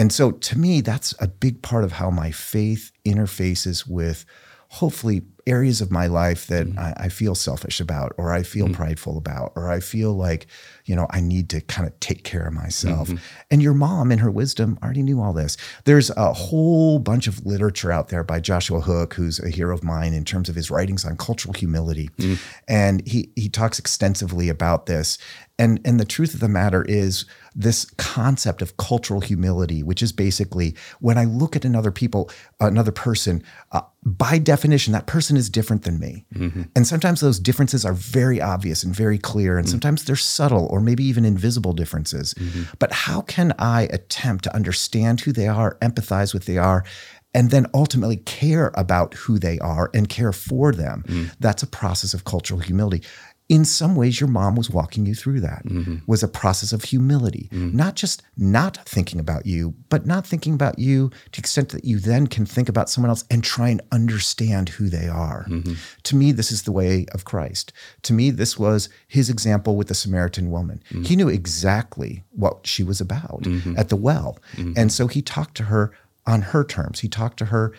And 0.00 0.10
so 0.10 0.30
to 0.30 0.58
me, 0.58 0.80
that's 0.80 1.14
a 1.20 1.28
big 1.28 1.60
part 1.60 1.84
of 1.84 1.92
how 1.92 2.10
my 2.10 2.30
faith 2.30 2.90
interfaces 3.04 3.86
with 3.86 4.24
hopefully 4.68 5.20
areas 5.46 5.80
of 5.80 5.90
my 5.90 6.06
life 6.06 6.46
that 6.46 6.66
mm-hmm. 6.66 6.78
I, 6.78 6.94
I 6.96 7.08
feel 7.08 7.34
selfish 7.34 7.80
about, 7.80 8.14
or 8.16 8.32
I 8.32 8.42
feel 8.42 8.66
mm-hmm. 8.66 8.74
prideful 8.74 9.18
about, 9.18 9.52
or 9.56 9.68
I 9.68 9.80
feel 9.80 10.14
like, 10.14 10.46
you 10.86 10.94
know, 10.96 11.06
I 11.10 11.20
need 11.20 11.50
to 11.50 11.60
kind 11.60 11.86
of 11.88 11.98
take 12.00 12.22
care 12.22 12.46
of 12.46 12.54
myself. 12.54 13.08
Mm-hmm. 13.08 13.24
And 13.50 13.62
your 13.62 13.74
mom, 13.74 14.12
in 14.12 14.20
her 14.20 14.30
wisdom, 14.30 14.78
already 14.82 15.02
knew 15.02 15.20
all 15.20 15.32
this. 15.32 15.56
There's 15.84 16.10
a 16.10 16.32
whole 16.32 16.98
bunch 17.00 17.26
of 17.26 17.44
literature 17.44 17.92
out 17.92 18.08
there 18.08 18.22
by 18.22 18.40
Joshua 18.40 18.80
Hook, 18.80 19.14
who's 19.14 19.40
a 19.40 19.50
hero 19.50 19.74
of 19.74 19.82
mine 19.82 20.14
in 20.14 20.24
terms 20.24 20.48
of 20.48 20.54
his 20.54 20.70
writings 20.70 21.04
on 21.04 21.16
cultural 21.16 21.52
humility. 21.52 22.08
Mm. 22.18 22.38
And 22.68 23.08
he 23.08 23.32
he 23.34 23.48
talks 23.50 23.78
extensively 23.78 24.48
about 24.48 24.86
this. 24.86 25.18
And, 25.58 25.80
and 25.84 26.00
the 26.00 26.06
truth 26.06 26.32
of 26.32 26.40
the 26.40 26.48
matter 26.48 26.84
is, 26.84 27.26
this 27.54 27.84
concept 27.96 28.62
of 28.62 28.76
cultural 28.76 29.20
humility, 29.20 29.82
which 29.82 30.02
is 30.02 30.12
basically 30.12 30.76
when 31.00 31.18
I 31.18 31.24
look 31.24 31.56
at 31.56 31.64
another 31.64 31.90
people, 31.90 32.30
another 32.60 32.92
person, 32.92 33.42
uh, 33.72 33.82
by 34.04 34.38
definition, 34.38 34.92
that 34.92 35.06
person 35.06 35.36
is 35.36 35.50
different 35.50 35.82
than 35.82 35.98
me. 35.98 36.24
Mm-hmm. 36.34 36.62
And 36.74 36.86
sometimes 36.86 37.20
those 37.20 37.38
differences 37.38 37.84
are 37.84 37.92
very 37.92 38.40
obvious 38.40 38.82
and 38.82 38.94
very 38.94 39.18
clear, 39.18 39.58
and 39.58 39.66
mm. 39.66 39.70
sometimes 39.70 40.04
they're 40.04 40.16
subtle 40.16 40.66
or 40.66 40.80
maybe 40.80 41.04
even 41.04 41.24
invisible 41.24 41.72
differences. 41.72 42.34
Mm-hmm. 42.34 42.62
But 42.78 42.92
how 42.92 43.22
can 43.22 43.52
I 43.58 43.82
attempt 43.92 44.44
to 44.44 44.54
understand 44.54 45.20
who 45.20 45.32
they 45.32 45.48
are, 45.48 45.76
empathize 45.82 46.32
with 46.32 46.46
they 46.46 46.56
are, 46.56 46.84
and 47.32 47.50
then 47.50 47.66
ultimately 47.74 48.16
care 48.16 48.72
about 48.74 49.14
who 49.14 49.38
they 49.38 49.58
are 49.58 49.90
and 49.94 50.08
care 50.08 50.32
for 50.32 50.72
them? 50.72 51.04
Mm. 51.06 51.30
That's 51.38 51.62
a 51.62 51.66
process 51.66 52.14
of 52.14 52.24
cultural 52.24 52.60
humility 52.60 53.06
in 53.50 53.64
some 53.64 53.96
ways 53.96 54.20
your 54.20 54.28
mom 54.28 54.54
was 54.54 54.70
walking 54.70 55.04
you 55.04 55.14
through 55.14 55.40
that 55.40 55.64
mm-hmm. 55.64 55.96
was 56.06 56.22
a 56.22 56.28
process 56.28 56.72
of 56.72 56.84
humility 56.84 57.48
mm-hmm. 57.52 57.76
not 57.76 57.96
just 57.96 58.22
not 58.36 58.76
thinking 58.86 59.18
about 59.18 59.44
you 59.44 59.74
but 59.88 60.06
not 60.06 60.24
thinking 60.24 60.54
about 60.54 60.78
you 60.78 61.10
to 61.32 61.40
the 61.40 61.44
extent 61.44 61.70
that 61.70 61.84
you 61.84 61.98
then 61.98 62.28
can 62.28 62.46
think 62.46 62.68
about 62.68 62.88
someone 62.88 63.10
else 63.10 63.24
and 63.28 63.42
try 63.42 63.68
and 63.68 63.82
understand 63.90 64.68
who 64.68 64.88
they 64.88 65.08
are. 65.08 65.46
Mm-hmm. 65.48 65.74
To 66.04 66.16
me 66.16 66.30
this 66.30 66.52
is 66.52 66.62
the 66.62 66.70
way 66.70 67.06
of 67.12 67.24
christ. 67.24 67.72
To 68.02 68.12
me 68.12 68.30
this 68.30 68.56
was 68.56 68.88
his 69.08 69.28
example 69.28 69.74
with 69.74 69.88
the 69.88 69.94
samaritan 69.94 70.50
woman. 70.50 70.80
He 71.02 71.16
knew 71.16 71.28
exactly 71.28 72.22
what 72.30 72.66
she 72.66 72.84
was 72.84 73.00
about 73.00 73.46
at 73.76 73.88
the 73.88 73.96
well. 73.96 74.38
And 74.76 74.92
so 74.92 75.08
he 75.08 75.22
talked 75.22 75.56
to 75.56 75.64
her 75.64 75.92
on 76.24 76.42
her 76.42 76.62
terms. 76.62 77.00
He 77.00 77.08
talked 77.08 77.38
to 77.38 77.46
her 77.46 77.72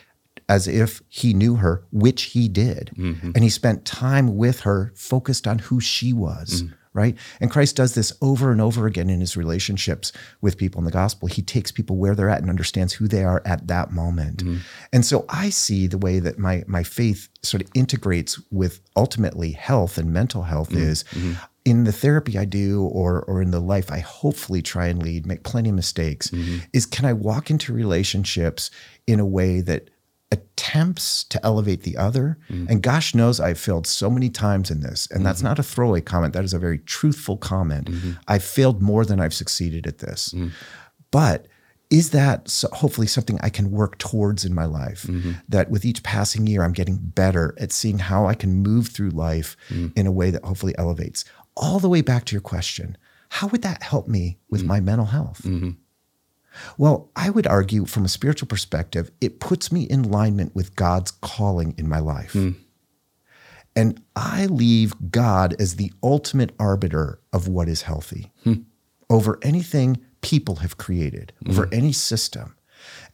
as 0.51 0.67
if 0.67 1.01
he 1.07 1.33
knew 1.33 1.55
her, 1.55 1.85
which 1.93 2.23
he 2.23 2.49
did. 2.49 2.91
Mm-hmm. 2.97 3.31
And 3.33 3.41
he 3.41 3.49
spent 3.49 3.85
time 3.85 4.35
with 4.35 4.59
her, 4.61 4.91
focused 4.97 5.47
on 5.47 5.59
who 5.59 5.79
she 5.79 6.11
was, 6.11 6.63
mm. 6.63 6.73
right? 6.91 7.15
And 7.39 7.49
Christ 7.49 7.77
does 7.77 7.95
this 7.95 8.11
over 8.21 8.51
and 8.51 8.59
over 8.59 8.85
again 8.85 9.09
in 9.09 9.21
his 9.21 9.37
relationships 9.37 10.11
with 10.41 10.57
people 10.57 10.79
in 10.79 10.85
the 10.85 10.91
gospel. 10.91 11.29
He 11.29 11.41
takes 11.41 11.71
people 11.71 11.95
where 11.95 12.15
they're 12.15 12.29
at 12.29 12.41
and 12.41 12.49
understands 12.49 12.91
who 12.91 13.07
they 13.07 13.23
are 13.23 13.41
at 13.45 13.67
that 13.67 13.93
moment. 13.93 14.43
Mm-hmm. 14.43 14.57
And 14.91 15.05
so 15.05 15.23
I 15.29 15.51
see 15.51 15.87
the 15.87 15.97
way 15.97 16.19
that 16.19 16.37
my, 16.37 16.65
my 16.67 16.83
faith 16.83 17.29
sort 17.43 17.63
of 17.63 17.69
integrates 17.73 18.37
with 18.51 18.81
ultimately 18.97 19.53
health 19.53 19.97
and 19.97 20.11
mental 20.11 20.43
health 20.43 20.71
mm-hmm. 20.71 20.89
is 20.89 21.05
in 21.63 21.85
the 21.85 21.93
therapy 21.93 22.37
I 22.37 22.43
do 22.43 22.83
or 22.83 23.21
or 23.23 23.41
in 23.41 23.51
the 23.51 23.59
life 23.61 23.89
I 23.89 23.99
hopefully 23.99 24.61
try 24.61 24.87
and 24.87 25.01
lead, 25.01 25.25
make 25.25 25.43
plenty 25.43 25.69
of 25.69 25.75
mistakes, 25.75 26.33
is 26.73 26.85
can 26.87 27.05
I 27.05 27.13
walk 27.13 27.51
into 27.51 27.71
relationships 27.71 28.71
in 29.05 29.19
a 29.19 29.25
way 29.25 29.61
that 29.61 29.89
attempts 30.31 31.23
to 31.25 31.43
elevate 31.45 31.83
the 31.83 31.97
other. 31.97 32.37
Mm. 32.49 32.69
And 32.69 32.81
gosh 32.81 33.13
knows 33.13 33.39
I've 33.39 33.59
failed 33.59 33.85
so 33.85 34.09
many 34.09 34.29
times 34.29 34.71
in 34.71 34.81
this. 34.81 35.07
And 35.11 35.25
that's 35.25 35.39
mm-hmm. 35.39 35.47
not 35.47 35.59
a 35.59 35.63
throwaway 35.63 36.01
comment. 36.01 36.33
That 36.33 36.43
is 36.43 36.53
a 36.53 36.59
very 36.59 36.79
truthful 36.79 37.37
comment. 37.37 37.87
Mm-hmm. 37.87 38.11
I've 38.27 38.43
failed 38.43 38.81
more 38.81 39.05
than 39.05 39.19
I've 39.19 39.33
succeeded 39.33 39.87
at 39.87 39.99
this. 39.99 40.29
Mm. 40.29 40.51
But 41.11 41.47
is 41.89 42.11
that 42.11 42.49
so 42.49 42.69
hopefully 42.71 43.07
something 43.07 43.37
I 43.41 43.49
can 43.49 43.69
work 43.69 43.97
towards 43.97 44.45
in 44.45 44.55
my 44.55 44.65
life? 44.65 45.03
Mm-hmm. 45.03 45.31
That 45.49 45.69
with 45.69 45.83
each 45.83 46.03
passing 46.03 46.47
year, 46.47 46.63
I'm 46.63 46.73
getting 46.73 46.97
better 46.97 47.53
at 47.59 47.73
seeing 47.73 47.99
how 47.99 48.27
I 48.27 48.33
can 48.33 48.53
move 48.53 48.87
through 48.87 49.09
life 49.09 49.57
mm. 49.67 49.91
in 49.97 50.07
a 50.07 50.11
way 50.11 50.29
that 50.31 50.45
hopefully 50.45 50.73
elevates. 50.77 51.25
All 51.57 51.79
the 51.79 51.89
way 51.89 52.01
back 52.01 52.25
to 52.25 52.35
your 52.35 52.41
question 52.41 52.97
how 53.31 53.47
would 53.47 53.61
that 53.61 53.81
help 53.81 54.09
me 54.09 54.37
with 54.49 54.61
my 54.65 54.81
mental 54.81 55.05
health? 55.05 55.39
Well, 56.77 57.09
I 57.15 57.29
would 57.29 57.47
argue 57.47 57.85
from 57.85 58.05
a 58.05 58.09
spiritual 58.09 58.47
perspective, 58.47 59.11
it 59.21 59.39
puts 59.39 59.71
me 59.71 59.83
in 59.83 60.05
alignment 60.05 60.55
with 60.55 60.75
God's 60.75 61.11
calling 61.11 61.73
in 61.77 61.87
my 61.87 61.99
life. 61.99 62.33
Hmm. 62.33 62.51
And 63.75 64.01
I 64.15 64.47
leave 64.47 64.93
God 65.11 65.55
as 65.59 65.77
the 65.77 65.93
ultimate 66.03 66.51
arbiter 66.59 67.19
of 67.31 67.47
what 67.47 67.69
is 67.69 67.83
healthy 67.83 68.31
hmm. 68.43 68.55
over 69.09 69.39
anything 69.41 69.97
people 70.21 70.57
have 70.57 70.77
created, 70.77 71.31
over 71.47 71.65
hmm. 71.65 71.73
any 71.73 71.93
system. 71.93 72.55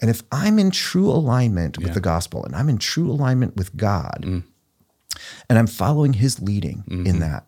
And 0.01 0.09
if 0.09 0.23
I'm 0.31 0.57
in 0.59 0.71
true 0.71 1.09
alignment 1.09 1.77
with 1.77 1.93
the 1.93 1.99
gospel 1.99 2.43
and 2.45 2.55
I'm 2.55 2.69
in 2.69 2.77
true 2.77 3.11
alignment 3.11 3.57
with 3.57 3.75
God, 3.75 4.23
and 5.49 5.59
I'm 5.59 5.67
following 5.67 6.13
his 6.13 6.41
leading 6.41 6.83
in 7.05 7.19
that, 7.19 7.47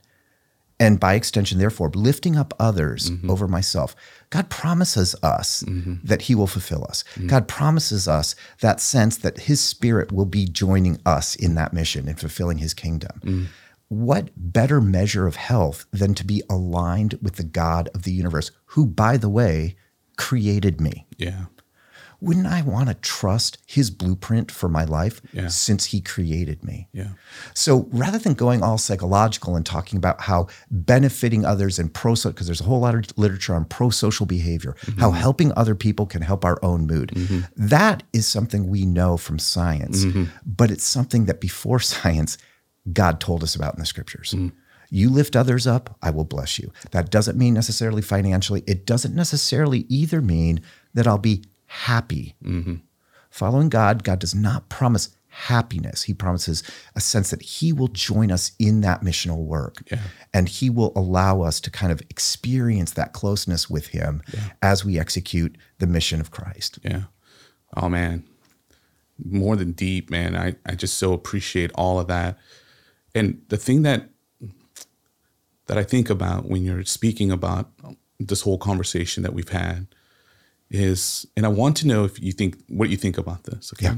and 0.80 1.00
by 1.00 1.16
extension, 1.16 1.60
therefore, 1.60 1.92
lifting 1.94 2.38
up 2.38 2.54
others 2.60 3.12
mm-hmm. 3.12 3.30
over 3.30 3.48
myself. 3.48 3.96
God 4.30 4.50
promises 4.50 5.16
us 5.22 5.64
mm-hmm. 5.64 5.96
that 6.04 6.24
He 6.24 6.36
will 6.36 6.48
fulfill 6.48 6.86
us. 6.88 7.04
Mm-hmm. 7.16 7.28
God 7.28 7.48
promises 7.48 8.08
us 8.08 8.36
that 8.62 8.80
sense 8.80 9.18
that 9.18 9.42
His 9.42 9.60
Spirit 9.60 10.12
will 10.12 10.26
be 10.26 10.46
joining 10.46 11.00
us 11.06 11.36
in 11.36 11.56
that 11.56 11.74
mission 11.74 12.08
and 12.08 12.20
fulfilling 12.20 12.60
His 12.60 12.74
kingdom. 12.74 13.20
Mm. 13.24 13.46
What 13.90 14.30
better 14.38 14.80
measure 14.80 15.28
of 15.28 15.36
health 15.36 15.86
than 15.92 16.14
to 16.14 16.26
be 16.26 16.44
aligned 16.50 17.18
with 17.22 17.36
the 17.36 17.44
God 17.44 17.90
of 17.94 18.04
the 18.04 18.12
universe, 18.12 18.52
who, 18.66 18.86
by 18.86 19.18
the 19.18 19.30
way, 19.30 19.76
created 20.16 20.80
me? 20.80 21.08
Yeah. 21.18 21.46
Wouldn't 22.22 22.48
I 22.48 22.62
want 22.62 22.90
to 22.90 22.96
trust 22.96 23.58
His 23.66 23.90
blueprint 23.90 24.52
for 24.52 24.68
my 24.68 24.84
life 24.84 25.22
Yeah. 25.32 25.48
since 25.48 25.86
He 25.86 26.02
created 26.02 26.64
me? 26.64 26.88
Yeah. 26.92 27.10
So 27.54 27.88
rather 27.92 28.18
than 28.18 28.34
going 28.34 28.62
all 28.62 28.78
psychological 28.78 29.56
and 29.56 29.66
talking 29.66 29.98
about 29.98 30.22
how 30.22 30.48
benefiting 30.70 31.46
others 31.46 31.80
and 31.80 31.94
pro, 31.94 32.16
because 32.16 32.48
there's 32.48 32.62
a 32.62 32.66
whole 32.66 32.82
lot 32.82 32.96
of 32.96 33.18
literature 33.18 33.56
on 33.56 33.66
pro 33.66 33.90
social 33.90 34.26
behavior, 34.26 34.76
how 34.98 35.10
mm-hmm. 35.10 35.18
helping 35.18 35.54
other 35.56 35.76
people 35.76 36.06
can 36.06 36.22
help 36.22 36.44
our 36.44 36.60
own 36.64 36.88
mood. 36.88 37.10
Mm-hmm. 37.10 37.40
That 37.56 38.04
is 38.14 38.28
something 38.28 38.68
we 38.68 38.86
know 38.86 39.16
from 39.18 39.40
science, 39.40 40.06
mm-hmm. 40.06 40.26
but 40.46 40.72
it's 40.72 40.86
something 40.86 41.26
that 41.26 41.40
before 41.40 41.80
science, 41.80 42.38
God 42.92 43.20
told 43.20 43.44
us 43.44 43.56
about 43.56 43.76
in 43.76 43.80
the 43.80 43.86
scriptures. 43.86 44.34
Mm. 44.36 44.52
You 44.90 45.10
lift 45.10 45.36
others 45.36 45.68
up, 45.68 45.96
I 46.02 46.10
will 46.10 46.24
bless 46.26 46.58
you. 46.58 46.72
That 46.92 47.12
doesn't 47.12 47.38
mean 47.38 47.54
necessarily 47.54 48.02
financially. 48.02 48.64
It 48.66 48.86
doesn't 48.86 49.16
necessarily 49.16 49.86
either 49.88 50.22
mean 50.22 50.62
that 50.94 51.08
I'll 51.08 51.20
be 51.20 51.44
happy. 51.70 52.36
Mm-hmm. 52.44 52.76
Following 53.30 53.70
God, 53.70 54.04
God 54.04 54.20
does 54.20 54.34
not 54.34 54.70
promise 54.70 55.16
happiness. 55.28 56.04
He 56.04 56.14
promises 56.14 56.64
a 56.96 57.00
sense 57.00 57.30
that 57.30 57.42
He 57.42 57.72
will 57.72 57.88
join 57.88 58.32
us 58.32 58.52
in 58.60 58.82
that 58.82 59.02
missional 59.02 59.46
work. 59.46 59.84
Yeah. 59.92 60.02
And 60.34 60.50
He 60.50 60.70
will 60.70 60.92
allow 60.96 61.42
us 61.42 61.62
to 61.62 61.72
kind 61.72 61.92
of 61.92 62.02
experience 62.10 62.92
that 62.92 63.14
closeness 63.14 63.70
with 63.70 63.88
Him 63.88 64.22
as 64.62 64.84
we 64.84 65.00
execute 65.00 65.58
the 65.78 65.88
mission 65.88 66.20
of 66.20 66.32
Christ. 66.32 66.80
Yeah. 66.84 67.04
Oh 67.78 67.88
man. 67.88 68.24
More 69.24 69.56
than 69.56 69.74
deep, 69.74 70.10
man. 70.10 70.36
I, 70.36 70.56
I 70.66 70.76
just 70.76 70.98
so 70.98 71.14
appreciate 71.14 71.72
all 71.76 72.00
of 72.00 72.08
that. 72.08 72.38
And 73.14 73.42
the 73.50 73.58
thing 73.58 73.84
that 73.84 74.10
that 75.68 75.78
I 75.78 75.84
think 75.84 76.10
about 76.10 76.46
when 76.46 76.64
you're 76.64 76.84
speaking 76.84 77.32
about 77.32 77.70
this 78.20 78.42
whole 78.42 78.58
conversation 78.58 79.22
that 79.22 79.34
we've 79.34 79.50
had 79.50 79.86
is 80.72 81.26
and 81.36 81.46
I 81.46 81.50
want 81.50 81.78
to 81.78 81.88
know 81.88 82.04
if 82.06 82.22
you 82.22 82.32
think 82.32 82.56
what 82.68 82.90
you 82.90 82.98
think 82.98 83.18
about 83.18 83.44
this, 83.44 83.72
okay? 83.74 83.86
Yeah. 83.86 83.96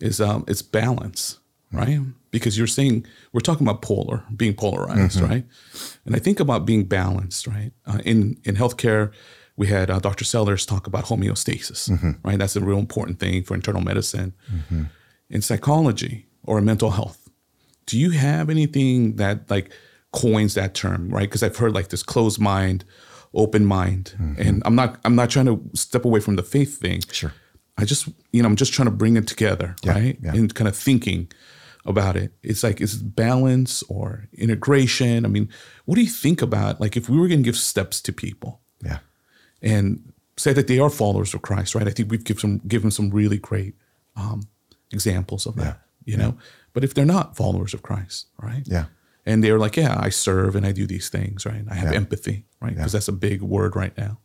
Is 0.00 0.20
um 0.20 0.44
it's 0.48 0.62
balance, 0.62 1.38
right? 1.72 2.00
Because 2.30 2.58
you're 2.58 2.66
saying 2.66 3.06
we're 3.32 3.40
talking 3.40 3.66
about 3.66 3.80
polar, 3.82 4.22
being 4.36 4.54
polarized, 4.54 5.20
right? 5.20 5.44
And 6.04 6.16
I 6.16 6.18
think 6.18 6.40
about 6.40 6.66
being 6.66 6.84
balanced, 6.84 7.46
right? 7.46 7.72
Uh, 7.86 7.98
in 8.04 8.36
in 8.44 8.56
healthcare, 8.56 9.12
we 9.56 9.68
had 9.68 9.90
uh, 9.90 10.00
Dr. 10.00 10.24
Sellers 10.24 10.66
talk 10.66 10.86
about 10.86 11.04
homeostasis, 11.04 11.88
right? 12.24 12.38
That's 12.38 12.56
a 12.56 12.60
real 12.60 12.78
important 12.78 13.18
thing 13.20 13.44
for 13.44 13.54
internal 13.54 13.82
medicine. 13.82 14.32
in 15.30 15.42
psychology 15.42 16.26
or 16.42 16.58
in 16.58 16.64
mental 16.64 16.90
health, 16.90 17.28
do 17.86 17.98
you 17.98 18.10
have 18.10 18.50
anything 18.50 19.16
that 19.16 19.48
like 19.50 19.70
coins 20.12 20.54
that 20.54 20.74
term, 20.74 21.08
right? 21.08 21.28
Because 21.28 21.42
I've 21.42 21.56
heard 21.56 21.72
like 21.74 21.88
this 21.88 22.02
closed 22.02 22.40
mind, 22.40 22.84
open 23.34 23.64
mind, 23.66 24.14
and 24.38 24.62
I'm 24.64 24.74
not 24.74 24.98
I'm 25.04 25.14
not 25.16 25.30
trying 25.30 25.46
to 25.46 25.60
step 25.74 26.04
away 26.04 26.20
from 26.20 26.36
the 26.36 26.42
faith 26.42 26.78
thing. 26.80 27.00
Sure. 27.12 27.32
I 27.76 27.84
just 27.84 28.08
you 28.32 28.42
know 28.42 28.48
I'm 28.48 28.56
just 28.56 28.72
trying 28.72 28.86
to 28.88 28.94
bring 28.96 29.16
it 29.16 29.26
together, 29.26 29.74
Yeah, 29.82 29.92
right? 29.92 30.18
yeah. 30.22 30.32
And 30.34 30.54
kind 30.54 30.68
of 30.68 30.76
thinking 30.76 31.30
about 31.86 32.16
it. 32.16 32.32
It's 32.42 32.62
like 32.62 32.80
is 32.80 32.94
it 32.94 33.14
balance 33.16 33.82
or 33.88 34.28
integration? 34.32 35.24
I 35.24 35.28
mean, 35.28 35.48
what 35.84 35.96
do 35.96 36.00
you 36.02 36.10
think 36.10 36.42
about 36.42 36.80
like 36.80 36.96
if 36.96 37.08
we 37.08 37.18
were 37.18 37.28
going 37.28 37.40
to 37.42 37.44
give 37.44 37.56
steps 37.56 38.00
to 38.02 38.12
people? 38.12 38.60
Yeah. 38.82 38.98
and 39.62 40.12
say 40.36 40.52
that 40.52 40.66
they 40.66 40.78
are 40.80 40.90
followers 40.90 41.32
of 41.34 41.42
Christ, 41.42 41.74
right? 41.74 41.86
I 41.88 41.90
think 41.90 42.10
we've 42.10 42.24
given 42.24 42.40
some 42.40 42.58
given 42.68 42.90
some 42.90 43.10
really 43.10 43.38
great 43.38 43.74
um, 44.16 44.42
examples 44.92 45.46
of 45.46 45.54
that, 45.56 45.78
you 46.04 46.16
know. 46.16 46.36
But 46.72 46.84
if 46.84 46.92
they're 46.94 47.04
not 47.16 47.36
followers 47.36 47.74
of 47.74 47.82
Christ, 47.82 48.26
right? 48.42 48.62
Yeah. 48.66 48.86
And 49.26 49.42
they're 49.42 49.58
like, 49.58 49.76
yeah, 49.76 49.96
I 49.98 50.10
serve 50.10 50.54
and 50.56 50.66
I 50.66 50.72
do 50.72 50.86
these 50.86 51.08
things, 51.08 51.46
right? 51.46 51.64
I 51.70 51.74
have 51.74 51.90
Yeah. 51.92 51.96
empathy, 51.96 52.44
right? 52.60 52.74
Because 52.74 52.92
that's 52.92 53.08
a 53.08 53.12
big 53.12 53.40
word 53.42 53.74
right 53.74 53.96
now. 53.96 54.18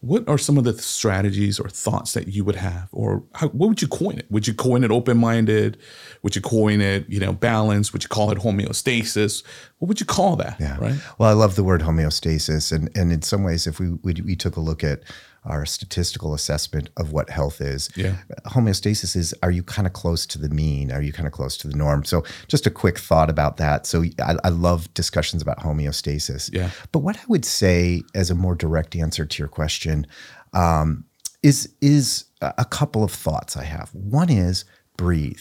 What 0.00 0.28
are 0.28 0.38
some 0.38 0.58
of 0.58 0.64
the 0.64 0.74
strategies 0.74 1.58
or 1.58 1.68
thoughts 1.70 2.12
that 2.12 2.28
you 2.28 2.44
would 2.44 2.54
have, 2.56 2.88
or 2.92 3.24
how, 3.34 3.48
what 3.48 3.68
would 3.68 3.80
you 3.82 3.88
coin 3.88 4.18
it? 4.18 4.26
Would 4.30 4.46
you 4.46 4.52
coin 4.54 4.84
it 4.84 4.90
open-minded? 4.90 5.78
Would 6.22 6.36
you 6.36 6.42
coin 6.42 6.80
it, 6.82 7.08
you 7.08 7.18
know, 7.18 7.32
balance? 7.32 7.92
Would 7.94 8.02
you 8.04 8.08
call 8.10 8.30
it 8.30 8.38
homeostasis? 8.38 9.42
What 9.78 9.88
would 9.88 9.98
you 9.98 10.06
call 10.06 10.36
that? 10.36 10.58
Yeah. 10.60 10.76
Right. 10.78 10.94
Well, 11.18 11.30
I 11.30 11.32
love 11.32 11.56
the 11.56 11.64
word 11.64 11.80
homeostasis, 11.80 12.70
and 12.72 12.90
and 12.94 13.10
in 13.10 13.22
some 13.22 13.42
ways, 13.42 13.66
if 13.66 13.80
we 13.80 13.94
we, 14.02 14.12
we 14.22 14.36
took 14.36 14.56
a 14.56 14.60
look 14.60 14.84
at 14.84 15.02
our 15.46 15.64
statistical 15.66 16.34
assessment 16.34 16.90
of 16.96 17.12
what 17.12 17.30
health 17.30 17.60
is, 17.60 17.88
Yeah. 17.96 18.16
homeostasis 18.46 19.16
is: 19.16 19.34
are 19.42 19.50
you 19.50 19.62
kind 19.62 19.86
of 19.86 19.92
close 19.92 20.26
to 20.26 20.38
the 20.38 20.48
mean? 20.48 20.92
Are 20.92 21.02
you 21.02 21.12
kind 21.12 21.26
of 21.26 21.32
close 21.32 21.56
to 21.58 21.68
the 21.68 21.76
norm? 21.76 22.04
So, 22.04 22.24
just 22.48 22.66
a 22.66 22.70
quick 22.70 22.98
thought 22.98 23.30
about 23.30 23.56
that. 23.58 23.86
So, 23.86 24.04
I, 24.20 24.36
I 24.44 24.48
love 24.50 24.92
discussions 24.94 25.42
about 25.42 25.58
homeostasis. 25.60 26.50
Yeah. 26.52 26.70
But 26.92 27.00
what 27.00 27.16
I 27.16 27.22
would 27.28 27.44
say, 27.44 28.02
as 28.14 28.30
a 28.30 28.34
more 28.34 28.54
direct 28.54 28.94
answer 28.96 29.24
to 29.26 29.38
your 29.42 29.48
question, 29.48 30.06
um, 30.52 31.04
is 31.42 31.68
is 31.80 32.24
a 32.42 32.52
a 32.58 32.64
couple 32.64 33.02
of 33.02 33.10
thoughts 33.12 33.56
I 33.56 33.64
have. 33.64 33.90
One 33.94 34.28
is 34.30 34.64
breathe. 34.96 35.40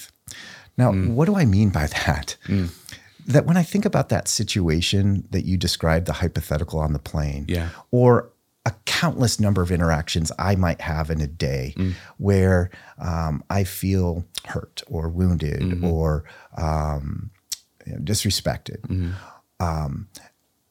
Now, 0.77 0.91
what 0.91 1.25
do 1.25 1.35
I 1.35 1.45
mean 1.45 1.69
by 1.69 1.87
that? 1.87 2.37
That 3.27 3.45
when 3.47 3.57
I 3.57 3.63
think 3.63 3.85
about 3.85 4.09
that 4.09 4.27
situation 4.27 5.27
that 5.31 5.45
you 5.45 5.57
described, 5.57 6.05
the 6.05 6.13
hypothetical 6.13 6.79
on 6.79 6.93
the 6.93 6.99
plane, 6.99 7.45
Yeah. 7.47 7.69
or 7.91 8.29
a 8.65 8.73
countless 8.85 9.39
number 9.39 9.61
of 9.61 9.71
interactions 9.71 10.31
I 10.39 10.55
might 10.55 10.81
have 10.81 11.09
in 11.11 11.21
a 11.21 11.27
day 11.27 11.75
where 12.17 12.71
um, 12.97 13.43
I 13.49 13.63
feel 13.63 14.25
hurt 14.45 14.81
or 14.87 15.07
wounded 15.09 15.83
or 15.83 16.23
um, 16.57 17.29
you 17.85 17.93
know, 17.93 17.99
disrespected. 17.99 19.13
Um, 19.59 20.07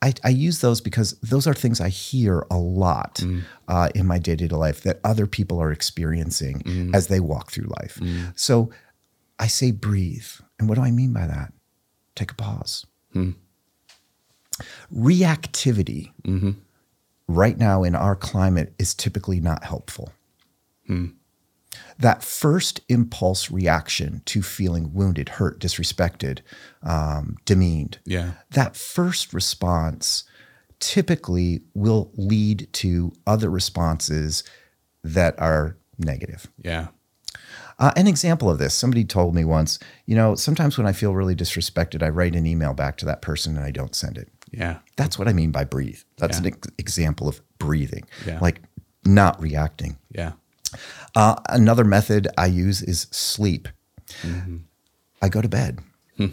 I, 0.03 0.13
I 0.23 0.29
use 0.29 0.61
those 0.61 0.81
because 0.83 1.13
those 1.21 1.47
are 1.47 1.55
things 1.55 1.81
I 1.81 1.89
hear 1.89 2.45
a 2.51 2.59
lot 2.59 3.23
uh, 3.69 3.89
in 3.95 4.07
my 4.07 4.19
day 4.19 4.37
to 4.37 4.49
day 4.49 4.55
life 4.57 4.83
that 4.83 5.01
other 5.05 5.27
people 5.27 5.59
are 5.63 5.73
experiencing 5.73 6.91
as 6.95 7.07
they 7.07 7.21
walk 7.21 7.51
through 7.53 7.69
life. 7.81 7.99
So 8.35 8.71
I 9.39 9.47
say 9.47 9.71
breathe. 9.71 10.27
And 10.59 10.69
what 10.69 10.75
do 10.77 10.83
I 10.83 10.91
mean 10.91 11.13
by 11.13 11.27
that? 11.27 11.53
Take 12.17 12.33
a 12.33 12.35
pause. 12.35 12.85
Reactivity 14.93 16.13
right 17.29 17.57
now 17.59 17.83
in 17.83 17.95
our 17.95 18.15
climate 18.17 18.75
is 18.79 18.95
typically 18.95 19.41
not 19.41 19.65
helpful. 19.65 20.13
That 21.99 22.23
first 22.23 22.81
impulse 22.89 23.51
reaction 23.51 24.23
to 24.27 24.43
feeling 24.43 24.93
wounded, 24.93 25.29
hurt, 25.31 25.59
disrespected, 25.61 26.41
um, 26.83 27.37
demeaned, 27.45 27.99
Yeah. 28.05 28.33
that 28.51 28.77
first 28.77 29.33
response 29.33 30.25
typically 30.81 31.63
will 31.73 32.11
lead 32.17 32.69
to 32.75 33.13
other 33.27 33.49
responses 33.51 34.45
that 35.03 35.39
are 35.41 35.77
negative. 35.99 36.49
Yeah. 36.63 36.89
Uh, 37.79 37.93
an 37.97 38.07
example 38.07 38.49
of 38.51 38.59
this 38.59 38.75
somebody 38.75 39.05
told 39.05 39.35
me 39.35 39.45
once, 39.45 39.79
you 40.07 40.15
know, 40.15 40.35
sometimes 40.37 40.77
when 40.79 40.87
I 40.87 40.93
feel 40.93 41.15
really 41.15 41.35
disrespected, 41.35 42.03
I 42.03 42.09
write 42.09 42.37
an 42.37 42.47
email 42.47 42.75
back 42.75 42.97
to 42.99 43.07
that 43.07 43.23
person 43.23 43.57
and 43.57 43.65
I 43.65 43.71
don't 43.71 43.95
send 43.97 44.17
it. 44.19 44.29
Yeah. 44.57 44.79
That's 44.97 45.19
what 45.19 45.29
I 45.29 45.33
mean 45.33 45.51
by 45.51 45.65
breathe. 45.65 46.01
That's 46.19 46.39
Yeah. 46.41 46.47
an 46.49 46.55
ex- 46.55 46.69
example 46.79 47.29
of 47.29 47.41
breathing, 47.59 48.05
Yeah. 48.27 48.39
like 48.41 48.61
not 49.05 49.41
reacting. 49.41 49.97
Yeah. 50.11 50.33
Uh, 51.15 51.37
another 51.49 51.85
method 51.85 52.29
I 52.39 52.47
use 52.47 52.83
is 52.83 53.07
sleep. 53.11 53.69
Mm-hmm. 54.23 54.59
I 55.23 55.29
go 55.29 55.41
to 55.41 55.49
bed. 55.49 55.81
Hmm. 56.17 56.27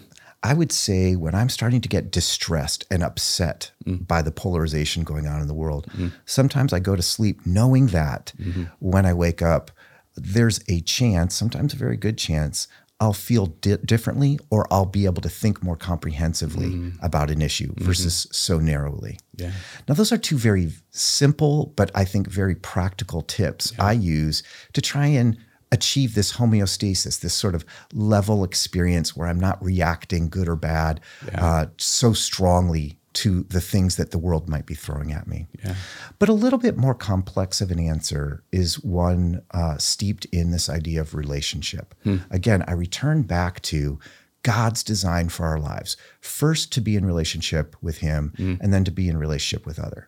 I 0.44 0.54
would 0.56 0.72
say 0.72 1.16
when 1.16 1.36
I'm 1.36 1.50
starting 1.50 1.82
to 1.82 1.90
get 1.90 2.12
distressed 2.12 2.86
and 2.90 3.04
upset 3.04 3.72
Mm. 3.86 4.08
by 4.08 4.22
the 4.24 4.32
polarization 4.32 5.04
going 5.04 5.28
on 5.28 5.40
in 5.42 5.48
the 5.48 5.54
world, 5.54 5.86
Mm-hmm. 5.92 6.08
sometimes 6.26 6.74
I 6.74 6.80
go 6.80 6.96
to 6.96 7.02
sleep 7.04 7.46
knowing 7.46 7.88
that 7.88 8.34
when 8.80 9.06
I 9.06 9.14
wake 9.14 9.42
up, 9.44 9.70
there's 10.16 10.60
a 10.68 10.82
chance, 10.82 11.36
sometimes 11.36 11.74
a 11.74 11.78
very 11.78 11.96
good 11.98 12.18
chance, 12.18 12.68
I'll 13.02 13.14
feel 13.14 13.48
di- 13.48 13.78
differently 13.84 14.40
or 14.52 14.68
I'll 14.72 14.86
be 14.86 15.06
able 15.06 15.24
to 15.24 15.30
think 15.30 15.64
more 15.64 15.76
comprehensively 15.76 16.94
about 17.02 17.32
an 17.32 17.42
issue 17.42 17.74
versus 17.78 18.28
so 18.32 18.60
narrowly. 18.60 19.18
Mm-hmm. 19.36 19.44
Yeah. 19.44 19.52
Now, 19.88 19.96
those 19.96 20.12
are 20.12 20.18
two 20.18 20.38
very 20.38 20.72
simple, 20.92 21.74
but 21.76 21.90
I 21.96 22.06
think 22.06 22.28
very 22.28 22.56
practical 22.56 23.24
tips 23.24 23.74
I 23.80 23.94
use 23.94 24.44
to 24.74 24.82
try 24.82 25.08
and 25.08 25.36
achieve 25.72 26.14
this 26.14 26.34
homeostasis, 26.34 27.22
this 27.22 27.34
sort 27.34 27.56
of 27.56 27.66
level 27.94 28.44
experience 28.44 29.16
where 29.16 29.28
I'm 29.28 29.40
not 29.40 29.64
reacting 29.64 30.30
good 30.30 30.48
or 30.48 30.56
bad 30.56 31.00
uh, 31.36 31.68
so 31.78 32.14
strongly 32.14 33.00
to 33.14 33.44
the 33.44 33.62
things 33.62 33.98
that 33.98 34.12
the 34.12 34.18
world 34.18 34.48
might 34.48 34.66
be 34.66 34.74
throwing 34.74 35.12
at 35.12 35.28
me. 35.28 35.48
Yeah. 35.64 35.76
But 36.18 36.30
a 36.30 36.34
little 36.34 36.60
bit 36.60 36.78
more 36.78 36.96
complex 36.96 37.60
of 37.62 37.72
an 37.72 37.80
answer 37.80 38.44
is 38.52 38.82
one 38.84 39.42
uh, 39.52 39.78
steeped 39.78 40.26
in 40.26 40.52
this 40.52 40.70
idea 40.70 41.02
of 41.02 41.14
relationship. 41.14 41.94
Again, 42.30 42.64
I 42.68 42.74
return 42.74 43.24
back 43.24 43.62
to 43.64 44.00
God's 44.44 44.82
design 44.84 45.30
for 45.30 45.46
our 45.46 45.60
lives. 45.60 45.98
First, 46.20 46.72
to 46.74 46.82
be 46.82 46.96
in 46.96 47.06
relationship 47.06 47.76
with 47.82 47.98
Him, 48.00 48.34
and 48.62 48.74
then 48.74 48.84
to 48.86 48.92
be 48.92 49.08
in 49.08 49.18
relationship 49.18 49.66
with 49.66 49.78
other. 49.78 50.08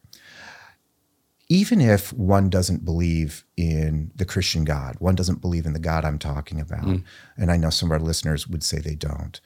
Even 1.49 1.81
if 1.81 2.11
one 2.13 2.49
doesn't 2.49 2.83
believe 2.85 3.43
in 3.57 4.11
the 4.15 4.25
Christian 4.25 4.63
God, 4.63 4.95
one 4.99 5.13
doesn't 5.13 5.41
believe 5.41 5.65
in 5.65 5.73
the 5.73 5.79
God 5.79 6.03
I'm 6.05 6.17
talking 6.17 6.59
about, 6.59 6.85
and 7.37 7.51
I 7.51 7.57
know 7.57 7.69
some 7.69 7.91
of 7.91 7.93
our 7.93 7.99
listeners 7.99 8.47
would 8.47 8.63
say 8.63 8.79
they 8.79 8.95
don't. 8.95 9.39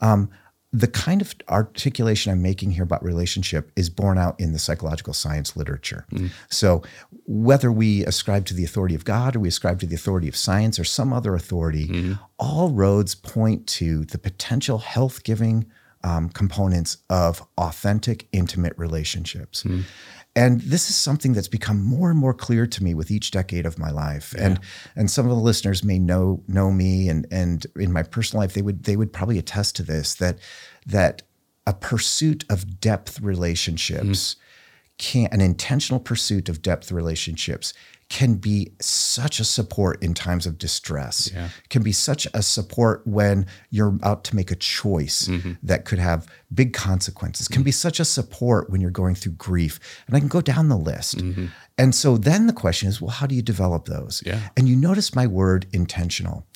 Um, 0.00 0.30
the 0.72 0.86
kind 0.86 1.20
of 1.20 1.34
articulation 1.48 2.32
I'm 2.32 2.42
making 2.42 2.70
here 2.70 2.84
about 2.84 3.02
relationship 3.02 3.72
is 3.74 3.90
borne 3.90 4.18
out 4.18 4.38
in 4.38 4.52
the 4.52 4.58
psychological 4.58 5.12
science 5.12 5.56
literature. 5.56 6.06
Mm-hmm. 6.12 6.28
So, 6.48 6.82
whether 7.26 7.72
we 7.72 8.04
ascribe 8.04 8.46
to 8.46 8.54
the 8.54 8.64
authority 8.64 8.94
of 8.94 9.04
God 9.04 9.34
or 9.34 9.40
we 9.40 9.48
ascribe 9.48 9.80
to 9.80 9.86
the 9.86 9.96
authority 9.96 10.28
of 10.28 10.36
science 10.36 10.78
or 10.78 10.84
some 10.84 11.12
other 11.12 11.34
authority, 11.34 11.88
mm-hmm. 11.88 12.12
all 12.38 12.70
roads 12.70 13.14
point 13.14 13.66
to 13.68 14.04
the 14.04 14.18
potential 14.18 14.78
health 14.78 15.24
giving 15.24 15.66
um, 16.02 16.28
components 16.30 16.98
of 17.10 17.46
authentic, 17.58 18.28
intimate 18.32 18.74
relationships. 18.76 19.64
Mm-hmm. 19.64 19.82
And 20.40 20.60
this 20.62 20.88
is 20.88 20.96
something 20.96 21.34
that's 21.34 21.48
become 21.48 21.84
more 21.84 22.10
and 22.10 22.18
more 22.18 22.32
clear 22.32 22.66
to 22.66 22.82
me 22.82 22.94
with 22.94 23.10
each 23.10 23.30
decade 23.30 23.66
of 23.66 23.78
my 23.78 23.90
life. 23.90 24.34
And 24.38 24.58
and 24.96 25.10
some 25.10 25.26
of 25.26 25.30
the 25.30 25.42
listeners 25.42 25.84
may 25.84 25.98
know 25.98 26.42
know 26.48 26.70
me 26.70 27.08
and 27.08 27.26
and 27.30 27.66
in 27.76 27.92
my 27.92 28.02
personal 28.02 28.40
life 28.42 28.54
they 28.54 28.62
would 28.62 28.84
they 28.84 28.96
would 28.96 29.12
probably 29.12 29.38
attest 29.38 29.76
to 29.76 29.82
this 29.82 30.14
that 30.14 30.38
that 30.86 31.22
a 31.66 31.74
pursuit 31.74 32.44
of 32.48 32.80
depth 32.80 33.20
relationships 33.20 34.34
mm. 34.34 34.36
Can 35.08 35.28
an 35.32 35.40
intentional 35.40 36.00
pursuit 36.10 36.48
of 36.50 36.56
depth 36.62 36.92
relationships 36.92 37.72
can 38.18 38.34
be 38.34 38.58
such 38.80 39.38
a 39.40 39.44
support 39.44 40.02
in 40.02 40.12
times 40.14 40.44
of 40.46 40.58
distress 40.58 41.30
Yeah. 41.32 41.48
can 41.72 41.82
be 41.82 41.92
such 41.92 42.26
a 42.34 42.42
support 42.42 42.96
when 43.06 43.46
you're 43.70 43.94
about 44.00 44.24
to 44.28 44.36
make 44.36 44.50
a 44.50 44.56
choice 44.78 45.18
Mm-hmm. 45.28 45.52
that 45.70 45.80
could 45.88 46.00
have 46.10 46.20
big 46.60 46.70
consequences 46.88 47.48
can 47.54 47.62
be 47.62 47.70
such 47.86 47.98
a 48.00 48.04
support 48.04 48.68
when 48.70 48.80
you're 48.82 48.98
going 49.02 49.14
through 49.20 49.36
grief 49.48 49.74
and 50.06 50.16
i 50.16 50.18
can 50.20 50.28
go 50.38 50.42
down 50.52 50.68
the 50.68 50.76
list 50.92 51.14
and 51.82 51.94
so 52.02 52.08
then 52.18 52.46
the 52.50 52.52
question 52.64 52.88
is 52.90 53.00
well 53.00 53.10
how 53.20 53.26
do 53.30 53.34
you 53.34 53.42
develop 53.54 53.82
those 53.86 54.14
Mm-hmm. 54.20 54.28
Yeah. 54.30 54.40
Mm. 54.46 54.50
and 54.56 54.68
you 54.68 54.76
notice 54.88 55.14
my 55.14 55.26
word 55.40 55.66
intentional 55.72 56.46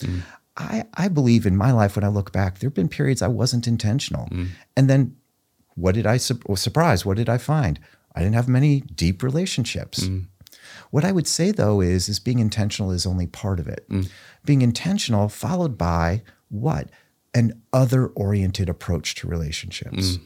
I, 0.57 0.85
I 1.05 1.09
believe 1.09 1.47
in 1.47 1.57
my 1.57 1.73
life 1.81 1.97
when 1.97 2.05
i 2.05 2.09
look 2.19 2.31
back 2.41 2.59
there 2.59 2.69
have 2.69 2.75
been 2.83 2.89
periods 2.99 3.23
i 3.23 3.29
wasn't 3.43 3.67
intentional 3.75 4.27
Mm. 4.31 4.49
and 4.77 4.91
then 4.91 5.17
what 5.77 5.95
did 5.99 6.07
i 6.15 6.17
su- 6.19 6.41
was 6.53 6.61
surprised 6.61 7.05
what 7.05 7.17
did 7.17 7.29
i 7.29 7.39
find 7.39 7.79
i 8.15 8.21
didn't 8.21 8.35
have 8.35 8.49
many 8.49 8.81
deep 8.81 9.23
relationships 9.23 10.05
mm. 10.05 10.27
what 10.91 11.05
I 11.05 11.13
would 11.13 11.27
say 11.27 11.51
though 11.51 11.81
is 11.81 12.09
is 12.09 12.19
being 12.19 12.39
intentional 12.39 12.91
is 12.91 13.07
only 13.07 13.27
part 13.27 13.61
of 13.61 13.69
it. 13.69 13.89
Mm. 13.89 14.09
Being 14.45 14.63
intentional 14.63 15.29
followed 15.29 15.77
by 15.79 16.23
what? 16.49 16.91
An 17.35 17.63
other 17.73 18.09
oriented 18.09 18.69
approach 18.69 19.15
to 19.17 19.29
relationships. 19.29 20.17
Mm. 20.17 20.21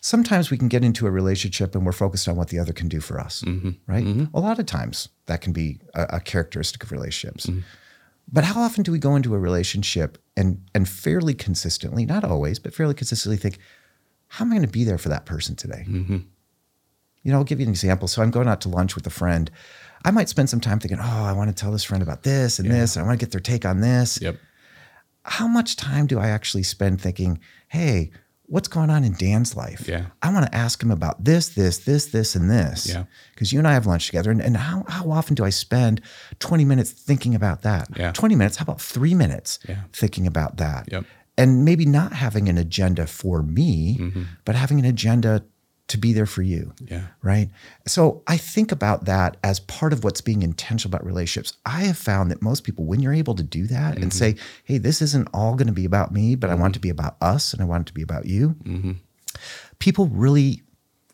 Sometimes 0.00 0.50
we 0.50 0.58
can 0.58 0.68
get 0.68 0.84
into 0.84 1.06
a 1.06 1.10
relationship 1.10 1.74
and 1.74 1.84
we're 1.84 1.92
focused 1.92 2.28
on 2.28 2.36
what 2.36 2.48
the 2.48 2.60
other 2.60 2.72
can 2.72 2.86
do 2.86 3.00
for 3.00 3.18
us, 3.18 3.42
mm-hmm. 3.42 3.70
right? 3.88 4.04
Mm-hmm. 4.04 4.36
A 4.36 4.40
lot 4.40 4.60
of 4.60 4.66
times 4.66 5.08
that 5.24 5.40
can 5.40 5.52
be 5.52 5.80
a, 5.94 6.06
a 6.10 6.20
characteristic 6.20 6.84
of 6.84 6.92
relationships. 6.92 7.46
Mm-hmm. 7.46 7.60
But 8.30 8.44
how 8.44 8.60
often 8.60 8.84
do 8.84 8.92
we 8.92 9.00
go 9.00 9.16
into 9.16 9.34
a 9.34 9.38
relationship 9.38 10.18
and 10.36 10.62
and 10.74 10.88
fairly 10.88 11.34
consistently, 11.34 12.06
not 12.06 12.22
always, 12.24 12.58
but 12.60 12.74
fairly 12.74 12.94
consistently 12.94 13.36
think, 13.36 13.58
how 14.28 14.44
am 14.44 14.52
I 14.52 14.56
going 14.56 14.66
to 14.66 14.72
be 14.72 14.84
there 14.84 14.98
for 14.98 15.08
that 15.08 15.26
person 15.26 15.56
today? 15.56 15.84
Mm-hmm. 15.88 16.18
You 17.26 17.32
know, 17.32 17.38
I'll 17.38 17.44
give 17.44 17.58
you 17.58 17.64
an 17.66 17.70
example. 17.70 18.06
So 18.06 18.22
I'm 18.22 18.30
going 18.30 18.46
out 18.46 18.60
to 18.60 18.68
lunch 18.68 18.94
with 18.94 19.04
a 19.06 19.10
friend. 19.10 19.50
I 20.04 20.12
might 20.12 20.28
spend 20.28 20.48
some 20.48 20.60
time 20.60 20.78
thinking, 20.78 21.00
oh, 21.00 21.24
I 21.24 21.32
want 21.32 21.48
to 21.50 21.54
tell 21.60 21.72
this 21.72 21.82
friend 21.82 22.00
about 22.02 22.22
this 22.22 22.60
and 22.60 22.68
Yeah. 22.68 22.74
this, 22.74 22.94
and 22.94 23.02
I 23.04 23.06
want 23.08 23.18
to 23.18 23.26
get 23.26 23.32
their 23.32 23.40
take 23.40 23.64
on 23.66 23.80
this. 23.80 24.20
Yep. 24.22 24.36
How 25.24 25.48
much 25.48 25.74
time 25.74 26.06
do 26.06 26.20
I 26.20 26.28
actually 26.28 26.62
spend 26.62 27.00
thinking, 27.00 27.40
hey, 27.66 28.12
what's 28.44 28.68
going 28.68 28.90
on 28.90 29.02
in 29.02 29.14
Dan's 29.14 29.56
life? 29.56 29.88
Yeah. 29.88 30.06
I 30.22 30.32
want 30.32 30.46
to 30.46 30.54
ask 30.54 30.80
him 30.80 30.92
about 30.92 31.24
this, 31.24 31.48
this, 31.48 31.78
this, 31.78 32.06
this, 32.06 32.36
and 32.36 32.48
this. 32.48 32.86
Yeah. 32.88 33.06
Because 33.34 33.52
you 33.52 33.58
and 33.58 33.66
I 33.66 33.72
have 33.72 33.86
lunch 33.86 34.06
together. 34.06 34.30
And, 34.30 34.40
and 34.40 34.56
how, 34.56 34.84
how 34.86 35.10
often 35.10 35.34
do 35.34 35.44
I 35.44 35.50
spend 35.50 36.00
20 36.38 36.64
minutes 36.64 36.92
thinking 36.92 37.34
about 37.34 37.62
that? 37.62 37.88
Yeah. 37.96 38.12
20 38.12 38.36
minutes, 38.36 38.58
how 38.58 38.62
about 38.62 38.80
three 38.80 39.14
minutes 39.14 39.58
Yeah. 39.68 39.80
thinking 39.92 40.28
about 40.28 40.58
that? 40.58 40.88
Yep. 40.92 41.04
And 41.36 41.64
maybe 41.64 41.86
not 41.86 42.12
having 42.12 42.48
an 42.48 42.56
agenda 42.56 43.04
for 43.08 43.42
me, 43.42 43.98
Mm-hmm. 43.98 44.22
but 44.44 44.54
having 44.54 44.78
an 44.78 44.84
agenda 44.84 45.42
to 45.88 45.96
be 45.98 46.12
there 46.12 46.26
for 46.26 46.42
you 46.42 46.72
Yeah. 46.84 47.06
right? 47.22 47.48
So 47.86 48.22
I 48.26 48.36
think 48.36 48.72
about 48.72 49.04
that 49.04 49.36
as 49.44 49.60
part 49.60 49.92
of 49.92 50.02
what's 50.02 50.20
being 50.20 50.42
intentional 50.42 50.90
about 50.94 51.06
relationships. 51.06 51.56
I 51.64 51.82
have 51.84 51.96
found 51.96 52.30
that 52.32 52.42
most 52.42 52.64
people, 52.64 52.84
when 52.86 52.98
you're 53.00 53.14
able 53.14 53.36
to 53.36 53.44
do 53.44 53.66
that 53.68 53.94
and 53.94 54.06
Mm-hmm. 54.06 54.10
say, 54.18 54.36
hey, 54.64 54.78
this 54.78 55.00
isn't 55.00 55.28
all 55.32 55.54
going 55.54 55.68
to 55.68 55.72
be 55.72 55.84
about 55.84 56.12
me, 56.12 56.34
but 56.34 56.50
I 56.50 56.54
want 56.54 56.72
it 56.74 56.78
to 56.78 56.80
be 56.80 56.90
about 56.90 57.16
us 57.20 57.52
and 57.52 57.62
I 57.62 57.66
want 57.66 57.82
it 57.82 57.86
to 57.86 57.94
be 57.94 58.02
about 58.02 58.26
you, 58.26 58.56
Mm-hmm. 58.64 58.92
people 59.78 60.08
really 60.08 60.62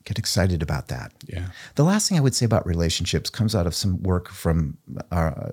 get 0.05 0.19
excited 0.19 0.63
about 0.63 0.89
that. 0.89 1.13
Yeah. 1.27 1.49
The 1.77 1.85
last 1.85 2.09
thing 2.09 2.19
I 2.19 2.21
would 2.23 2.35
say 2.35 2.45
about 2.47 2.67
relationships 2.67 3.31
comes 3.31 3.55
out 3.55 3.67
of 3.67 3.75
some 3.75 4.03
work 4.03 4.29
from 4.31 4.79
uh, 5.13 5.51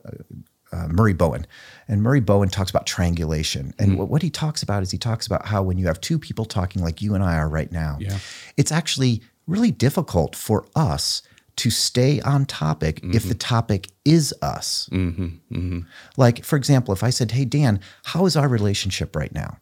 uh, 0.72 0.88
Murray 0.88 1.14
Bowen. 1.14 1.46
And 1.88 2.04
Murray 2.04 2.20
Bowen 2.20 2.50
talks 2.50 2.70
about 2.70 2.86
triangulation. 2.86 3.74
And 3.80 3.98
what, 3.98 4.10
what 4.10 4.22
he 4.22 4.30
talks 4.30 4.62
about 4.62 4.84
is 4.84 4.92
he 4.92 4.98
talks 4.98 5.26
about 5.26 5.48
how 5.48 5.64
when 5.64 5.78
you 5.78 5.88
have 5.88 6.00
two 6.00 6.20
people 6.20 6.46
talking 6.46 6.84
like 6.84 7.02
you 7.02 7.16
and 7.16 7.24
I 7.24 7.38
are 7.38 7.50
right 7.50 7.72
now, 7.72 7.98
Yeah. 8.00 8.20
it's 8.58 8.72
actually 8.72 9.24
really 9.48 9.72
difficult 9.72 10.36
for 10.36 10.68
us 10.76 11.24
to 11.58 11.70
stay 11.70 12.22
on 12.22 12.46
topic 12.46 13.00
if 13.04 13.10
mm-hmm. 13.10 13.30
the 13.30 13.36
topic 13.36 13.90
is 14.06 14.34
us. 14.42 14.88
Mm-hmm. 14.94 15.26
Mm-hmm. 15.52 15.80
Like, 16.16 16.46
for 16.46 16.56
example, 16.56 16.94
if 16.94 17.04
I 17.04 17.10
said, 17.10 17.32
Hey, 17.32 17.44
Dan, 17.44 17.82
how 18.04 18.26
is 18.26 18.38
our 18.38 18.48
relationship 18.48 19.16
right 19.16 19.34
now? 19.34 19.58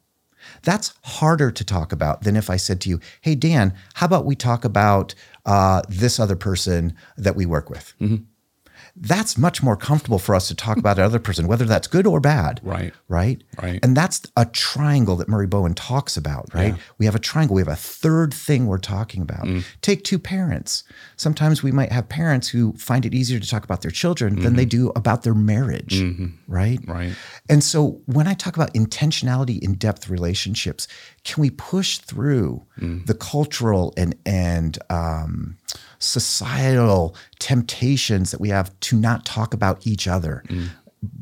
That's 0.64 0.94
harder 1.04 1.50
to 1.50 1.64
talk 1.64 1.92
about 1.92 2.22
than 2.22 2.36
if 2.36 2.50
I 2.50 2.58
said 2.58 2.82
to 2.82 2.90
you, 2.90 3.00
Hey, 3.22 3.36
Dan, 3.36 3.74
how 3.96 4.06
about 4.06 4.26
we 4.26 4.36
talk 4.36 4.64
about 4.64 5.16
uh, 5.46 5.82
this 5.90 6.20
other 6.20 6.36
person 6.36 6.94
that 7.18 7.36
we 7.36 7.46
work 7.46 7.70
with? 7.70 7.94
That's 9.00 9.38
much 9.38 9.62
more 9.62 9.78
comfortable 9.78 10.20
for 10.20 10.34
us 10.34 10.48
to 10.48 10.56
talk 10.56 10.78
about 10.78 10.98
another 10.98 11.20
person, 11.20 11.48
whether 11.48 11.66
that's 11.66 11.88
good 11.88 12.08
or 12.08 12.20
bad. 12.20 12.60
Right. 12.64 12.94
Right. 13.08 13.44
Right. 13.62 13.80
And 13.84 13.96
that's 13.96 14.22
a 14.36 14.46
triangle 14.46 15.16
that 15.18 15.28
Murray 15.28 15.48
Bowen 15.48 15.74
talks 15.74 16.18
about, 16.18 16.54
right? 16.54 16.74
Yeah. 16.74 16.82
We 16.98 17.06
have 17.06 17.16
a 17.16 17.20
triangle. 17.20 17.56
We 17.56 17.62
have 17.62 17.68
a 17.68 17.76
third 17.76 18.34
thing 18.34 18.66
we're 18.66 18.78
talking 18.78 19.22
about. 19.22 19.46
Mm. 19.46 19.64
Take 19.82 20.04
two 20.04 20.20
parents. 20.20 20.84
Sometimes 21.16 21.62
we 21.62 21.72
might 21.72 21.92
have 21.92 22.10
parents 22.10 22.48
who 22.48 22.74
find 22.74 23.06
it 23.06 23.14
easier 23.14 23.40
to 23.40 23.48
talk 23.48 23.64
about 23.64 23.82
their 23.82 23.92
children 23.92 24.42
than 24.42 24.56
they 24.56 24.66
do 24.66 24.92
about 24.96 25.24
their 25.24 25.36
marriage, 25.36 26.02
right? 26.48 26.80
Mm-hmm. 26.82 26.92
Right. 26.92 27.16
And 27.50 27.64
so 27.64 28.02
when 28.06 28.28
I 28.28 28.34
talk 28.34 28.56
about 28.56 28.74
intentionality 28.74 29.60
in 29.62 29.76
depth 29.76 30.10
relationships, 30.10 30.88
can 31.24 31.42
we 31.42 31.50
push 31.50 31.98
through 31.98 32.66
the 32.78 33.14
cultural 33.14 33.94
and 33.98 34.16
and 34.26 34.78
um, 34.90 35.58
societal 36.00 37.16
temptations 37.40 38.32
that 38.32 38.42
we 38.42 38.50
have 38.50 38.78
to 38.82 38.98
not 38.98 39.26
talk 39.26 39.54
about 39.54 39.86
each 39.86 40.08
other, 40.08 40.44
mm. 40.48 40.70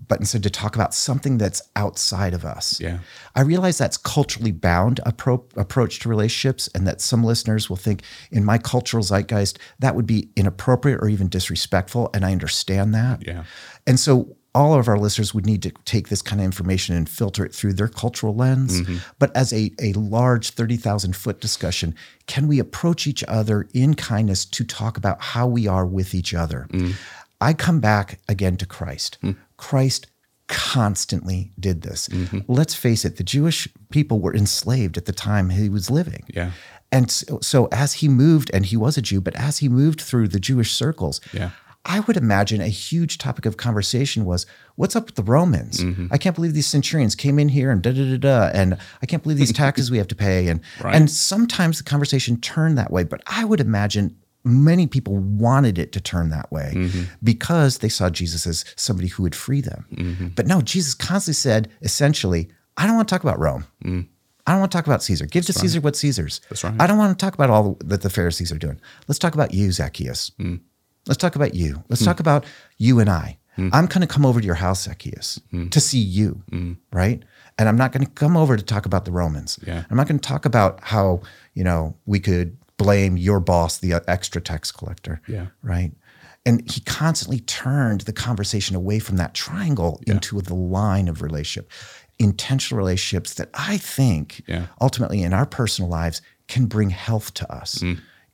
but 0.07 0.19
instead 0.19 0.43
to 0.43 0.49
talk 0.49 0.75
about 0.75 0.93
something 0.93 1.37
that's 1.37 1.61
outside 1.75 2.33
of 2.33 2.45
us? 2.45 2.79
Yeah. 2.79 2.99
I 3.35 3.41
realize 3.41 3.77
that's 3.77 3.97
culturally 3.97 4.51
bound 4.51 4.99
appro- 5.05 5.45
approach 5.57 5.99
to 5.99 6.09
relationships, 6.09 6.69
and 6.75 6.87
that 6.87 7.01
some 7.01 7.23
listeners 7.23 7.69
will 7.69 7.77
think 7.77 8.03
in 8.31 8.43
my 8.43 8.57
cultural 8.57 9.03
zeitgeist 9.03 9.57
that 9.79 9.95
would 9.95 10.07
be 10.07 10.29
inappropriate 10.35 10.99
or 11.01 11.09
even 11.09 11.29
disrespectful, 11.29 12.09
and 12.13 12.25
I 12.25 12.31
understand 12.31 12.93
that. 12.93 13.25
Yeah. 13.25 13.43
And 13.87 13.99
so 13.99 14.35
all 14.55 14.73
of 14.73 14.87
our 14.87 14.97
listeners 14.97 15.33
would 15.33 15.45
need 15.45 15.61
to 15.61 15.71
take 15.83 16.07
this 16.07 16.21
kind 16.21 16.39
of 16.41 16.45
information 16.45 16.95
and 16.95 17.09
filter 17.09 17.45
it 17.45 17.53
through 17.53 17.73
their 17.73 17.89
cultural 17.89 18.33
lens. 18.33 18.81
Mm-hmm. 18.81 18.97
But 19.19 19.35
as 19.35 19.51
a, 19.51 19.71
a 19.81 19.91
large 19.93 20.51
30,000 20.51 21.15
foot 21.15 21.41
discussion, 21.41 21.93
can 22.25 22.47
we 22.47 22.57
approach 22.57 23.05
each 23.05 23.23
other 23.27 23.67
in 23.73 23.93
kindness 23.95 24.45
to 24.45 24.63
talk 24.63 24.97
about 24.97 25.21
how 25.21 25.45
we 25.45 25.67
are 25.67 25.85
with 25.85 26.15
each 26.15 26.33
other? 26.33 26.67
Mm. 26.71 26.93
I 27.41 27.53
come 27.53 27.81
back 27.81 28.19
again 28.29 28.55
to 28.57 28.65
Christ. 28.65 29.17
Mm. 29.21 29.35
Christ 29.57 30.07
constantly 30.47 31.51
did 31.59 31.81
this. 31.81 32.07
Mm-hmm. 32.07 32.39
Let's 32.47 32.75
face 32.75 33.03
it, 33.03 33.17
the 33.17 33.23
Jewish 33.23 33.67
people 33.89 34.19
were 34.21 34.33
enslaved 34.33 34.97
at 34.97 35.05
the 35.05 35.11
time 35.11 35.49
he 35.49 35.69
was 35.69 35.91
living. 35.91 36.23
Yeah. 36.27 36.51
And 36.91 37.11
so, 37.11 37.39
so 37.41 37.67
as 37.71 37.93
he 37.93 38.07
moved, 38.07 38.51
and 38.53 38.65
he 38.65 38.77
was 38.77 38.97
a 38.97 39.01
Jew, 39.01 39.19
but 39.19 39.35
as 39.35 39.57
he 39.57 39.67
moved 39.67 39.99
through 39.99 40.29
the 40.29 40.39
Jewish 40.39 40.71
circles, 40.71 41.19
Yeah. 41.33 41.49
I 41.85 41.99
would 42.01 42.17
imagine 42.17 42.61
a 42.61 42.67
huge 42.67 43.19
topic 43.19 43.45
of 43.45 43.57
conversation 43.57 44.25
was 44.25 44.45
what's 44.75 44.95
up 44.95 45.05
with 45.05 45.15
the 45.15 45.23
Romans? 45.23 45.81
Mm-hmm. 45.81 46.07
I 46.11 46.17
can't 46.17 46.35
believe 46.35 46.53
these 46.53 46.67
centurions 46.67 47.13
came 47.15 47.37
in 47.37 47.49
here 47.49 47.71
and 47.71 47.81
da 47.81 47.91
da 47.91 48.03
da 48.03 48.17
da, 48.17 48.51
and 48.53 48.77
I 49.01 49.05
can't 49.05 49.21
believe 49.21 49.37
these 49.37 49.53
taxes 49.63 49.91
we 49.91 49.99
have 49.99 50.07
to 50.07 50.15
pay, 50.15 50.47
and 50.47 50.61
Right. 50.83 50.95
and 50.95 51.09
sometimes 51.09 51.77
the 51.77 51.83
conversation 51.83 52.41
turned 52.41 52.77
that 52.77 52.91
way. 52.91 53.03
But 53.03 53.21
I 53.27 53.45
would 53.45 53.61
imagine 53.61 54.17
many 54.43 54.87
people 54.87 55.17
wanted 55.17 55.77
it 55.77 55.91
to 55.91 55.99
turn 55.99 56.29
that 56.29 56.51
way 56.51 56.71
mm-hmm. 56.75 57.03
because 57.23 57.79
they 57.79 57.89
saw 57.89 58.09
Jesus 58.09 58.45
as 58.45 58.63
somebody 58.75 59.07
who 59.07 59.23
would 59.23 59.35
free 59.35 59.61
them. 59.61 59.85
Mm-hmm. 59.93 60.27
But 60.29 60.47
no, 60.47 60.61
Jesus 60.61 60.93
constantly 60.93 61.33
said 61.33 61.69
essentially, 61.81 62.49
I 62.77 62.85
don't 62.85 62.95
want 62.95 63.07
to 63.07 63.13
talk 63.13 63.23
about 63.23 63.39
Rome. 63.39 63.65
Mm. 63.83 64.07
I 64.47 64.51
don't 64.51 64.59
want 64.59 64.71
to 64.71 64.77
talk 64.77 64.85
about 64.85 65.01
Caesar. 65.01 65.25
Give 65.25 65.43
to 65.45 65.53
Caesar 65.53 65.81
what 65.81 65.95
Caesar's. 65.95 66.41
That's 66.49 66.63
right. 66.63 66.75
I 66.79 66.85
don't 66.85 66.99
want 66.99 67.17
to 67.17 67.25
talk 67.25 67.33
about 67.33 67.49
all 67.49 67.77
that 67.83 68.03
the 68.03 68.11
Pharisees 68.11 68.51
are 68.51 68.59
doing. 68.59 68.79
Let's 69.07 69.17
talk 69.17 69.33
about 69.33 69.53
you, 69.53 69.71
Zacchaeus. 69.71 70.31
Mm. 70.39 70.59
Let's 71.07 71.17
talk 71.17 71.35
about 71.35 71.53
you. 71.53 71.83
Let's 71.89 72.01
hmm. 72.01 72.05
talk 72.05 72.19
about 72.19 72.45
you 72.77 72.99
and 72.99 73.09
I. 73.09 73.37
Hmm. 73.55 73.69
I'm 73.71 73.85
going 73.85 74.01
to 74.01 74.07
come 74.07 74.25
over 74.25 74.39
to 74.41 74.45
your 74.45 74.55
house, 74.55 74.83
Zacchaeus, 74.83 75.39
hmm. 75.51 75.69
to 75.69 75.79
see 75.79 75.99
you, 75.99 76.41
right? 76.91 77.23
And 77.57 77.69
I'm 77.69 77.77
not 77.77 77.91
going 77.93 78.05
to 78.05 78.11
come 78.11 78.35
over 78.35 78.57
to 78.57 78.63
talk 78.63 78.85
about 78.85 79.05
the 79.05 79.11
Romans. 79.11 79.57
Yeah. 79.65 79.85
I'm 79.89 79.95
not 79.95 80.07
going 80.07 80.19
to 80.19 80.27
talk 80.27 80.45
about 80.45 80.79
how, 80.83 81.21
you 81.53 81.63
know, 81.63 81.95
we 82.05 82.19
could 82.19 82.57
blame 82.77 83.15
your 83.15 83.39
boss, 83.39 83.77
the 83.77 83.93
uh, 83.93 83.99
extra 84.07 84.41
tax 84.41 84.71
collector. 84.71 85.21
Yeah. 85.27 85.47
Right. 85.63 85.93
And 86.45 86.69
he 86.69 86.81
constantly 86.81 87.39
turned 87.39 88.01
the 88.01 88.13
conversation 88.13 88.75
away 88.75 88.99
from 88.99 89.17
that 89.17 89.33
triangle 89.33 90.01
into 90.05 90.41
the 90.41 90.53
line 90.53 91.07
of 91.07 91.21
relationship, 91.21 91.71
intentional 92.19 92.77
relationships 92.77 93.35
that 93.35 93.49
I 93.53 93.77
think 93.77 94.43
Yeah. 94.47 94.67
ultimately 94.81 95.23
in 95.23 95.33
our 95.33 95.45
personal 95.45 95.89
lives 95.89 96.21
can 96.47 96.65
bring 96.67 96.89
health 96.91 97.33
to 97.35 97.51
us 97.51 97.81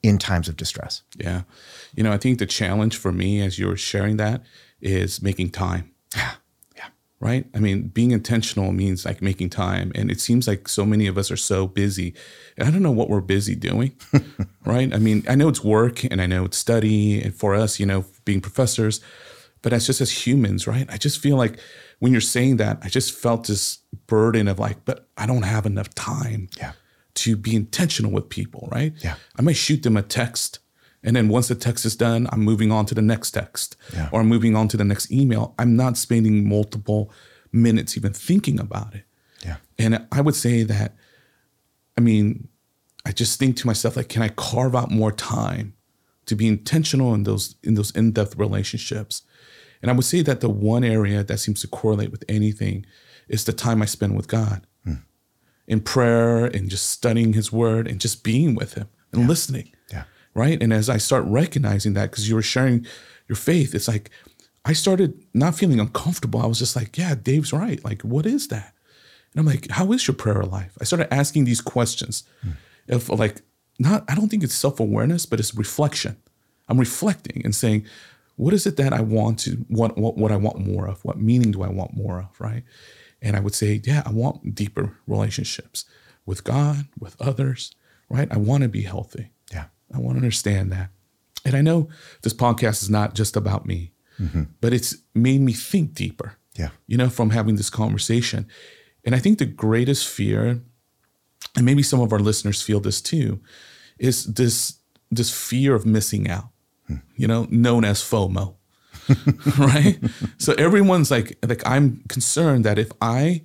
in 0.04 0.18
times 0.18 0.48
of 0.48 0.58
distress. 0.58 1.04
Yeah. 1.18 1.44
You 1.96 2.04
know, 2.04 2.12
I 2.12 2.18
think 2.18 2.40
the 2.40 2.46
challenge 2.46 2.98
for 2.98 3.12
me 3.12 3.42
as 3.42 3.60
you're 3.60 3.78
sharing 3.78 4.18
that 4.18 4.44
is 4.82 5.22
making 5.22 5.52
time. 5.52 5.92
Yeah. 6.16 6.32
Yeah. 6.76 6.88
Right? 7.20 7.46
I 7.54 7.60
mean, 7.60 7.90
being 7.90 8.12
intentional 8.12 8.72
means 8.72 9.06
like 9.06 9.22
making 9.22 9.52
time. 9.52 9.92
And 9.94 10.10
it 10.10 10.20
seems 10.20 10.48
like 10.48 10.68
so 10.68 10.86
many 10.86 11.06
of 11.08 11.18
us 11.18 11.30
are 11.30 11.38
so 11.38 11.68
busy. 11.68 12.16
And 12.58 12.68
I 12.68 12.72
don't 12.72 12.82
know 12.82 12.92
what 12.92 13.10
we're 13.10 13.22
busy 13.22 13.56
doing, 13.56 13.96
right? 14.66 14.94
I 14.94 14.98
mean, 14.98 15.24
I 15.30 15.36
know 15.36 15.50
it's 15.50 15.64
work 15.64 16.04
and 16.04 16.20
I 16.20 16.26
know 16.26 16.46
it's 16.46 16.58
study. 16.58 17.22
And 17.22 17.36
for 17.36 17.54
us, 17.54 17.80
you 17.80 17.86
know, 17.86 18.06
being 18.26 18.42
professors, 18.42 19.02
but 19.62 19.74
as 19.74 19.86
just 19.86 20.02
as 20.02 20.26
humans, 20.26 20.66
right? 20.66 20.88
I 20.90 20.98
just 20.98 21.20
feel 21.20 21.38
like 21.38 21.60
when 22.00 22.12
you're 22.12 22.22
saying 22.22 22.58
that, 22.58 22.80
I 22.82 22.90
just 22.90 23.14
felt 23.14 23.46
this 23.46 23.78
burden 24.08 24.48
of 24.48 24.58
like, 24.58 24.84
but 24.86 25.08
I 25.18 25.28
don't 25.28 25.44
have 25.44 25.68
enough 25.68 25.94
time 25.94 26.50
Yeah. 26.58 26.72
To 27.16 27.36
be 27.36 27.56
intentional 27.56 28.12
with 28.12 28.30
people, 28.30 28.68
right? 28.72 28.94
Yeah. 29.04 29.16
I 29.38 29.42
might 29.42 29.56
shoot 29.58 29.84
them 29.84 29.98
a 29.98 30.02
text. 30.02 30.60
And 31.04 31.16
then 31.16 31.30
once 31.30 31.48
the 31.48 31.56
text 31.56 31.86
is 31.86 31.96
done, 31.96 32.28
I'm 32.32 32.42
moving 32.42 32.72
on 32.72 32.86
to 32.88 32.96
the 32.96 33.02
next 33.02 33.32
text 33.32 33.76
Yeah. 33.94 34.10
or 34.12 34.22
I'm 34.22 34.28
moving 34.28 34.56
on 34.56 34.68
to 34.70 34.78
the 34.78 34.84
next 34.84 35.12
email. 35.12 35.56
I'm 35.58 35.76
not 35.76 35.98
spending 35.98 36.48
multiple 36.48 37.12
minutes 37.52 37.98
even 37.98 38.14
thinking 38.14 38.60
about 38.60 38.94
it. 38.96 39.04
Yeah. 39.44 39.58
And 39.80 40.06
I 40.12 40.22
would 40.22 40.36
say 40.36 40.64
that, 40.64 40.96
I 41.98 42.02
mean, 42.02 42.48
I 43.06 43.12
just 43.12 43.40
think 43.40 43.58
to 43.58 43.68
myself, 43.68 43.96
like, 43.98 44.10
can 44.10 44.22
I 44.22 44.30
carve 44.30 44.76
out 44.76 44.92
more 44.92 45.12
time 45.12 45.74
to 46.28 46.36
be 46.36 46.48
intentional 46.48 47.14
in 47.16 47.24
those 47.24 47.56
in 47.64 47.74
those 47.74 47.92
in-depth 47.92 48.36
relationships? 48.38 49.24
And 49.82 49.90
I 49.90 49.94
would 49.96 50.06
say 50.06 50.22
that 50.22 50.40
the 50.42 50.50
one 50.50 50.84
area 50.84 51.24
that 51.24 51.40
seems 51.40 51.62
to 51.62 51.68
correlate 51.68 52.12
with 52.12 52.24
anything 52.30 52.86
is 53.28 53.46
the 53.46 53.54
time 53.54 53.82
I 53.82 53.86
spend 53.86 54.16
with 54.16 54.28
God 54.28 54.68
in 55.72 55.80
prayer 55.80 56.46
and 56.46 56.70
just 56.70 56.90
studying 56.90 57.32
his 57.32 57.50
word 57.50 57.88
and 57.88 58.02
just 58.02 58.26
being 58.26 58.56
with 58.56 58.74
him 58.74 58.90
and 59.14 59.26
listening. 59.26 59.72
Yeah. 59.90 60.04
Right. 60.34 60.62
And 60.62 60.74
as 60.74 60.90
I 60.90 60.98
start 60.98 61.24
recognizing 61.26 61.94
that, 61.94 62.12
because 62.12 62.28
you 62.28 62.36
were 62.36 62.42
sharing 62.42 62.86
your 63.30 63.38
faith, 63.38 63.74
it's 63.74 63.88
like 63.88 64.12
I 64.66 64.74
started 64.74 65.18
not 65.34 65.56
feeling 65.56 65.80
uncomfortable. 65.80 66.42
I 66.42 66.46
was 66.46 66.60
just 66.60 66.76
like, 66.76 66.98
yeah, 66.98 67.16
Dave's 67.16 67.54
right. 67.54 67.82
Like, 67.86 68.02
what 68.02 68.26
is 68.26 68.50
that? 68.50 68.74
And 69.34 69.40
I'm 69.40 69.46
like, 69.46 69.72
how 69.72 69.94
is 69.94 70.06
your 70.06 70.16
prayer 70.16 70.44
life? 70.44 70.78
I 70.82 70.84
started 70.84 71.12
asking 71.12 71.46
these 71.46 71.62
questions 71.62 72.26
hmm. 72.42 72.52
of 72.90 73.08
like, 73.08 73.42
not, 73.80 74.04
I 74.10 74.16
don't 74.16 74.28
think 74.28 74.44
it's 74.44 74.54
self 74.54 74.82
awareness, 74.82 75.26
but 75.26 75.40
it's 75.40 75.56
reflection. 75.56 76.18
I'm 76.68 76.80
reflecting 76.80 77.42
and 77.46 77.56
saying, 77.56 77.86
what 78.36 78.54
is 78.54 78.68
it 78.68 78.76
that 78.76 78.92
I 78.92 79.02
want 79.02 79.40
to 79.40 79.52
what 79.70 79.98
what 79.98 80.18
what 80.18 80.32
I 80.32 80.36
want 80.36 80.60
more 80.60 80.88
of? 80.88 81.04
What 81.06 81.18
meaning 81.18 81.52
do 81.52 81.64
I 81.64 81.70
want 81.70 81.94
more 81.94 82.20
of? 82.20 82.42
Right. 82.42 82.64
And 83.22 83.36
I 83.36 83.40
would 83.40 83.56
say, 83.56 83.82
yeah, 83.84 84.04
I 84.06 84.12
want 84.12 84.56
deeper 84.56 84.98
relationships 85.08 85.86
with 86.26 86.44
God, 86.44 86.88
with 87.00 87.20
others, 87.22 87.74
right? 88.10 88.28
I 88.32 88.38
want 88.38 88.64
to 88.64 88.70
be 88.70 88.84
healthy. 88.84 89.32
Yeah. 89.52 89.66
I 89.94 90.00
want 90.00 90.16
to 90.16 90.24
understand 90.24 90.72
that. 90.72 90.90
And 91.46 91.56
I 91.56 91.62
know 91.62 91.90
this 92.22 92.34
podcast 92.34 92.82
is 92.82 92.90
not 92.90 93.16
just 93.16 93.36
about 93.36 93.66
me, 93.66 93.92
mm-hmm. 94.20 94.44
but 94.60 94.74
it's 94.74 94.96
made 95.14 95.42
me 95.42 95.54
think 95.54 95.94
deeper, 95.94 96.38
Yeah. 96.56 96.70
you 96.88 96.98
know, 96.98 97.10
from 97.10 97.32
having 97.32 97.56
this 97.56 97.70
conversation. 97.70 98.48
And 99.04 99.16
I 99.16 99.20
think 99.20 99.40
the 99.40 99.46
greatest 99.46 100.08
fear, 100.08 100.62
and 101.56 101.66
maybe 101.66 101.84
some 101.84 102.02
of 102.02 102.14
our 102.14 102.20
listeners 102.20 102.62
feel 102.62 102.80
this 102.80 103.02
too, 103.02 103.40
is 103.98 104.26
this 104.26 104.78
this 105.14 105.30
fear 105.30 105.76
of 105.76 105.86
missing 105.86 106.30
out, 106.30 106.48
hmm. 106.88 106.96
you 107.18 107.28
know, 107.28 107.46
known 107.50 107.84
as 107.84 108.02
FOMO. 108.02 108.56
right? 109.58 110.00
So 110.38 110.54
everyone's 110.54 111.12
like 111.12 111.38
like 111.48 111.66
I'm 111.66 112.04
concerned 112.08 112.66
that 112.66 112.78
if 112.78 112.92
I 113.02 113.44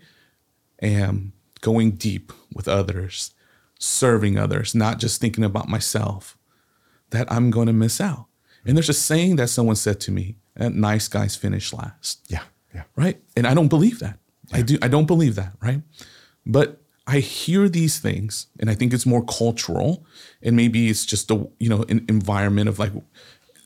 am 0.83 1.33
going 1.61 1.93
deep 1.93 2.33
with 2.53 2.69
others, 2.69 3.35
serving 3.79 4.39
others, 4.39 4.75
not 4.75 4.99
just 4.99 5.21
thinking 5.21 5.45
about 5.45 5.69
myself, 5.69 6.37
that 7.11 7.31
I'm 7.31 7.51
going 7.51 7.67
to 7.67 7.73
miss 7.73 8.01
out. 8.01 8.27
And 8.65 8.77
there's 8.77 8.89
a 8.89 8.95
saying 8.95 9.37
that 9.37 9.49
someone 9.49 9.77
said 9.77 10.01
to 10.01 10.11
me, 10.11 10.37
that 10.57 10.73
nice 10.73 11.07
guys 11.09 11.37
finish 11.37 11.73
last 11.73 12.25
Yeah. 12.29 12.43
Yeah. 12.75 12.85
right? 12.97 13.21
And 13.37 13.47
I 13.47 13.55
don't 13.55 13.69
believe 13.69 14.01
that. 14.01 14.19
I 14.53 14.63
do. 14.63 14.79
I 14.83 14.89
don't 14.89 15.07
believe 15.07 15.35
that, 15.37 15.53
right? 15.61 15.83
But 16.45 16.81
I 17.07 17.19
hear 17.19 17.69
these 17.69 17.99
things, 17.99 18.49
and 18.59 18.69
I 18.69 18.75
think 18.75 18.93
it's 18.93 19.07
more 19.07 19.25
cultural, 19.25 20.05
and 20.43 20.57
maybe 20.57 20.89
it's 20.89 21.07
just 21.07 21.31
a 21.31 21.49
you 21.59 21.69
know 21.69 21.85
an 21.89 22.05
environment 22.09 22.69
of 22.69 22.79
like, 22.79 22.93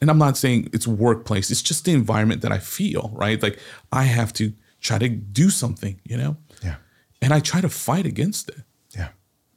and 0.01 0.11
I'm 0.11 0.18
not 0.18 0.36
saying 0.36 0.70
it's 0.72 0.86
workplace. 0.86 1.51
It's 1.51 1.62
just 1.62 1.84
the 1.84 1.92
environment 1.92 2.42
that 2.42 2.53
I 2.53 2.59
feel, 2.59 3.11
right? 3.14 3.42
Like 3.42 3.59
I 3.92 4.05
have 4.05 4.32
to 4.34 4.53
try 4.80 4.98
to 4.98 5.09
do 5.09 5.51
something, 5.51 6.01
you 6.05 6.16
know, 6.16 6.36
Yeah. 6.62 6.76
and 7.20 7.32
I 7.34 7.40
try 7.40 7.61
to 7.61 7.68
fight 7.68 8.07
against 8.07 8.48
it. 8.48 8.62
Yeah. 8.96 9.09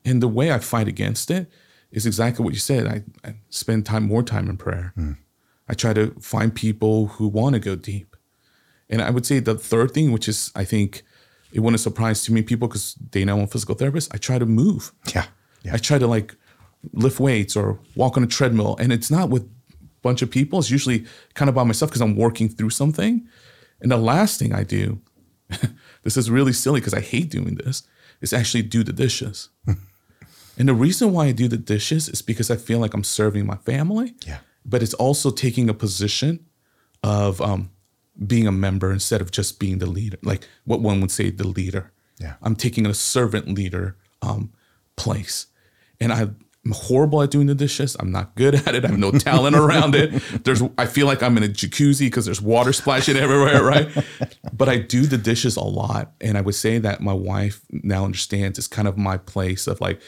And 0.06 0.22
the 0.22 0.28
way 0.28 0.52
I 0.52 0.60
fight 0.60 0.88
against 0.88 1.32
it 1.32 1.50
is 1.92 2.06
exactly 2.06 2.44
what 2.44 2.54
you 2.54 2.60
said. 2.60 2.88
I, 2.88 3.04
I 3.28 3.36
spend 3.50 3.86
time 3.86 4.04
more 4.08 4.24
time 4.24 4.50
in 4.50 4.58
prayer. 4.58 4.92
Hmm. 4.96 5.14
I 5.70 5.74
try 5.76 5.94
to 5.94 6.12
find 6.20 6.54
people 6.54 7.08
who 7.08 7.28
want 7.30 7.54
to 7.54 7.60
go 7.60 7.76
deep. 7.76 8.18
And 8.90 9.02
I 9.02 9.10
would 9.12 9.26
say 9.26 9.40
the 9.40 9.56
third 9.56 9.92
thing, 9.92 10.12
which 10.12 10.28
is 10.28 10.52
I 10.56 10.66
think 10.66 11.04
it 11.54 11.62
wouldn't 11.62 11.80
surprise 11.80 12.24
too 12.24 12.34
many 12.34 12.44
people 12.46 12.68
because 12.68 12.96
they 13.12 13.24
know 13.24 13.38
I'm 13.38 13.44
a 13.44 13.48
physical 13.48 13.76
therapist. 13.76 14.14
I 14.14 14.18
try 14.18 14.40
to 14.40 14.46
move. 14.46 14.92
Yeah. 15.16 15.26
Yeah. 15.64 15.76
I 15.76 15.78
try 15.78 15.98
to 16.00 16.08
like 16.08 16.36
lift 16.92 17.20
weights 17.20 17.56
or 17.56 17.80
walk 17.96 18.18
on 18.18 18.24
a 18.24 18.28
treadmill. 18.28 18.76
And 18.78 18.92
it's 18.92 19.10
not 19.10 19.30
with 19.30 19.44
a 19.44 19.50
bunch 20.04 20.22
of 20.22 20.30
people. 20.30 20.60
It's 20.60 20.70
usually 20.70 21.06
kind 21.34 21.50
of 21.50 21.56
by 21.56 21.64
myself 21.64 21.90
because 21.90 22.02
I'm 22.02 22.16
working 22.16 22.50
through 22.50 22.70
something. 22.70 23.28
And 23.82 23.92
the 23.92 23.98
last 23.98 24.38
thing 24.38 24.54
I 24.54 24.64
do, 24.64 25.02
this 26.04 26.18
is 26.18 26.30
really 26.30 26.54
silly 26.54 26.80
because 26.80 26.94
I 26.94 27.02
hate 27.02 27.30
doing 27.30 27.56
this, 27.56 27.84
is 28.22 28.34
actually 28.34 28.64
do 28.64 28.84
the 28.84 28.94
dishes. 28.94 29.50
and 30.58 30.70
the 30.70 30.74
reason 30.74 31.12
why 31.12 31.28
I 31.28 31.32
do 31.32 31.48
the 31.48 31.58
dishes 31.58 32.08
is 32.08 32.22
because 32.22 32.52
I 32.52 32.56
feel 32.56 32.80
like 32.80 32.94
I'm 32.94 33.04
serving 33.04 33.46
my 33.46 33.58
family. 33.58 34.14
Yeah. 34.28 34.40
But 34.66 34.84
it's 34.84 34.94
also 34.94 35.32
taking 35.32 35.70
a 35.70 35.74
position 35.74 36.46
of 37.02 37.42
um, 37.42 37.72
being 38.26 38.48
a 38.48 38.52
member 38.52 38.92
instead 38.92 39.22
of 39.22 39.32
just 39.32 39.60
being 39.60 39.80
the 39.80 39.86
leader, 39.86 40.18
like 40.22 40.48
what 40.66 40.80
one 40.80 41.02
would 41.02 41.12
say 41.12 41.32
the 41.32 41.48
leader. 41.48 41.92
Yeah. 42.20 42.36
I'm 42.42 42.56
taking 42.56 42.86
a 42.86 42.94
servant 42.94 43.50
leader 43.50 43.98
um, 44.22 44.54
place. 44.96 45.48
And 46.00 46.36
I'm 46.66 46.72
horrible 46.72 47.22
at 47.22 47.30
doing 47.30 47.48
the 47.48 47.56
dishes. 47.56 47.98
I'm 48.00 48.12
not 48.12 48.36
good 48.36 48.56
at 48.56 48.74
it. 48.74 48.86
I 48.86 48.90
have 48.90 48.98
no 48.98 49.12
talent 49.12 49.56
around 49.56 49.96
it. 49.96 50.12
There's 50.46 50.62
I 50.78 50.86
feel 50.86 51.08
like 51.08 51.22
I'm 51.22 51.36
in 51.38 51.44
a 51.44 51.48
jacuzzi 51.50 52.06
because 52.08 52.26
there's 52.26 52.42
water 52.42 52.72
splashing 52.72 53.18
everywhere, 53.26 53.62
right? 53.64 53.90
But 54.54 54.70
I 54.70 54.78
do 54.78 55.06
the 55.06 55.18
dishes 55.18 55.58
a 55.58 55.64
lot. 55.64 56.14
And 56.22 56.38
I 56.38 56.42
would 56.42 56.56
say 56.56 56.78
that 56.80 57.02
my 57.02 57.12
wife 57.12 57.62
now 57.72 58.06
understands 58.06 58.58
it's 58.58 58.68
kind 58.68 58.88
of 58.88 58.98
my 58.98 59.18
place 59.18 59.68
of 59.68 59.82
like, 59.82 60.00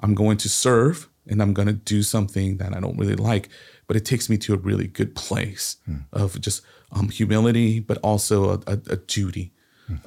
I'm 0.00 0.14
going 0.14 0.36
to 0.38 0.48
serve 0.48 1.08
and 1.26 1.40
I'm 1.40 1.54
going 1.54 1.68
to 1.68 1.72
do 1.72 2.02
something 2.02 2.58
that 2.58 2.76
I 2.76 2.80
don't 2.80 2.98
really 2.98 3.16
like, 3.16 3.48
but 3.86 3.96
it 3.96 4.04
takes 4.04 4.28
me 4.28 4.36
to 4.38 4.52
a 4.52 4.58
really 4.58 4.86
good 4.86 5.14
place 5.14 5.78
of 6.12 6.38
just 6.38 6.60
um, 6.92 7.08
humility, 7.08 7.80
but 7.80 7.96
also 8.02 8.50
a, 8.50 8.62
a, 8.66 8.78
a 8.90 8.96
duty 8.96 9.52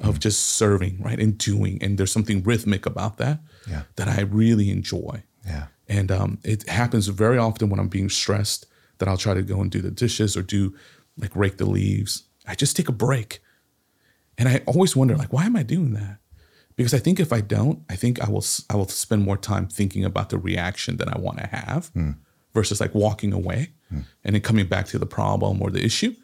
of 0.00 0.20
just 0.20 0.40
serving, 0.46 1.02
right? 1.02 1.18
And 1.18 1.36
doing. 1.38 1.82
And 1.82 1.98
there's 1.98 2.12
something 2.12 2.42
rhythmic 2.44 2.86
about 2.86 3.16
that 3.18 3.40
Yeah. 3.68 3.82
that 3.96 4.06
I 4.06 4.20
really 4.22 4.70
enjoy. 4.70 5.24
Yeah. 5.44 5.66
And 5.88 6.12
um, 6.12 6.38
it 6.44 6.68
happens 6.68 7.06
very 7.08 7.38
often 7.38 7.70
when 7.70 7.80
I'm 7.80 7.88
being 7.88 8.10
stressed 8.10 8.66
that 8.98 9.08
I'll 9.08 9.16
try 9.16 9.34
to 9.34 9.42
go 9.42 9.60
and 9.60 9.70
do 9.70 9.80
the 9.80 9.90
dishes 9.90 10.36
or 10.36 10.42
do 10.42 10.74
like 11.16 11.34
rake 11.34 11.56
the 11.56 11.66
leaves. 11.66 12.24
I 12.46 12.54
just 12.54 12.76
take 12.76 12.88
a 12.88 12.92
break. 12.92 13.40
And 14.36 14.48
I 14.48 14.62
always 14.66 14.94
wonder, 14.94 15.16
like, 15.16 15.32
why 15.32 15.46
am 15.46 15.56
I 15.56 15.62
doing 15.62 15.94
that? 15.94 16.18
Because 16.76 16.94
I 16.94 16.98
think 16.98 17.18
if 17.18 17.32
I 17.32 17.40
don't, 17.40 17.82
I 17.90 17.96
think 17.96 18.20
I 18.20 18.30
will 18.30 18.44
I 18.70 18.76
will 18.76 18.86
spend 18.86 19.24
more 19.24 19.36
time 19.36 19.66
thinking 19.66 20.04
about 20.04 20.30
the 20.30 20.38
reaction 20.38 20.96
that 20.98 21.08
I 21.08 21.18
want 21.18 21.38
to 21.38 21.46
have 21.48 21.88
hmm. 21.88 22.12
versus 22.54 22.80
like 22.80 22.94
walking 22.94 23.32
away 23.32 23.72
hmm. 23.88 24.02
and 24.22 24.34
then 24.34 24.42
coming 24.42 24.66
back 24.66 24.86
to 24.86 24.98
the 24.98 25.06
problem 25.06 25.60
or 25.60 25.70
the 25.70 25.84
issue. 25.84 26.14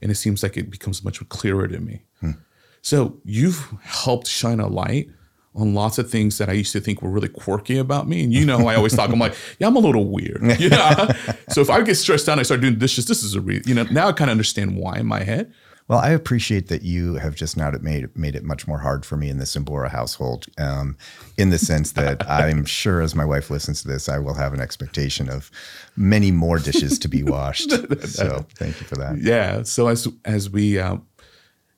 And 0.00 0.12
it 0.12 0.14
seems 0.14 0.42
like 0.42 0.56
it 0.56 0.70
becomes 0.70 1.02
much 1.02 1.26
clearer 1.30 1.66
to 1.66 1.80
me. 1.80 2.04
Hmm. 2.20 2.32
So 2.80 3.20
you've 3.24 3.74
helped 3.82 4.28
shine 4.28 4.60
a 4.60 4.68
light 4.68 5.08
on 5.54 5.74
lots 5.74 5.98
of 5.98 6.10
things 6.10 6.38
that 6.38 6.48
I 6.48 6.52
used 6.52 6.72
to 6.72 6.80
think 6.80 7.00
were 7.00 7.10
really 7.10 7.28
quirky 7.28 7.78
about 7.78 8.08
me. 8.08 8.24
And 8.24 8.32
you 8.32 8.44
know, 8.44 8.66
I 8.66 8.74
always 8.74 8.94
talk, 8.94 9.10
I'm 9.10 9.18
like, 9.18 9.34
yeah, 9.58 9.68
I'm 9.68 9.76
a 9.76 9.80
little 9.80 10.08
weird. 10.08 10.42
Yeah. 10.64 11.12
so 11.50 11.60
if 11.60 11.68
I 11.68 11.82
get 11.82 11.96
stressed 11.96 12.28
out 12.28 12.32
and 12.32 12.40
I 12.40 12.44
start 12.44 12.60
doing 12.60 12.78
dishes, 12.78 13.06
this 13.06 13.22
is 13.22 13.34
a 13.34 13.40
reason, 13.40 13.64
you 13.68 13.74
know, 13.74 13.82
now 13.90 14.08
I 14.08 14.12
kind 14.12 14.30
of 14.30 14.32
understand 14.32 14.76
why 14.76 14.96
in 14.98 15.06
my 15.06 15.22
head. 15.22 15.52
Well, 15.86 15.98
I 15.98 16.10
appreciate 16.10 16.68
that 16.68 16.82
you 16.82 17.16
have 17.16 17.34
just 17.34 17.58
now 17.58 17.70
made 17.82 18.16
made 18.16 18.34
it 18.34 18.42
much 18.42 18.66
more 18.66 18.78
hard 18.78 19.04
for 19.04 19.18
me 19.18 19.28
in 19.28 19.36
the 19.36 19.44
Simbora 19.44 19.90
household, 19.90 20.46
um, 20.56 20.96
in 21.36 21.50
the 21.50 21.58
sense 21.58 21.92
that 21.92 22.28
I'm 22.30 22.64
sure 22.64 23.02
as 23.02 23.14
my 23.14 23.24
wife 23.24 23.50
listens 23.50 23.82
to 23.82 23.88
this, 23.88 24.08
I 24.08 24.18
will 24.18 24.32
have 24.32 24.54
an 24.54 24.60
expectation 24.60 25.28
of 25.28 25.50
many 25.94 26.30
more 26.30 26.58
dishes 26.58 26.98
to 27.00 27.08
be 27.08 27.22
washed. 27.22 27.70
so 28.08 28.46
thank 28.54 28.80
you 28.80 28.86
for 28.86 28.94
that. 28.96 29.18
Yeah. 29.20 29.62
So 29.64 29.88
as 29.88 30.08
as 30.24 30.48
we, 30.48 30.78
uh, 30.78 30.96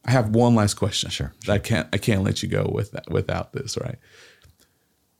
I 0.07 0.13
have 0.13 0.31
one 0.31 0.55
last 0.55 0.75
question. 0.75 1.11
Sure, 1.11 1.35
I 1.49 1.59
can't 1.59 1.89
I 1.93 1.99
can't 1.99 2.23
let 2.23 2.43
you 2.43 2.49
go 2.49 2.71
with 2.73 2.93
that, 2.93 3.11
without 3.11 3.53
this. 3.53 3.77
Right? 3.77 3.99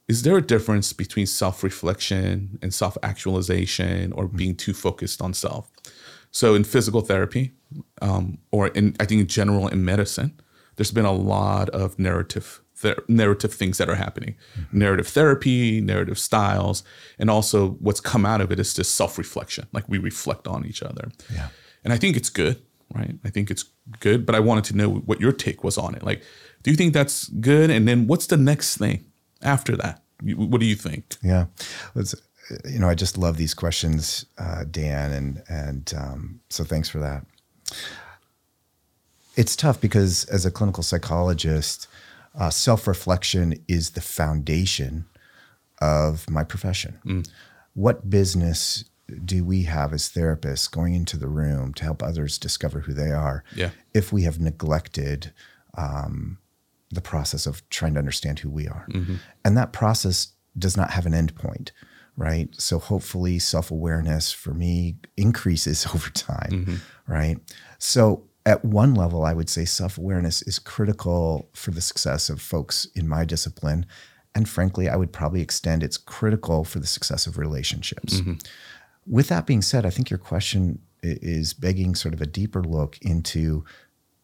Is 0.07 0.23
there 0.23 0.37
a 0.37 0.41
difference 0.41 0.93
between 0.93 1.25
self 1.25 1.63
reflection 1.63 2.57
and 2.61 2.73
self 2.73 2.97
actualization, 3.03 4.13
or 4.13 4.27
being 4.27 4.55
too 4.55 4.73
focused 4.73 5.21
on 5.21 5.33
self? 5.33 5.69
So 6.31 6.55
in 6.55 6.63
physical 6.63 7.01
therapy, 7.01 7.53
um, 8.01 8.37
or 8.51 8.69
in 8.69 8.95
I 8.99 9.05
think 9.05 9.21
in 9.21 9.27
general 9.27 9.67
in 9.67 9.83
medicine, 9.83 10.39
there's 10.75 10.91
been 10.91 11.05
a 11.05 11.11
lot 11.11 11.69
of 11.69 11.99
narrative 11.99 12.61
ther- 12.75 13.03
narrative 13.07 13.53
things 13.53 13.77
that 13.79 13.89
are 13.89 13.95
happening, 13.95 14.35
narrative 14.71 15.07
therapy, 15.07 15.81
narrative 15.81 16.17
styles, 16.17 16.83
and 17.19 17.29
also 17.29 17.71
what's 17.79 17.99
come 17.99 18.25
out 18.25 18.39
of 18.39 18.51
it 18.51 18.59
is 18.59 18.73
just 18.73 18.95
self 18.95 19.17
reflection. 19.17 19.67
Like 19.73 19.89
we 19.89 19.97
reflect 19.97 20.47
on 20.47 20.65
each 20.65 20.81
other. 20.81 21.11
Yeah. 21.33 21.49
And 21.83 21.93
I 21.93 21.97
think 21.97 22.17
it's 22.17 22.29
good, 22.29 22.61
right? 22.93 23.15
I 23.23 23.29
think 23.29 23.51
it's 23.51 23.65
good, 23.99 24.25
but 24.25 24.35
I 24.35 24.39
wanted 24.39 24.63
to 24.65 24.77
know 24.77 24.89
what 24.89 25.19
your 25.19 25.31
take 25.31 25.63
was 25.63 25.77
on 25.77 25.95
it. 25.95 26.03
Like, 26.03 26.21
do 26.63 26.71
you 26.71 26.77
think 26.77 26.93
that's 26.93 27.27
good? 27.29 27.69
And 27.69 27.87
then 27.87 28.07
what's 28.07 28.27
the 28.27 28.37
next 28.37 28.77
thing 28.77 29.05
after 29.41 29.75
that? 29.77 30.01
What 30.23 30.59
do 30.59 30.65
you 30.65 30.75
think? 30.75 31.15
Yeah, 31.21 31.45
It's, 31.95 32.15
you 32.65 32.79
know, 32.79 32.89
I 32.89 32.95
just 32.95 33.17
love 33.17 33.37
these 33.37 33.53
questions, 33.53 34.25
uh, 34.37 34.63
Dan, 34.69 35.11
and 35.11 35.43
and 35.47 35.93
um, 35.95 36.39
so 36.49 36.63
thanks 36.63 36.89
for 36.89 36.99
that. 36.99 37.25
It's 39.35 39.55
tough 39.55 39.79
because 39.79 40.25
as 40.25 40.45
a 40.45 40.51
clinical 40.51 40.81
psychologist, 40.81 41.87
uh, 42.39 42.49
self 42.49 42.87
reflection 42.87 43.63
is 43.67 43.91
the 43.91 44.01
foundation 44.01 45.05
of 45.81 46.29
my 46.29 46.43
profession. 46.43 47.23
What 47.73 48.09
business 48.09 48.85
do 49.23 49.43
we 49.43 49.63
have 49.63 49.93
as 49.93 50.09
therapists 50.09 50.69
going 50.69 50.93
into 50.93 51.17
the 51.17 51.27
room 51.27 51.73
to 51.75 51.83
help 51.83 52.03
others 52.03 52.37
discover 52.37 52.81
who 52.81 52.93
they 52.93 53.11
are 53.11 53.43
Yeah. 53.55 53.69
if 53.93 54.11
we 54.11 54.23
have 54.23 54.39
neglected 54.39 55.31
um, 55.77 56.39
the 56.89 57.01
process 57.01 57.45
of 57.45 57.67
trying 57.69 57.93
to 57.93 57.99
understand 57.99 58.39
who 58.39 58.49
we 58.49 58.67
are? 58.67 58.87
Mm-hmm. 58.91 59.15
And 59.45 59.57
that 59.57 59.73
process 59.73 60.33
does 60.57 60.75
not 60.75 60.91
have 60.91 61.05
an 61.05 61.13
end 61.13 61.35
point, 61.35 61.71
right? 62.15 62.49
So 62.59 62.79
hopefully 62.79 63.39
self 63.39 63.71
awareness 63.71 64.31
for 64.31 64.53
me 64.53 64.97
increases 65.15 65.85
over 65.93 66.09
time, 66.09 66.49
mm-hmm. 66.51 66.75
right? 67.11 67.37
So 67.79 68.23
at 68.45 68.63
one 68.63 68.95
level, 68.95 69.25
I 69.25 69.33
would 69.33 69.49
say 69.49 69.65
self 69.65 69.97
awareness 69.97 70.41
is 70.41 70.59
critical 70.59 71.49
for 71.53 71.71
the 71.71 71.81
success 71.81 72.29
of 72.29 72.41
folks 72.41 72.87
in 72.95 73.07
my 73.07 73.25
discipline. 73.25 73.85
And 74.33 74.47
frankly, 74.47 74.87
I 74.87 74.95
would 74.95 75.11
probably 75.11 75.41
extend 75.41 75.81
it's 75.83 75.97
critical 75.97 76.63
for 76.63 76.79
the 76.79 76.85
success 76.87 77.25
of 77.25 77.37
relationships. 77.37 78.21
Mm-hmm. 78.21 78.33
With 79.09 79.29
that 79.29 79.45
being 79.45 79.61
said, 79.61 79.85
I 79.85 79.89
think 79.89 80.09
your 80.09 80.17
question 80.19 80.79
is 81.03 81.53
begging 81.53 81.95
sort 81.95 82.13
of 82.13 82.21
a 82.21 82.25
deeper 82.25 82.63
look 82.63 82.97
into 83.01 83.63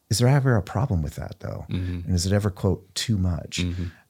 is 0.09 0.19
there 0.19 0.27
ever 0.27 0.55
a 0.57 0.61
problem 0.61 1.01
with 1.01 1.15
that 1.15 1.39
though? 1.39 1.65
And 1.69 2.13
is 2.13 2.25
it 2.25 2.33
ever, 2.33 2.49
quote, 2.49 2.93
too 2.93 3.17
much? 3.17 3.59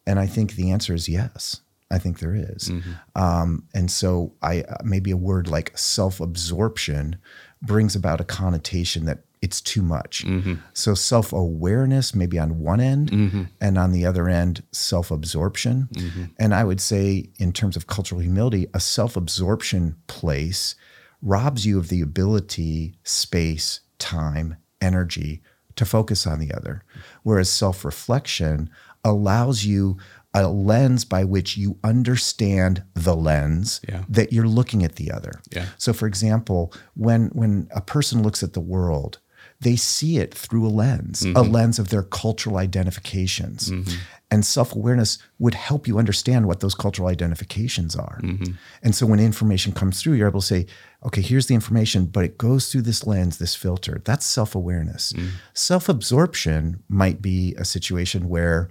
And 0.05 0.19
I 0.19 0.26
think 0.28 0.53
the 0.53 0.71
answer 0.71 0.93
is 0.93 1.07
yes. 1.07 1.61
I 1.91 1.99
think 1.99 2.19
there 2.19 2.34
is. 2.36 2.71
Um, 3.15 3.67
and 3.74 3.91
so 3.91 4.34
I 4.41 4.61
uh, 4.61 4.78
maybe 4.84 5.11
a 5.11 5.17
word 5.17 5.47
like 5.47 5.78
self 5.78 6.19
absorption 6.19 7.17
brings 7.61 7.95
about 7.95 8.19
a 8.19 8.24
connotation 8.24 9.05
that 9.05 9.19
it's 9.44 9.60
too 9.60 9.82
much. 9.82 10.24
Mm-hmm. 10.26 10.54
So 10.72 10.94
self 10.94 11.34
awareness, 11.34 12.16
maybe 12.16 12.39
on 12.39 12.60
one 12.60 12.80
end, 12.80 13.12
mm-hmm. 13.12 13.44
and 13.60 13.78
on 13.78 13.91
the 13.91 14.06
other 14.06 14.30
end, 14.30 14.64
self 14.72 15.12
absorption. 15.12 15.89
Mm-hmm. 15.91 16.24
And 16.39 16.56
I 16.56 16.64
would 16.64 16.80
say, 16.80 17.30
in 17.38 17.52
terms 17.52 17.76
of 17.76 17.86
cultural 17.86 18.22
humility, 18.22 18.68
a 18.74 18.80
self 18.80 19.18
absorption 19.18 19.98
place 20.08 20.76
robs 21.22 21.66
you 21.66 21.78
of 21.78 21.89
the 21.89 22.00
ability, 22.00 22.96
space, 23.04 23.82
time, 24.00 24.56
energy 24.82 25.41
to 25.76 25.86
focus 25.86 26.26
on 26.26 26.39
the 26.39 26.54
other. 26.54 26.86
Whereas 27.24 27.50
self 27.50 27.84
reflection 27.84 28.70
allows 29.04 29.66
you 29.66 29.98
a 30.34 30.48
lens 30.48 31.06
by 31.06 31.24
which 31.24 31.58
you 31.58 31.78
understand 31.84 32.84
the 32.94 33.16
lens 33.16 33.82
Yeah. 33.88 34.04
that 34.10 34.34
you're 34.34 34.48
looking 34.48 34.84
at 34.84 34.96
the 34.96 35.12
other. 35.12 35.41
Yeah. 35.52 35.68
So 35.78 35.94
for 35.94 36.08
example, 36.08 36.74
when 36.96 37.28
when 37.34 37.68
a 37.76 37.82
person 37.82 38.24
looks 38.24 38.41
at 38.41 38.54
the 38.54 38.60
world, 38.60 39.20
they 39.64 39.76
see 39.76 40.18
it 40.18 40.34
through 40.34 40.68
a 40.68 40.70
lens, 40.70 41.24
a 41.24 41.28
mm-hmm. 41.28 41.51
lens 41.51 41.80
of 41.80 41.89
their 41.89 42.03
cultural 42.03 42.57
identifications. 42.57 43.70
Mm-hmm. 43.70 43.95
And 44.32 44.43
self-awareness 44.43 45.20
would 45.38 45.53
help 45.53 45.88
you 45.88 45.99
understand 45.99 46.47
what 46.47 46.59
those 46.59 46.74
cultural 46.74 47.07
identifications 47.07 47.95
are. 47.95 48.20
Mm-hmm. 48.24 48.53
And 48.82 48.95
so 48.95 49.05
when 49.05 49.20
information 49.20 49.74
comes 49.74 50.01
through, 50.01 50.14
you're 50.14 50.28
able 50.28 50.41
to 50.41 50.45
say, 50.45 50.66
okay, 51.05 51.22
here's 51.22 51.45
the 51.45 51.53
information, 51.53 52.07
but 52.07 52.26
it 52.26 52.39
goes 52.39 52.72
through 52.72 52.82
this 52.82 53.05
lens, 53.05 53.38
this 53.38 53.53
filter. 53.53 54.01
That's 54.03 54.26
self-awareness. 54.26 55.14
Self-absorption 55.53 56.82
might 56.89 57.22
be 57.22 57.53
a 57.59 57.66
situation 57.66 58.28
where 58.28 58.70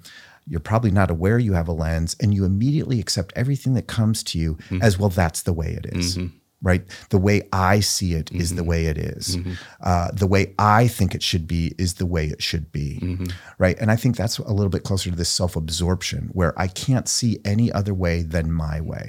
you're 0.49 0.59
probably 0.59 0.91
not 0.91 1.11
aware 1.13 1.39
you 1.39 1.53
have 1.53 1.69
a 1.69 1.73
lens 1.73 2.17
and 2.21 2.35
you 2.35 2.45
immediately 2.45 2.99
accept 2.99 3.33
everything 3.37 3.75
that 3.75 3.87
comes 3.87 4.25
to 4.25 4.39
you 4.39 4.59
as 4.81 4.99
well 4.99 5.11
that's 5.11 5.43
the 5.43 5.53
way 5.53 5.69
it 5.69 5.87
is, 5.95 6.19
right 6.63 6.83
the 7.11 7.19
way 7.19 7.43
i 7.53 7.81
see 7.81 8.15
it 8.15 8.31
is 8.33 8.55
the 8.55 8.63
mm-hmm. 8.63 8.71
way 8.71 8.87
it 8.87 8.99
is. 8.99 9.37
Mm-hmm. 9.37 9.53
Uh, 9.83 10.11
the 10.13 10.27
way 10.27 10.55
i 10.59 10.87
think 10.89 11.15
it 11.15 11.23
should 11.23 11.47
be 11.47 11.75
is 11.79 11.95
the 11.95 12.07
way 12.07 12.27
it 12.27 12.43
should 12.43 12.71
be 12.73 12.99
mm-hmm. 13.03 13.27
right 13.59 13.79
and 13.81 13.91
i 13.91 13.97
think 13.97 14.17
that's 14.17 14.39
a 14.39 14.53
little 14.53 14.71
bit 14.71 14.85
closer 14.85 15.11
to 15.11 15.17
this 15.17 15.29
self-absorption 15.29 16.31
where 16.33 16.59
i 16.59 16.67
can't 16.67 17.09
see 17.09 17.39
any 17.45 17.71
other 17.73 17.95
way 17.95 18.23
than 18.23 18.53
my 18.53 18.81
way 18.81 19.09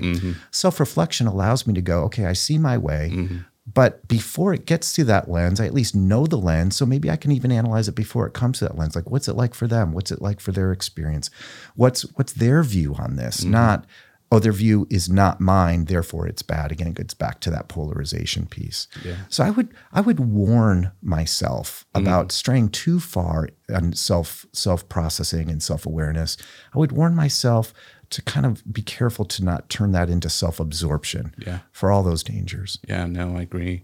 self-reflection 0.52 1.28
allows 1.28 1.66
me 1.68 1.74
to 1.74 1.82
go 1.82 2.04
okay 2.04 2.26
i 2.26 2.34
see 2.34 2.58
my 2.58 2.78
way 2.78 3.44
but 3.72 4.06
before 4.08 4.54
it 4.54 4.66
gets 4.66 4.94
to 4.94 5.04
that 5.06 5.30
lens, 5.30 5.62
I 5.62 5.66
at 5.66 5.74
least 5.74 5.96
know 5.96 6.26
the 6.26 6.38
lens. 6.38 6.76
So 6.76 6.86
maybe 6.86 7.10
I 7.10 7.16
can 7.16 7.32
even 7.32 7.52
analyze 7.52 7.88
it 7.88 7.96
before 7.96 8.28
it 8.28 8.34
comes 8.34 8.60
to 8.60 8.66
that 8.66 8.78
lens. 8.78 8.96
Like, 8.96 9.10
what's 9.10 9.28
it 9.28 9.38
like 9.38 9.54
for 9.54 9.68
them? 9.68 9.94
What's 9.94 10.12
it 10.12 10.22
like 10.22 10.42
for 10.42 10.52
their 10.52 10.72
experience? 10.72 11.30
What's 11.76 12.02
what's 12.16 12.34
their 12.34 12.62
view 12.64 12.94
on 12.96 13.16
this? 13.16 13.44
Not, 13.44 13.86
oh, 14.34 14.40
their 14.40 14.52
view 14.52 14.88
is 14.90 15.10
not 15.10 15.40
mine, 15.40 15.86
therefore 15.86 16.28
it's 16.28 16.42
bad. 16.42 16.72
Again, 16.72 16.88
it 16.88 16.96
gets 16.96 17.14
back 17.14 17.40
to 17.42 17.52
that 17.52 17.68
polarization 17.68 18.48
piece. 18.48 18.88
Yeah. 19.06 19.16
So 19.30 19.44
I 19.44 19.52
would 19.52 19.70
I 19.92 20.02
would 20.02 20.20
warn 20.20 20.92
myself 21.02 21.86
about 21.94 22.32
straying 22.32 22.70
too 22.70 23.00
far 23.00 23.50
on 23.74 23.94
self 23.94 24.46
self 24.52 24.90
processing 24.90 25.50
and 25.50 25.62
self 25.62 25.86
awareness. 25.86 26.36
I 26.74 26.80
would 26.80 26.92
warn 26.92 27.16
myself 27.16 27.74
to 28.10 28.22
kind 28.24 28.46
of 28.46 28.62
be 28.72 28.82
careful 28.82 29.26
to 29.26 29.44
not 29.44 29.70
turn 29.70 29.92
that 29.92 30.10
into 30.10 30.30
self 30.30 30.60
absorption 30.60 31.34
Yeah. 31.46 31.60
for 31.72 31.92
all 31.92 32.04
those 32.04 32.24
dangers. 32.24 32.80
Yeah, 32.88 33.06
no, 33.06 33.38
I 33.38 33.42
agree. 33.44 33.84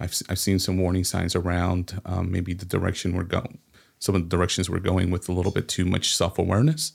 I've 0.00 0.14
I've 0.28 0.38
seen 0.38 0.58
some 0.60 0.78
warning 0.78 1.04
signs 1.04 1.34
around 1.34 2.00
um, 2.04 2.30
maybe 2.30 2.54
the 2.54 2.64
direction 2.66 3.16
we're 3.16 3.24
going, 3.24 3.58
some 3.98 4.14
of 4.14 4.22
the 4.22 4.28
directions 4.36 4.70
we're 4.70 4.78
going 4.78 5.10
with 5.10 5.28
a 5.28 5.32
little 5.32 5.52
bit 5.52 5.66
too 5.68 5.84
much 5.84 6.16
self 6.16 6.38
awareness, 6.38 6.92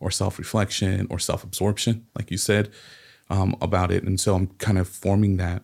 or 0.00 0.10
self 0.10 0.38
reflection, 0.38 1.06
or 1.10 1.18
self 1.18 1.44
absorption, 1.44 2.06
like 2.16 2.30
you 2.30 2.38
said 2.38 2.70
um, 3.30 3.56
about 3.60 3.90
it. 3.90 4.04
And 4.04 4.18
so 4.18 4.34
I'm 4.34 4.48
kind 4.58 4.78
of 4.78 4.88
forming 4.88 5.36
that. 5.38 5.62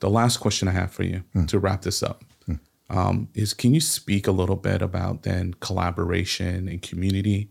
The 0.00 0.10
last 0.10 0.38
question 0.38 0.68
I 0.68 0.72
have 0.72 0.92
for 0.92 1.02
you 1.02 1.24
to 1.48 1.58
wrap 1.58 1.82
this 1.82 2.02
up 2.02 2.24
um, 2.90 3.28
is: 3.34 3.54
Can 3.54 3.74
you 3.74 3.80
speak 3.80 4.26
a 4.26 4.32
little 4.32 4.56
bit 4.56 4.82
about 4.82 5.22
then 5.22 5.54
collaboration 5.60 6.68
and 6.68 6.80
community? 6.80 7.50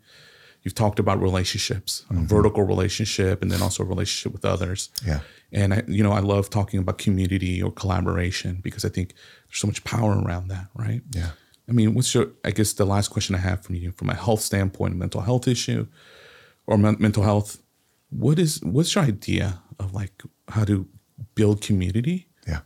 You've 0.64 0.76
talked 0.76 1.00
about 1.00 1.22
relationships, 1.22 2.04
a 2.10 2.16
vertical 2.16 2.64
relationship, 2.64 3.42
and 3.42 3.50
then 3.50 3.62
also 3.62 3.86
relationship 3.86 4.34
with 4.34 4.44
others. 4.44 4.90
Yeah. 5.06 5.22
And 5.52 5.74
I, 5.74 5.84
you 5.88 6.04
know, 6.04 6.12
I 6.12 6.20
love 6.20 6.50
talking 6.50 6.80
about 6.80 6.98
community 6.98 7.62
or 7.62 7.72
collaboration 7.72 8.60
because 8.62 8.84
I 8.84 8.90
think 8.90 9.14
there's 9.48 9.60
so 9.60 9.68
much 9.68 9.84
power 9.86 10.22
around 10.22 10.50
that, 10.50 10.68
right? 10.76 11.02
Yeah. 11.16 11.30
I 11.70 11.74
mean, 11.74 11.94
what's 11.94 12.14
your? 12.14 12.28
I 12.46 12.52
guess 12.52 12.74
the 12.74 12.86
last 12.86 13.10
question 13.10 13.36
I 13.36 13.40
have 13.40 13.64
from 13.64 13.76
you, 13.76 13.92
from 13.92 14.10
a 14.10 14.16
health 14.16 14.42
standpoint, 14.42 14.96
mental 14.96 15.22
health 15.22 15.48
issue, 15.48 15.88
or 16.66 16.78
men- 16.78 16.96
mental 17.00 17.24
health, 17.24 17.62
what 18.10 18.40
is 18.40 18.62
what's 18.64 18.96
your 18.96 19.04
idea 19.04 19.62
of 19.80 19.94
like 19.94 20.24
how 20.50 20.64
to 20.66 20.88
build 21.36 21.62
community, 21.62 22.28
Yeah. 22.48 22.62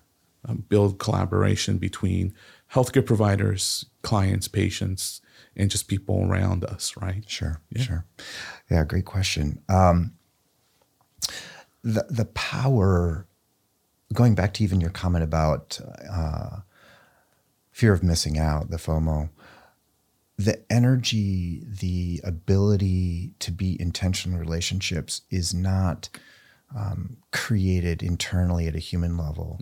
um, 0.45 0.64
build 0.70 0.99
collaboration 0.99 1.78
between 1.78 2.34
healthcare 2.74 3.06
providers, 3.06 3.86
clients, 4.04 4.47
patients, 4.47 5.22
and 5.56 5.72
just 5.72 5.88
people 5.88 6.24
around 6.30 6.64
us, 6.64 6.95
right? 6.97 7.24
Sure, 7.28 7.60
sure. 7.76 8.06
Yeah, 8.70 8.84
great 8.86 9.06
question. 9.06 9.62
Um, 9.68 10.14
the 11.84 12.06
the 12.10 12.26
power, 12.26 13.26
going 14.14 14.36
back 14.36 14.54
to 14.56 14.64
even 14.64 14.80
your 14.80 14.91
comment 14.91 15.24
about 15.24 15.80
uh, 16.10 16.58
fear 17.72 17.93
of 17.93 18.03
missing 18.03 18.38
out, 18.38 18.69
the 18.69 18.78
FOMO, 18.78 19.30
the 20.38 20.61
energy, 20.72 21.63
the 21.67 22.19
ability 22.24 23.34
to 23.39 23.51
be 23.51 23.80
intentional 23.80 24.39
in 24.39 24.45
relationships 24.45 25.22
is 25.30 25.53
not 25.53 26.09
um, 26.76 27.17
created 27.32 28.01
internally 28.01 28.67
at 28.67 28.76
a 28.76 28.80
human 28.80 29.17
level. 29.17 29.59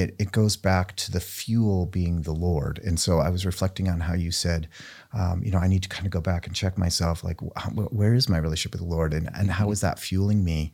It, 0.00 0.16
it 0.18 0.32
goes 0.32 0.56
back 0.56 0.96
to 0.96 1.12
the 1.12 1.20
fuel 1.20 1.86
being 1.86 2.22
the 2.22 2.38
Lord. 2.48 2.80
And 2.86 2.98
so 2.98 3.12
I 3.20 3.30
was 3.30 3.46
reflecting 3.46 3.88
on 3.88 4.00
how 4.00 4.14
you 4.14 4.32
said, 4.32 4.68
um, 5.12 5.36
you 5.44 5.52
know, 5.52 5.58
I 5.58 5.68
need 5.68 5.84
to 5.84 5.88
kind 5.88 6.06
of 6.06 6.10
go 6.10 6.20
back 6.20 6.46
and 6.46 6.56
check 6.56 6.76
myself, 6.76 7.22
like, 7.22 7.40
wh- 7.40 7.92
where 7.92 8.14
is 8.14 8.28
my 8.28 8.38
relationship 8.38 8.72
with 8.72 8.80
the 8.80 8.94
Lord? 8.96 9.14
And, 9.14 9.30
and 9.38 9.50
how 9.50 9.70
is 9.70 9.78
mm-hmm. 9.78 9.86
that 9.86 9.98
fueling 10.00 10.42
me? 10.42 10.72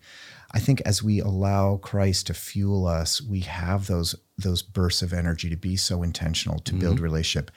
I 0.52 0.58
think 0.58 0.80
as 0.86 1.02
we 1.02 1.20
allow 1.20 1.76
Christ 1.76 2.26
to 2.28 2.34
fuel 2.34 2.86
us, 2.86 3.20
we 3.20 3.40
have 3.40 3.86
those, 3.86 4.14
those 4.38 4.62
bursts 4.62 5.02
of 5.02 5.12
energy 5.12 5.50
to 5.50 5.56
be 5.56 5.76
so 5.76 6.02
intentional, 6.02 6.58
to 6.60 6.74
build 6.74 6.96
mm-hmm. 6.96 7.04
relationship. 7.04 7.50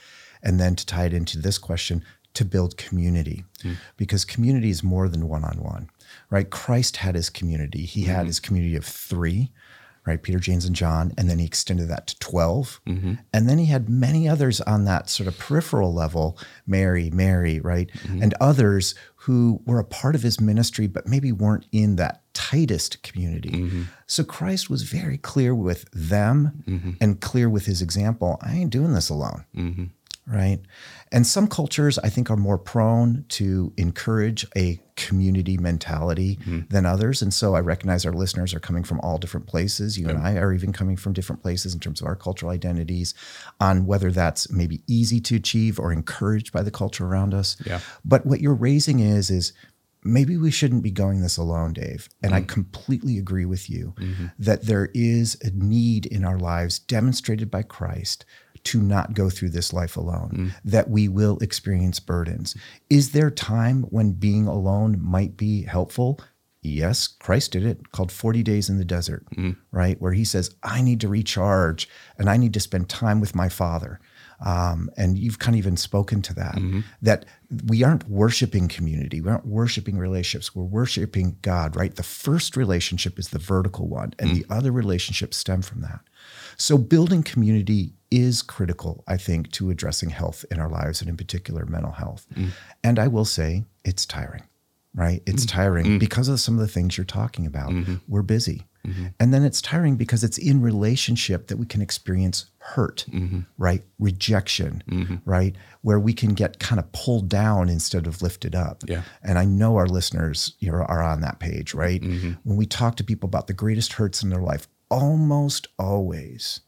And 0.45 0.59
then 0.59 0.75
to 0.75 0.85
tie 0.85 1.05
it 1.05 1.13
into 1.13 1.39
this 1.39 1.57
question, 1.57 2.03
to 2.33 2.43
build 2.43 2.75
community, 2.75 3.45
mm. 3.63 3.77
because 3.95 4.25
community 4.25 4.69
is 4.69 4.83
more 4.83 5.07
than 5.07 5.29
one 5.29 5.45
on 5.45 5.61
one, 5.61 5.89
right? 6.29 6.49
Christ 6.49 6.97
had 6.97 7.15
his 7.15 7.29
community. 7.29 7.85
He 7.85 8.03
had 8.03 8.17
mm-hmm. 8.17 8.27
his 8.27 8.39
community 8.41 8.75
of 8.75 8.85
three, 8.85 9.51
right? 10.05 10.21
Peter, 10.21 10.39
James, 10.39 10.65
and 10.65 10.75
John. 10.75 11.13
And 11.17 11.29
then 11.29 11.39
he 11.39 11.45
extended 11.45 11.87
that 11.89 12.07
to 12.07 12.19
12. 12.19 12.81
Mm-hmm. 12.87 13.13
And 13.33 13.49
then 13.49 13.57
he 13.57 13.65
had 13.65 13.89
many 13.89 14.27
others 14.27 14.61
on 14.61 14.85
that 14.85 15.09
sort 15.09 15.27
of 15.27 15.37
peripheral 15.37 15.93
level 15.93 16.37
Mary, 16.67 17.09
Mary, 17.09 17.59
right? 17.59 17.89
Mm-hmm. 17.91 18.23
And 18.23 18.33
others 18.41 18.95
who 19.15 19.61
were 19.65 19.79
a 19.79 19.85
part 19.85 20.15
of 20.15 20.21
his 20.23 20.41
ministry, 20.41 20.87
but 20.87 21.07
maybe 21.07 21.31
weren't 21.31 21.65
in 21.71 21.95
that 21.95 22.21
tightest 22.33 23.01
community. 23.03 23.51
Mm-hmm. 23.51 23.83
So 24.07 24.23
Christ 24.23 24.69
was 24.69 24.83
very 24.83 25.17
clear 25.17 25.55
with 25.55 25.89
them 25.91 26.63
and 26.99 27.21
clear 27.21 27.49
with 27.49 27.65
his 27.65 27.81
example 27.81 28.37
I 28.41 28.55
ain't 28.55 28.71
doing 28.71 28.93
this 28.93 29.09
alone 29.09 29.45
right? 30.25 30.59
And 31.11 31.27
some 31.27 31.47
cultures, 31.47 31.99
I 31.99 32.09
think, 32.09 32.31
are 32.31 32.37
more 32.37 32.57
prone 32.57 33.25
to 33.29 33.73
encourage 33.77 34.47
a 34.55 34.79
community 34.95 35.57
mentality 35.57 36.37
mm-hmm. 36.37 36.61
than 36.69 36.85
others. 36.85 37.21
And 37.21 37.33
so 37.33 37.55
I 37.55 37.59
recognize 37.59 38.05
our 38.05 38.13
listeners 38.13 38.53
are 38.53 38.59
coming 38.59 38.83
from 38.83 38.99
all 39.01 39.17
different 39.17 39.47
places. 39.47 39.97
You 39.99 40.07
and 40.07 40.19
I 40.19 40.35
are 40.35 40.53
even 40.53 40.71
coming 40.71 40.95
from 40.95 41.13
different 41.13 41.41
places 41.41 41.73
in 41.73 41.79
terms 41.79 41.99
of 41.99 42.07
our 42.07 42.15
cultural 42.15 42.51
identities, 42.51 43.13
on 43.59 43.85
whether 43.85 44.11
that's 44.11 44.49
maybe 44.51 44.81
easy 44.87 45.19
to 45.21 45.35
achieve 45.35 45.79
or 45.79 45.91
encouraged 45.91 46.53
by 46.53 46.63
the 46.63 46.71
culture 46.71 47.05
around 47.05 47.33
us. 47.33 47.57
Yeah. 47.65 47.79
But 48.05 48.25
what 48.25 48.39
you're 48.39 48.53
raising 48.53 48.99
is, 48.99 49.29
is 49.29 49.51
maybe 50.03 50.37
we 50.37 50.51
shouldn't 50.51 50.83
be 50.83 50.91
going 50.91 51.21
this 51.21 51.37
alone, 51.37 51.73
Dave. 51.73 52.09
And 52.21 52.33
I 52.33 52.39
mm-hmm. 52.39 52.47
completely 52.47 53.17
agree 53.17 53.45
with 53.45 53.69
you 53.69 53.93
mm-hmm. 53.97 54.27
that 54.39 54.63
there 54.63 54.89
is 54.93 55.37
a 55.43 55.49
need 55.51 56.05
in 56.05 56.23
our 56.23 56.37
lives 56.37 56.79
demonstrated 56.79 57.51
by 57.51 57.63
Christ 57.63 58.25
to 58.65 58.81
not 58.81 59.13
go 59.13 59.29
through 59.29 59.49
this 59.49 59.73
life 59.73 59.97
alone, 59.97 60.31
mm. 60.33 60.51
that 60.63 60.89
we 60.89 61.07
will 61.07 61.37
experience 61.39 61.99
burdens. 61.99 62.55
Is 62.89 63.11
there 63.11 63.29
time 63.29 63.83
when 63.83 64.11
being 64.11 64.47
alone 64.47 64.97
might 65.01 65.37
be 65.37 65.63
helpful? 65.63 66.19
Yes, 66.61 67.07
Christ 67.07 67.51
did 67.51 67.65
it, 67.65 67.91
called 67.91 68.11
40 68.11 68.41
Days 68.41 68.69
in 68.69 68.77
the 68.77 68.85
Desert, 68.85 69.25
mm-hmm. 69.31 69.51
right? 69.71 69.99
Where 69.99 70.13
he 70.13 70.23
says, 70.23 70.55
I 70.63 70.81
need 70.81 71.01
to 71.01 71.09
recharge 71.09 71.89
and 72.17 72.29
I 72.29 72.37
need 72.37 72.53
to 72.53 72.61
spend 72.61 72.87
time 72.87 73.19
with 73.19 73.35
my 73.35 73.49
Father. 73.49 73.99
Um, 74.45 74.89
and 74.97 75.17
you've 75.17 75.39
kind 75.39 75.55
of 75.55 75.59
even 75.59 75.77
spoken 75.77 76.21
to 76.23 76.33
that, 76.35 76.55
mm-hmm. 76.55 76.81
that 77.01 77.25
we 77.67 77.83
aren't 77.83 78.09
worshiping 78.09 78.67
community. 78.67 79.21
We 79.21 79.29
aren't 79.29 79.45
worshiping 79.45 79.97
relationships. 79.97 80.55
We're 80.55 80.63
worshiping 80.63 81.37
God, 81.41 81.75
right? 81.75 81.95
The 81.95 82.03
first 82.03 82.57
relationship 82.57 83.19
is 83.19 83.29
the 83.29 83.39
vertical 83.39 83.87
one, 83.87 84.13
and 84.19 84.31
mm. 84.31 84.35
the 84.35 84.53
other 84.53 84.71
relationships 84.71 85.37
stem 85.37 85.61
from 85.61 85.81
that. 85.81 86.01
So 86.57 86.77
building 86.77 87.23
community 87.23 87.93
is 88.13 88.41
critical, 88.41 89.03
I 89.07 89.17
think, 89.17 89.51
to 89.53 89.71
addressing 89.71 90.11
health 90.11 90.45
in 90.51 90.59
our 90.59 90.69
lives, 90.69 91.01
and 91.01 91.09
in 91.09 91.17
particular, 91.17 91.65
mental 91.65 91.91
health. 91.91 92.27
Mm. 92.35 92.49
And 92.83 92.99
I 92.99 93.07
will 93.07 93.25
say 93.25 93.65
it's 93.83 94.05
tiring. 94.05 94.43
right? 94.95 95.21
It's 95.25 95.45
mm. 95.45 95.49
tiring 95.49 95.85
mm. 95.85 95.99
because 95.99 96.27
of 96.27 96.39
some 96.39 96.55
of 96.55 96.61
the 96.61 96.67
things 96.67 96.97
you're 96.97 97.05
talking 97.05 97.45
about. 97.45 97.71
Mm-hmm. 97.71 97.95
We're 98.07 98.21
busy. 98.21 98.67
Mm-hmm. 98.85 99.07
And 99.19 99.33
then 99.33 99.43
it's 99.43 99.61
tiring 99.61 99.95
because 99.95 100.25
it's 100.25 100.37
in 100.37 100.61
relationship 100.61 101.47
that 101.47 101.57
we 101.57 101.65
can 101.65 101.81
experience 101.81 102.47
hurt, 102.57 103.05
mm-hmm. 103.09 103.39
right? 103.57 103.81
Rejection, 103.97 104.83
right? 105.25 105.55
Where 105.81 105.99
we 105.99 106.13
can 106.13 106.33
get 106.33 106.59
kind 106.59 106.79
of 106.79 106.91
pulled 106.91 107.29
down 107.29 107.69
instead 107.69 108.07
of 108.07 108.21
lifted 108.21 108.55
up. 108.55 108.83
Yeah. 108.85 109.03
And 109.23 109.39
I 109.39 109.45
know 109.45 109.77
our 109.77 109.87
listeners 109.87 110.55
you 110.59 110.69
know, 110.69 110.79
are 110.79 111.01
on 111.01 111.21
that 111.21 111.39
page, 111.39 111.73
right? 111.73 112.03
When 112.03 112.57
we 112.57 112.65
talk 112.65 112.97
to 112.97 113.05
people 113.05 113.27
about 113.27 113.47
the 113.47 113.53
greatest 113.53 113.93
hurts 113.93 114.21
in 114.21 114.29
their 114.29 114.41
life, 114.41 114.67
almost 114.91 115.67
always 115.79 116.59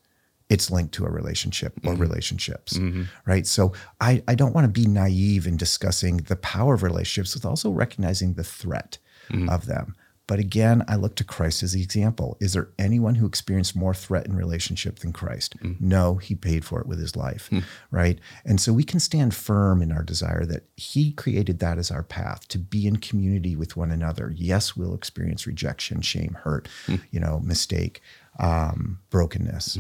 it's 0.49 0.69
linked 0.69 0.93
to 0.93 1.05
a 1.05 1.09
relationship 1.09 1.77
or 1.77 1.93
mm-hmm. 1.93 2.01
relationships, 2.01 2.73
mm-hmm. 2.73 3.03
right? 3.25 3.47
So 3.47 3.73
I, 3.99 4.23
I 4.27 4.35
don't 4.35 4.53
want 4.53 4.65
to 4.65 4.81
be 4.81 4.87
naive 4.87 5.47
in 5.47 5.57
discussing 5.57 6.17
the 6.17 6.35
power 6.35 6.75
of 6.75 6.83
relationships 6.83 7.33
with 7.33 7.45
also 7.45 7.71
recognizing 7.71 8.33
the 8.33 8.43
threat 8.43 8.99
mm-hmm. 9.29 9.49
of 9.49 9.65
them. 9.65 9.95
But 10.27 10.39
again, 10.39 10.83
I 10.87 10.95
look 10.95 11.15
to 11.17 11.23
Christ 11.23 11.61
as 11.61 11.73
the 11.73 11.83
example. 11.83 12.35
Is 12.39 12.53
there 12.53 12.69
anyone 12.79 13.15
who 13.15 13.27
experienced 13.27 13.75
more 13.75 13.93
threat 13.93 14.25
in 14.25 14.35
relationship 14.35 14.99
than 14.99 15.13
Christ? 15.13 15.55
Mm. 15.59 15.79
No, 15.79 16.15
he 16.15 16.33
paid 16.33 16.65
for 16.65 16.81
it 16.81 16.87
with 16.87 16.99
his 16.99 17.15
life, 17.15 17.47
mm. 17.51 17.63
right? 17.91 18.19
And 18.43 18.59
so 18.59 18.73
we 18.73 18.83
can 18.83 18.99
stand 18.99 19.35
firm 19.35 19.83
in 19.83 19.91
our 19.91 20.01
desire 20.01 20.43
that 20.45 20.63
he 20.75 21.11
created 21.11 21.59
that 21.59 21.77
as 21.77 21.91
our 21.91 22.01
path 22.01 22.47
to 22.47 22.57
be 22.57 22.87
in 22.87 22.95
community 22.97 23.55
with 23.55 23.77
one 23.77 23.91
another. 23.91 24.33
Yes, 24.35 24.75
we'll 24.75 24.95
experience 24.95 25.45
rejection, 25.45 26.01
shame, 26.01 26.37
hurt, 26.43 26.67
mm. 26.87 27.01
you 27.11 27.19
know, 27.19 27.39
mistake, 27.41 28.01
um, 28.39 28.99
brokenness. 29.11 29.77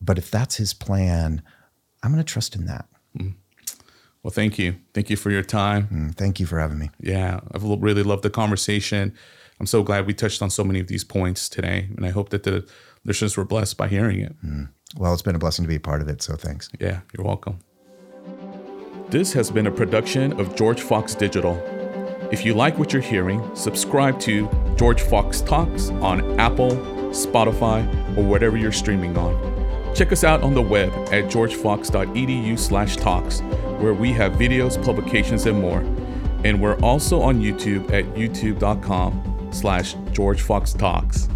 But 0.00 0.18
if 0.18 0.30
that's 0.30 0.56
his 0.56 0.74
plan, 0.74 1.42
I'm 2.02 2.12
going 2.12 2.22
to 2.24 2.32
trust 2.32 2.54
in 2.54 2.66
that. 2.66 2.86
Well, 4.22 4.32
thank 4.32 4.58
you. 4.58 4.74
Thank 4.92 5.08
you 5.08 5.16
for 5.16 5.30
your 5.30 5.44
time. 5.44 5.86
Mm, 5.86 6.14
Thank 6.16 6.40
you 6.40 6.46
for 6.46 6.58
having 6.58 6.78
me. 6.78 6.90
Yeah, 7.00 7.38
I've 7.52 7.62
really 7.62 8.02
loved 8.02 8.24
the 8.24 8.30
conversation. 8.30 9.14
I'm 9.60 9.66
so 9.66 9.84
glad 9.84 10.04
we 10.06 10.14
touched 10.14 10.42
on 10.42 10.50
so 10.50 10.64
many 10.64 10.80
of 10.80 10.88
these 10.88 11.04
points 11.04 11.48
today, 11.48 11.88
and 11.96 12.04
I 12.04 12.10
hope 12.10 12.30
that 12.30 12.42
the 12.42 12.68
listeners 13.04 13.36
were 13.36 13.44
blessed 13.44 13.76
by 13.76 13.86
hearing 13.86 14.18
it. 14.18 14.34
Well, 14.96 15.12
it's 15.12 15.22
been 15.22 15.36
a 15.36 15.38
blessing 15.38 15.64
to 15.64 15.68
be 15.68 15.76
a 15.76 15.80
part 15.80 16.02
of 16.02 16.08
it. 16.08 16.22
So 16.22 16.34
thanks. 16.34 16.68
Yeah, 16.80 17.00
you're 17.16 17.24
welcome. 17.24 17.60
This 19.10 19.32
has 19.34 19.48
been 19.52 19.68
a 19.68 19.70
production 19.70 20.32
of 20.40 20.56
George 20.56 20.80
Fox 20.80 21.14
Digital. 21.14 21.56
If 22.32 22.44
you 22.44 22.52
like 22.54 22.76
what 22.80 22.92
you're 22.92 23.00
hearing, 23.02 23.48
subscribe 23.54 24.18
to 24.20 24.48
George 24.76 25.02
Fox 25.02 25.40
Talks 25.40 25.90
on 26.02 26.38
Apple, 26.40 26.72
Spotify, 27.12 27.86
or 28.18 28.24
whatever 28.24 28.56
you're 28.56 28.72
streaming 28.72 29.16
on. 29.16 29.55
Check 29.96 30.12
us 30.12 30.24
out 30.24 30.42
on 30.42 30.52
the 30.52 30.60
web 30.60 30.92
at 31.10 31.24
georgefox.edu 31.24 32.58
slash 32.58 32.96
talks, 32.96 33.40
where 33.80 33.94
we 33.94 34.12
have 34.12 34.32
videos, 34.32 34.82
publications, 34.84 35.46
and 35.46 35.58
more. 35.58 35.78
And 36.44 36.60
we're 36.60 36.78
also 36.80 37.22
on 37.22 37.40
YouTube 37.40 37.90
at 37.90 38.04
youtube.com 38.14 39.48
slash 39.52 39.96
George 40.12 40.42
Fox 40.42 40.74
Talks. 40.74 41.30